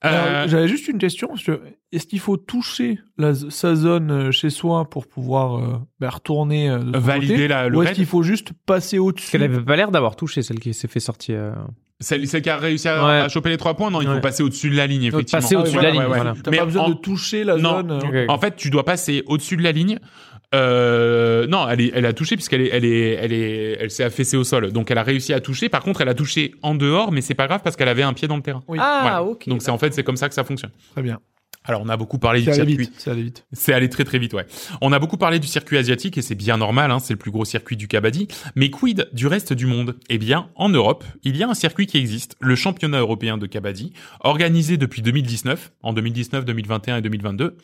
Euh, 0.04 0.46
J'avais 0.46 0.68
juste 0.68 0.86
une 0.88 0.98
question. 0.98 1.26
parce 1.28 1.42
que 1.42 1.60
Est-ce 1.92 2.06
qu'il 2.06 2.20
faut 2.20 2.36
toucher 2.36 2.98
la, 3.16 3.34
sa 3.34 3.74
zone 3.74 4.30
chez 4.30 4.48
soi 4.50 4.88
pour 4.88 5.06
pouvoir 5.08 5.56
euh, 5.58 5.78
ben, 5.98 6.08
retourner 6.08 6.68
de 6.70 6.92
son 6.94 7.00
Valider 7.00 7.34
côté, 7.34 7.48
la- 7.48 7.68
le 7.68 7.76
Ou 7.78 7.82
est-ce 7.82 7.92
qu'il 7.94 8.06
faut 8.06 8.22
juste 8.22 8.52
passer 8.66 8.96
Parce 8.98 9.08
au-dessus 9.08 9.30
qu'elle 9.32 9.42
avait 9.42 9.60
pas 9.60 9.74
l'air 9.76 9.90
d'avoir 9.90 10.14
touché 10.14 10.42
celle 10.42 10.60
qui 10.60 10.72
s'est 10.72 10.86
fait 10.88 11.00
sortir. 11.00 11.54
Celle, 12.00 12.28
celle 12.28 12.42
qui 12.42 12.50
a 12.50 12.56
réussi 12.58 12.88
à, 12.88 13.04
Ouais. 13.04 13.12
à 13.22 13.28
choper 13.28 13.48
les 13.50 13.56
trois 13.56 13.74
points, 13.74 13.90
non, 13.90 14.00
il 14.00 14.06
faut 14.06 14.14
Ouais. 14.14 14.20
passer 14.20 14.44
au-dessus 14.44 14.70
de 14.70 14.76
la 14.76 14.86
ligne, 14.86 15.02
effectivement. 15.04 15.40
passer 15.40 15.56
au-dessus 15.56 15.76
Ah 15.78 15.80
de 15.80 15.84
la 15.86 15.90
oui, 15.90 15.96
ligne. 15.96 16.04
ouais, 16.06 16.10
ouais. 16.12 16.16
voilà. 16.16 16.34
T'as 16.44 16.50
Mais 16.52 16.58
pas 16.58 16.64
besoin 16.64 16.82
en- 16.84 16.88
de 16.90 16.94
toucher 16.94 17.42
la 17.42 17.56
Non. 17.56 17.70
zone. 17.78 18.00
euh, 18.14 18.26
En 18.28 18.38
fait, 18.38 18.54
tu 18.54 18.70
dois 18.70 18.84
passer 18.84 19.24
au-dessus 19.26 19.56
de 19.56 19.62
la 19.64 19.72
ligne. 19.72 19.98
Euh, 20.54 21.46
non, 21.48 21.68
elle 21.68 21.80
est, 21.80 21.90
elle 21.94 22.06
a 22.06 22.12
touché 22.12 22.36
puisqu'elle 22.36 22.62
est, 22.62 22.68
elle 22.72 22.84
est, 22.84 23.10
elle 23.20 23.32
est, 23.32 23.76
elle 23.80 23.90
s'est 23.90 24.04
affaissée 24.04 24.36
au 24.36 24.44
sol. 24.44 24.72
Donc 24.72 24.90
elle 24.90 24.96
a 24.98 25.02
réussi 25.02 25.34
à 25.34 25.40
toucher. 25.40 25.68
Par 25.68 25.82
contre, 25.82 26.00
elle 26.00 26.08
a 26.08 26.14
touché 26.14 26.54
en 26.62 26.74
dehors, 26.74 27.10
mais 27.12 27.20
c'est 27.20 27.34
pas 27.34 27.46
grave 27.48 27.60
parce 27.62 27.76
qu'elle 27.76 27.88
avait 27.88 28.02
un 28.04 28.12
pied 28.14 28.28
dans 28.28 28.36
le 28.36 28.42
terrain. 28.42 28.62
Oui. 28.68 28.78
Ah, 28.80 28.98
Voilà. 29.02 29.24
ok. 29.24 29.48
Donc 29.48 29.60
c'est 29.62 29.70
en 29.70 29.76
fait 29.78 29.92
c'est 29.92 30.04
comme 30.04 30.16
ça 30.16 30.28
que 30.28 30.34
ça 30.34 30.44
fonctionne. 30.44 30.70
Très 30.92 31.02
bien. 31.02 31.18
Alors 31.68 31.82
on 31.84 31.88
a 31.90 31.96
beaucoup 31.98 32.18
parlé 32.18 32.40
du 32.40 32.52
circuit. 32.52 32.76
vite. 32.78 32.92
C'est 32.96 33.10
allé 33.10 33.22
vite. 33.22 33.46
C'est 33.52 33.72
allé 33.74 33.88
très 33.90 34.04
très 34.04 34.18
vite, 34.18 34.32
ouais. 34.32 34.46
On 34.80 34.90
a 34.92 34.98
beaucoup 34.98 35.18
parlé 35.18 35.38
du 35.38 35.46
circuit 35.46 35.76
asiatique 35.76 36.16
et 36.18 36.22
c'est 36.22 36.34
bien 36.34 36.56
normal, 36.56 36.90
hein, 36.90 36.98
c'est 36.98 37.12
le 37.12 37.18
plus 37.18 37.30
gros 37.30 37.44
circuit 37.44 37.76
du 37.76 37.86
kabaddi. 37.88 38.26
Mais 38.56 38.70
quid 38.70 39.08
du 39.12 39.26
reste 39.26 39.52
du 39.52 39.66
monde? 39.66 39.96
Eh 40.08 40.16
bien, 40.18 40.48
en 40.56 40.70
Europe, 40.70 41.04
il 41.24 41.36
y 41.36 41.42
a 41.42 41.48
un 41.48 41.54
circuit 41.54 41.86
qui 41.86 41.98
existe, 41.98 42.36
le 42.40 42.56
championnat 42.56 42.98
européen 43.00 43.36
de 43.38 43.46
kabaddi, 43.46 43.92
organisé 44.20 44.78
depuis 44.78 45.02
2019, 45.02 45.72
en 45.82 45.92
2019, 45.92 46.44
2021 46.46 46.96
et 46.96 47.02
2022. 47.02 47.56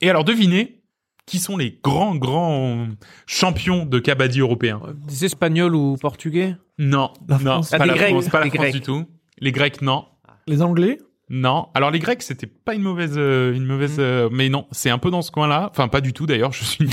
Et 0.00 0.10
alors 0.10 0.24
devinez 0.24 0.80
qui 1.24 1.38
sont 1.38 1.56
les 1.56 1.78
grands 1.84 2.16
grands 2.16 2.88
champions 3.26 3.86
de 3.86 4.00
kabaddi 4.00 4.40
européens 4.40 4.80
Des 5.06 5.24
Espagnols 5.24 5.76
ou 5.76 5.96
Portugais? 5.96 6.56
Non, 6.78 7.12
La 7.28 7.38
non, 7.38 7.44
France. 7.62 7.70
pas 7.70 7.76
Ah, 7.80 7.86
la 7.86 7.94
Grecs, 7.94 8.10
France, 8.10 8.28
pas 8.28 8.38
la 8.40 8.44
des 8.46 8.50
France 8.50 8.60
Grecs. 8.62 8.74
du 8.74 8.80
tout. 8.80 9.04
Les 9.38 9.52
Grecs, 9.52 9.80
non. 9.82 10.04
Les 10.48 10.62
Anglais? 10.62 10.98
Non. 11.32 11.68
Alors 11.74 11.90
les 11.90 11.98
Grecs, 11.98 12.22
c'était 12.22 12.46
pas 12.46 12.74
une 12.74 12.82
mauvaise, 12.82 13.14
euh, 13.16 13.54
une 13.54 13.64
mauvaise, 13.64 13.96
euh, 13.98 14.28
mais 14.30 14.50
non, 14.50 14.66
c'est 14.70 14.90
un 14.90 14.98
peu 14.98 15.10
dans 15.10 15.22
ce 15.22 15.30
coin-là. 15.30 15.68
Enfin, 15.70 15.88
pas 15.88 16.02
du 16.02 16.12
tout 16.12 16.26
d'ailleurs. 16.26 16.52
Je 16.52 16.62
suis 16.62 16.84
une 16.84 16.90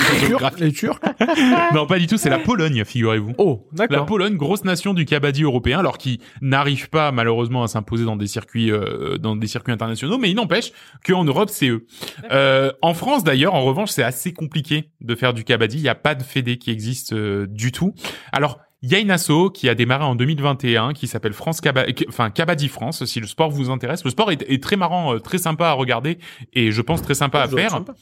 Les. 0.60 0.72
Turcs 0.72 1.00
non, 1.74 1.86
pas 1.86 2.00
du 2.00 2.08
tout. 2.08 2.18
C'est 2.18 2.30
la 2.30 2.40
Pologne, 2.40 2.86
figurez-vous. 2.86 3.34
Oh, 3.38 3.68
La 3.74 3.88
d'accord. 3.88 4.06
Pologne, 4.06 4.38
grosse 4.38 4.64
nation 4.64 4.94
du 4.94 5.04
kabaddi 5.04 5.44
européen, 5.44 5.80
alors 5.80 5.98
qui 5.98 6.22
n'arrive 6.42 6.90
pas 6.90 7.12
malheureusement 7.12 7.64
à 7.64 7.68
s'imposer 7.68 8.06
dans 8.06 8.16
des 8.16 8.28
circuits, 8.28 8.72
euh, 8.72 9.18
dans 9.18 9.36
des 9.36 9.48
circuits 9.48 9.74
internationaux, 9.74 10.18
mais 10.18 10.30
il 10.30 10.36
n'empêche 10.36 10.72
qu'en 11.06 11.26
Europe 11.26 11.50
c'est 11.50 11.68
eux. 11.68 11.86
Euh, 12.32 12.72
en 12.82 12.94
France 12.94 13.26
d'ailleurs, 13.26 13.56
en 13.56 13.64
revanche, 13.64 13.90
c'est 13.90 14.04
assez 14.04 14.32
compliqué 14.32 14.92
de 15.02 15.16
faire 15.16 15.34
du 15.34 15.44
kabaddi. 15.44 15.78
Il 15.78 15.84
n'y 15.84 15.90
a 15.90 15.96
pas 15.96 16.16
de 16.16 16.24
fédé 16.24 16.58
qui 16.58 16.72
existe 16.72 17.12
euh, 17.12 17.46
du 17.48 17.74
tout. 17.74 17.94
Alors 18.32 18.60
il 18.82 18.90
y 18.90 18.96
a 18.96 19.00
une 19.00 19.12
asso 19.12 19.50
qui 19.54 19.68
a 19.70 19.76
démarré 19.76 20.04
en 20.06 20.16
2021 20.16 20.94
qui 20.94 21.08
s'appelle 21.08 21.34
France 21.34 21.60
Kabaddi, 21.62 22.06
enfin 22.08 22.30
Kabaddi 22.30 22.68
France. 22.70 23.04
Si 23.06 23.20
le 23.20 23.28
sport 23.28 23.50
vous 23.52 23.70
intéresse, 23.70 24.04
le 24.06 24.10
sport 24.12 24.32
est, 24.32 24.42
est 24.50 24.64
très 24.64 24.76
marrant, 24.78 25.16
euh, 25.16 25.20
très 25.20 25.38
sympa 25.38 25.68
à 25.68 25.74
regarder 25.74 26.18
et 26.54 26.72
je 26.72 26.82
pense 26.82 27.02
très 27.02 27.14
sympa 27.16 27.42
à 27.42 27.48
doit 27.48 27.60
être 27.62 27.70
faire. 27.70 27.78
sympa. 27.80 27.94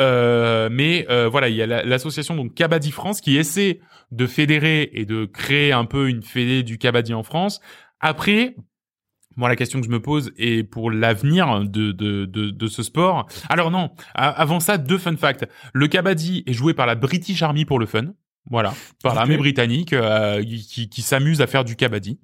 Euh, 0.00 0.68
mais 0.72 1.06
euh, 1.10 1.28
voilà, 1.28 1.48
il 1.50 1.56
y 1.56 1.60
a 1.62 1.66
la- 1.66 1.84
l'association 1.84 2.34
donc 2.34 2.54
Kabaddi 2.54 2.92
France 2.92 3.20
qui 3.20 3.36
essaie 3.36 3.80
de 4.10 4.26
fédérer 4.26 4.90
et 4.94 5.04
de 5.04 5.26
créer 5.26 5.72
un 5.72 5.84
peu 5.84 6.08
une 6.08 6.22
fédé 6.22 6.62
du 6.62 6.78
kabaddi 6.78 7.12
en 7.12 7.22
France. 7.22 7.60
Après, 8.00 8.56
moi 9.36 9.48
la 9.50 9.56
question 9.56 9.80
que 9.80 9.86
je 9.86 9.90
me 9.92 10.00
pose 10.00 10.32
est 10.38 10.64
pour 10.64 10.90
l'avenir 10.90 11.60
de, 11.60 11.92
de, 11.92 12.24
de, 12.24 12.50
de 12.50 12.66
ce 12.68 12.82
sport. 12.82 13.26
Alors 13.50 13.70
non, 13.70 13.90
avant 14.14 14.60
ça, 14.60 14.78
deux 14.78 14.98
fun 14.98 15.16
facts. 15.16 15.46
Le 15.74 15.88
kabaddi 15.88 16.42
est 16.46 16.52
joué 16.54 16.72
par 16.74 16.86
la 16.86 16.94
British 16.94 17.42
Army 17.42 17.64
pour 17.66 17.78
le 17.78 17.84
fun. 17.86 18.12
Voilà, 18.50 18.74
par 19.02 19.14
l'armée 19.14 19.36
britannique 19.36 19.92
euh, 19.92 20.42
qui, 20.42 20.88
qui 20.88 21.02
s'amuse 21.02 21.40
à 21.40 21.46
faire 21.46 21.64
du 21.64 21.76
kabaddi. 21.76 22.18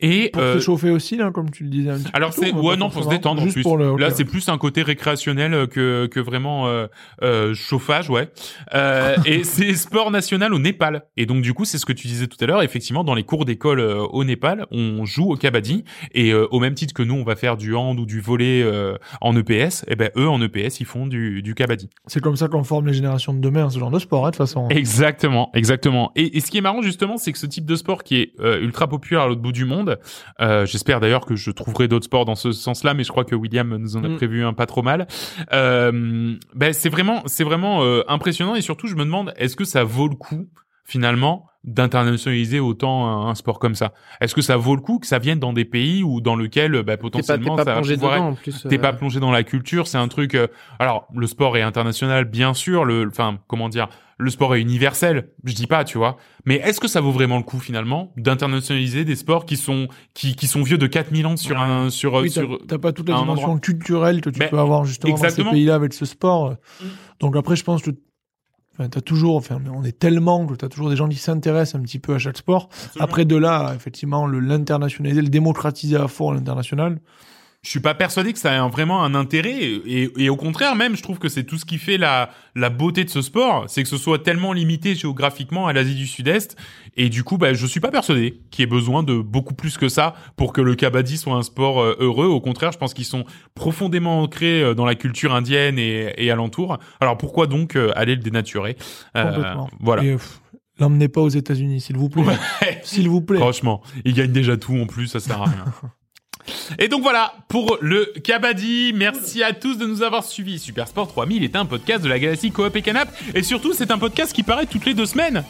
Et 0.00 0.30
Pour 0.32 0.42
euh, 0.42 0.54
se 0.54 0.60
chauffer 0.60 0.90
aussi, 0.90 1.16
là, 1.16 1.30
comme 1.30 1.50
tu 1.50 1.64
le 1.64 1.70
disais 1.70 1.90
un 1.90 1.98
petit 1.98 2.10
alors 2.12 2.32
c'est 2.32 2.52
ou 2.52 2.68
ouais 2.68 2.76
non 2.76 2.90
pour 2.90 3.04
se 3.04 3.08
détendre 3.08 3.42
en 3.42 3.48
plus. 3.48 3.62
pour 3.62 3.76
le. 3.76 3.96
Là 3.96 4.10
c'est 4.10 4.24
plus 4.24 4.48
un 4.48 4.58
côté 4.58 4.82
récréationnel 4.82 5.66
que 5.68 6.06
que 6.06 6.20
vraiment 6.20 6.66
euh, 6.66 6.86
euh, 7.22 7.54
chauffage 7.54 8.10
ouais. 8.10 8.30
Euh, 8.74 9.16
et 9.24 9.44
c'est 9.44 9.74
sport 9.74 10.10
national 10.10 10.54
au 10.54 10.58
Népal. 10.58 11.04
Et 11.16 11.26
donc 11.26 11.42
du 11.42 11.52
coup 11.54 11.64
c'est 11.64 11.78
ce 11.78 11.86
que 11.86 11.92
tu 11.92 12.06
disais 12.06 12.26
tout 12.26 12.42
à 12.42 12.46
l'heure. 12.46 12.62
Effectivement 12.62 13.04
dans 13.04 13.14
les 13.14 13.24
cours 13.24 13.44
d'école 13.44 13.80
euh, 13.80 13.98
au 13.98 14.24
Népal 14.24 14.66
on 14.70 15.04
joue 15.04 15.30
au 15.30 15.36
kabaddi 15.36 15.84
et 16.12 16.32
euh, 16.32 16.46
au 16.50 16.60
même 16.60 16.74
titre 16.74 16.94
que 16.94 17.02
nous 17.02 17.14
on 17.14 17.24
va 17.24 17.36
faire 17.36 17.56
du 17.56 17.74
hand 17.74 17.98
ou 17.98 18.06
du 18.06 18.22
euh, 18.28 18.96
en 19.20 19.36
EPS. 19.36 19.84
Et 19.88 19.96
ben 19.96 20.10
eux 20.16 20.28
en 20.28 20.40
EPS 20.40 20.80
ils 20.80 20.86
font 20.86 21.06
du 21.06 21.42
du 21.42 21.54
kabaddi. 21.54 21.90
C'est 22.06 22.20
comme 22.20 22.36
ça 22.36 22.48
qu'on 22.48 22.64
forme 22.64 22.86
les 22.86 22.94
générations 22.94 23.34
de 23.34 23.40
demain, 23.40 23.68
ce 23.70 23.78
genre 23.78 23.90
de 23.90 23.98
sport, 23.98 24.26
hein, 24.26 24.30
de 24.30 24.36
toute 24.36 24.46
façon. 24.46 24.68
Exactement, 24.68 25.45
exactement. 25.54 26.12
Et, 26.16 26.36
et 26.36 26.40
ce 26.40 26.50
qui 26.50 26.58
est 26.58 26.60
marrant 26.60 26.82
justement, 26.82 27.16
c'est 27.16 27.32
que 27.32 27.38
ce 27.38 27.46
type 27.46 27.64
de 27.66 27.76
sport 27.76 28.02
qui 28.04 28.16
est 28.16 28.32
euh, 28.40 28.60
ultra 28.60 28.88
populaire 28.88 29.22
à 29.22 29.26
l'autre 29.28 29.40
bout 29.40 29.52
du 29.52 29.64
monde, 29.64 29.98
euh, 30.40 30.66
j'espère 30.66 31.00
d'ailleurs 31.00 31.24
que 31.26 31.36
je 31.36 31.50
trouverai 31.50 31.88
d'autres 31.88 32.04
sports 32.06 32.24
dans 32.24 32.34
ce 32.34 32.52
sens-là, 32.52 32.94
mais 32.94 33.04
je 33.04 33.10
crois 33.10 33.24
que 33.24 33.34
William 33.34 33.76
nous 33.76 33.96
en 33.96 34.04
a 34.04 34.08
Mm. 34.08 34.16
prévu 34.16 34.44
un 34.44 34.52
pas 34.52 34.66
trop 34.66 34.82
mal. 34.82 35.06
Euh, 35.52 36.34
ben 36.54 36.72
c'est 36.72 36.88
vraiment, 36.88 37.22
c'est 37.26 37.44
vraiment 37.44 37.82
euh, 37.82 38.02
impressionnant 38.08 38.54
et 38.54 38.60
surtout 38.60 38.86
je 38.86 38.94
me 38.94 39.04
demande, 39.04 39.32
est-ce 39.36 39.56
que 39.56 39.64
ça 39.64 39.84
vaut 39.84 40.08
le 40.08 40.14
coup 40.16 40.48
finalement 40.84 41.46
d'internationaliser 41.66 42.60
autant 42.60 43.06
un, 43.06 43.28
un 43.30 43.34
sport 43.34 43.58
comme 43.58 43.74
ça 43.74 43.92
Est-ce 44.20 44.34
que 44.34 44.42
ça 44.42 44.56
vaut 44.56 44.74
le 44.76 44.80
coup 44.80 44.98
que 44.98 45.06
ça 45.06 45.18
vienne 45.18 45.38
dans 45.38 45.52
des 45.52 45.64
pays 45.64 46.02
où 46.02 46.20
dans 46.20 46.36
lequel 46.36 46.72
bah, 46.72 46.78
T'es 46.78 46.84
pas, 46.84 46.92
t'es 46.96 46.98
potentiellement 47.02 47.56
pas 47.56 47.64
ça 47.64 47.74
va 47.74 47.80
dedans 47.82 48.12
être- 48.14 48.22
en 48.22 48.34
plus. 48.34 48.66
T'es 48.68 48.78
euh, 48.78 48.80
pas 48.80 48.92
plongé 48.92 49.20
dans 49.20 49.32
la 49.32 49.42
culture, 49.42 49.86
c'est 49.86 49.98
un 49.98 50.08
truc. 50.08 50.34
euh, 50.34 50.46
alors, 50.78 51.06
le 51.14 51.26
sport 51.26 51.56
est 51.56 51.62
international, 51.62 52.24
bien 52.24 52.54
sûr. 52.54 52.84
Le, 52.84 53.06
enfin, 53.08 53.38
comment 53.48 53.68
dire, 53.68 53.88
le 54.18 54.30
sport 54.30 54.54
est 54.54 54.60
universel. 54.62 55.28
Je 55.44 55.54
dis 55.54 55.66
pas, 55.66 55.84
tu 55.84 55.98
vois. 55.98 56.16
Mais 56.46 56.56
est-ce 56.56 56.80
que 56.80 56.88
ça 56.88 57.00
vaut 57.00 57.10
vraiment 57.12 57.36
le 57.36 57.42
coup 57.42 57.58
finalement 57.60 58.12
d'internationaliser 58.16 59.04
des 59.04 59.16
sports 59.16 59.44
qui 59.44 59.56
sont 59.56 59.88
qui, 60.14 60.34
qui 60.36 60.46
sont 60.46 60.62
vieux 60.62 60.78
de 60.78 60.86
4000 60.86 61.26
ans 61.26 61.36
sur 61.36 61.60
un 61.60 61.90
sur 61.90 62.14
Oui, 62.14 62.28
t'as 62.32 62.40
sur 62.42 62.58
t'as 62.66 62.78
pas 62.78 62.92
toute 62.92 63.08
la 63.08 63.16
dimension 63.16 63.44
endroit? 63.48 63.60
culturelle 63.60 64.20
que 64.22 64.30
tu 64.30 64.40
peux 64.48 64.58
avoir 64.58 64.84
justement 64.84 65.12
exactement. 65.14 65.46
dans 65.46 65.50
ces 65.50 65.56
pays-là 65.56 65.74
avec 65.74 65.92
ce 65.92 66.06
sport. 66.06 66.50
Mm. 66.80 66.84
Donc 67.20 67.36
après, 67.36 67.56
je 67.56 67.64
pense 67.64 67.82
que 67.82 67.90
enfin, 68.78 68.88
t'as 68.88 69.00
toujours, 69.00 69.36
enfin, 69.36 69.58
on 69.74 69.84
est 69.84 69.98
tellement 69.98 70.46
que 70.46 70.54
t'as 70.54 70.68
toujours 70.68 70.90
des 70.90 70.96
gens 70.96 71.08
qui 71.08 71.16
s'intéressent 71.16 71.80
un 71.80 71.82
petit 71.82 71.98
peu 71.98 72.14
à 72.14 72.18
chaque 72.18 72.36
sport. 72.36 72.68
Après, 73.00 73.24
de 73.24 73.36
là, 73.36 73.72
effectivement, 73.74 74.26
le 74.26 74.40
l'internationaliser, 74.40 75.22
le 75.22 75.28
démocratiser 75.28 75.96
à 75.96 76.08
fond 76.08 76.30
à 76.30 76.34
l'international. 76.34 76.98
Je 77.66 77.70
suis 77.72 77.80
pas 77.80 77.94
persuadé 77.94 78.32
que 78.32 78.38
ça 78.38 78.52
ait 78.52 78.68
vraiment 78.70 79.02
un 79.02 79.16
intérêt 79.16 79.60
et, 79.60 80.12
et 80.16 80.28
au 80.28 80.36
contraire 80.36 80.76
même 80.76 80.96
je 80.96 81.02
trouve 81.02 81.18
que 81.18 81.28
c'est 81.28 81.42
tout 81.42 81.58
ce 81.58 81.64
qui 81.64 81.78
fait 81.78 81.98
la 81.98 82.30
la 82.54 82.70
beauté 82.70 83.02
de 83.02 83.10
ce 83.10 83.22
sport 83.22 83.64
c'est 83.66 83.82
que 83.82 83.88
ce 83.88 83.96
soit 83.96 84.20
tellement 84.20 84.52
limité 84.52 84.94
géographiquement 84.94 85.66
à 85.66 85.72
l'Asie 85.72 85.96
du 85.96 86.06
Sud-Est 86.06 86.56
et 86.96 87.08
du 87.08 87.24
coup 87.24 87.38
bah 87.38 87.54
je 87.54 87.66
suis 87.66 87.80
pas 87.80 87.90
persuadé 87.90 88.40
qu'il 88.52 88.62
y 88.62 88.64
ait 88.64 88.70
besoin 88.70 89.02
de 89.02 89.18
beaucoup 89.18 89.54
plus 89.54 89.78
que 89.78 89.88
ça 89.88 90.14
pour 90.36 90.52
que 90.52 90.60
le 90.60 90.76
kabaddi 90.76 91.16
soit 91.18 91.34
un 91.34 91.42
sport 91.42 91.82
euh, 91.82 91.96
heureux 91.98 92.26
au 92.26 92.40
contraire 92.40 92.70
je 92.70 92.78
pense 92.78 92.94
qu'ils 92.94 93.04
sont 93.04 93.24
profondément 93.56 94.22
ancrés 94.22 94.62
euh, 94.62 94.74
dans 94.74 94.86
la 94.86 94.94
culture 94.94 95.34
indienne 95.34 95.76
et, 95.80 96.14
et 96.18 96.30
alentour 96.30 96.78
alors 97.00 97.18
pourquoi 97.18 97.48
donc 97.48 97.74
euh, 97.74 97.90
aller 97.96 98.14
le 98.14 98.22
dénaturer? 98.22 98.76
Euh, 99.16 99.54
voilà 99.80 100.04
Et, 100.04 100.16
l'emmenez 100.78 101.08
pas 101.08 101.20
aux 101.20 101.28
États-Unis, 101.28 101.80
s'il 101.80 101.96
vous 101.96 102.08
plaît. 102.08 102.22
Ouais. 102.22 102.80
S'il 102.82 103.08
vous 103.08 103.22
plaît. 103.22 103.38
Franchement, 103.38 103.82
ils 104.04 104.14
gagnent 104.14 104.32
déjà 104.32 104.56
tout 104.56 104.76
en 104.76 104.86
plus, 104.86 105.08
ça 105.08 105.20
sert 105.20 105.40
à 105.40 105.46
rien. 105.46 105.64
Et 106.78 106.88
donc 106.88 107.02
voilà 107.02 107.34
pour 107.48 107.78
le 107.80 108.12
Kabaddi. 108.22 108.92
Merci 108.94 109.42
à 109.42 109.52
tous 109.52 109.76
de 109.78 109.86
nous 109.86 110.02
avoir 110.02 110.24
suivis. 110.24 110.58
Super 110.58 110.88
Sport 110.88 111.08
3000 111.08 111.44
est 111.44 111.56
un 111.56 111.64
podcast 111.66 112.02
de 112.02 112.08
la 112.08 112.18
galaxie 112.18 112.50
Coop 112.50 112.74
et 112.76 112.82
Canap. 112.82 113.08
Et 113.34 113.42
surtout, 113.42 113.72
c'est 113.72 113.90
un 113.90 113.98
podcast 113.98 114.32
qui 114.32 114.42
paraît 114.42 114.66
toutes 114.66 114.86
les 114.86 114.94
deux 114.94 115.06
semaines. 115.06 115.44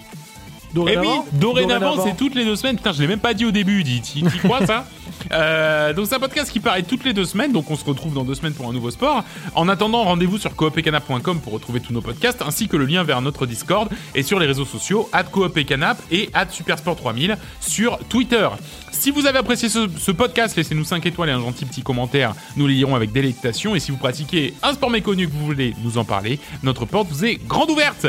Et 0.75 0.79
oui, 0.79 1.09
Dorénavant, 1.09 1.25
dorénavant, 1.33 2.05
c'est 2.05 2.17
toutes 2.17 2.35
les 2.35 2.45
deux 2.45 2.57
semaines. 2.57 2.77
Putain, 2.77 2.93
je 2.93 3.01
l'ai 3.01 3.09
même 3.09 3.21
pas 3.21 3.33
dit 3.33 3.47
au 3.47 3.51
début, 3.51 3.83
tu 3.83 4.39
crois 4.39 4.67
ça? 4.67 4.87
Euh, 5.33 5.93
donc 5.93 6.07
c'est 6.07 6.15
un 6.15 6.21
podcast 6.21 6.51
qui 6.51 6.61
paraît 6.61 6.83
toutes 6.83 7.05
les 7.05 7.13
deux 7.13 7.25
semaines, 7.25 7.53
donc 7.53 7.71
on 7.71 7.77
se 7.77 7.85
retrouve 7.85 8.15
dans 8.15 8.25
deux 8.25 8.35
semaines 8.35 8.55
pour 8.55 8.69
un 8.69 8.73
nouveau 8.73 8.91
sport. 8.91 9.25
En 9.55 9.69
attendant, 9.69 10.05
rendez-vous 10.05 10.39
sur 10.39 10.55
coopetcanap.com 10.55 11.41
pour 11.41 11.53
retrouver 11.53 11.81
tous 11.81 11.93
nos 11.93 12.01
podcasts, 12.01 12.43
ainsi 12.43 12.69
que 12.69 12.77
le 12.77 12.85
lien 12.87 13.03
vers 13.05 13.21
notre 13.23 13.47
Discord 13.47 13.89
et 14.15 14.23
sur 14.23 14.39
les 14.39 14.47
réseaux 14.47 14.65
sociaux 14.65 15.09
@coopetcanap 15.33 15.99
et 16.11 16.31
@supersport3000 16.35 17.37
sur 17.61 17.99
Twitter. 18.09 18.49
Si 18.93 19.11
vous 19.11 19.27
avez 19.27 19.39
apprécié 19.39 19.69
ce, 19.69 19.89
ce 19.99 20.11
podcast, 20.11 20.57
laissez-nous 20.57 20.85
5 20.85 21.05
étoiles 21.07 21.29
et 21.29 21.33
un 21.33 21.41
gentil 21.41 21.65
petit 21.67 21.83
commentaire. 21.83 22.35
Nous 22.57 22.67
les 22.67 22.75
lirons 22.75 22.95
avec 22.95 23.13
délectation. 23.13 23.75
Et 23.75 23.81
si 23.81 23.91
vous 23.91 23.99
pratiquez 23.99 24.55
un 24.63 24.73
sport 24.73 24.91
méconnu 24.91 25.27
que 25.29 25.33
vous 25.33 25.45
voulez 25.45 25.75
nous 25.83 25.99
en 25.99 26.05
parler, 26.05 26.41
notre 26.63 26.87
porte 26.87 27.09
vous 27.09 27.25
est 27.25 27.37
grande 27.47 27.71
ouverte. 27.71 28.07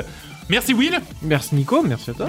Merci 0.50 0.74
Will. 0.74 1.00
Merci 1.22 1.56
Nico, 1.56 1.84
merci 1.84 2.12
à 2.12 2.14
toi. 2.14 2.28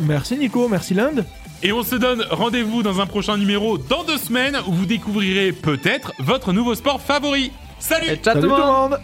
Merci 0.00 0.36
Nico, 0.36 0.68
merci 0.68 0.94
l'Inde. 0.94 1.24
Et 1.62 1.72
on 1.72 1.82
se 1.82 1.96
donne 1.96 2.24
rendez-vous 2.30 2.84
dans 2.84 3.00
un 3.00 3.06
prochain 3.06 3.36
numéro 3.36 3.78
dans 3.78 4.04
deux 4.04 4.18
semaines 4.18 4.56
où 4.68 4.72
vous 4.72 4.86
découvrirez 4.86 5.50
peut-être 5.52 6.12
votre 6.20 6.52
nouveau 6.52 6.76
sport 6.76 7.00
favori. 7.00 7.50
Salut 7.80 8.10
Et 8.10 8.16
ciao 8.16 8.34
tout 8.34 8.42
Salut 8.42 8.42
le 8.42 8.48
monde. 8.48 9.00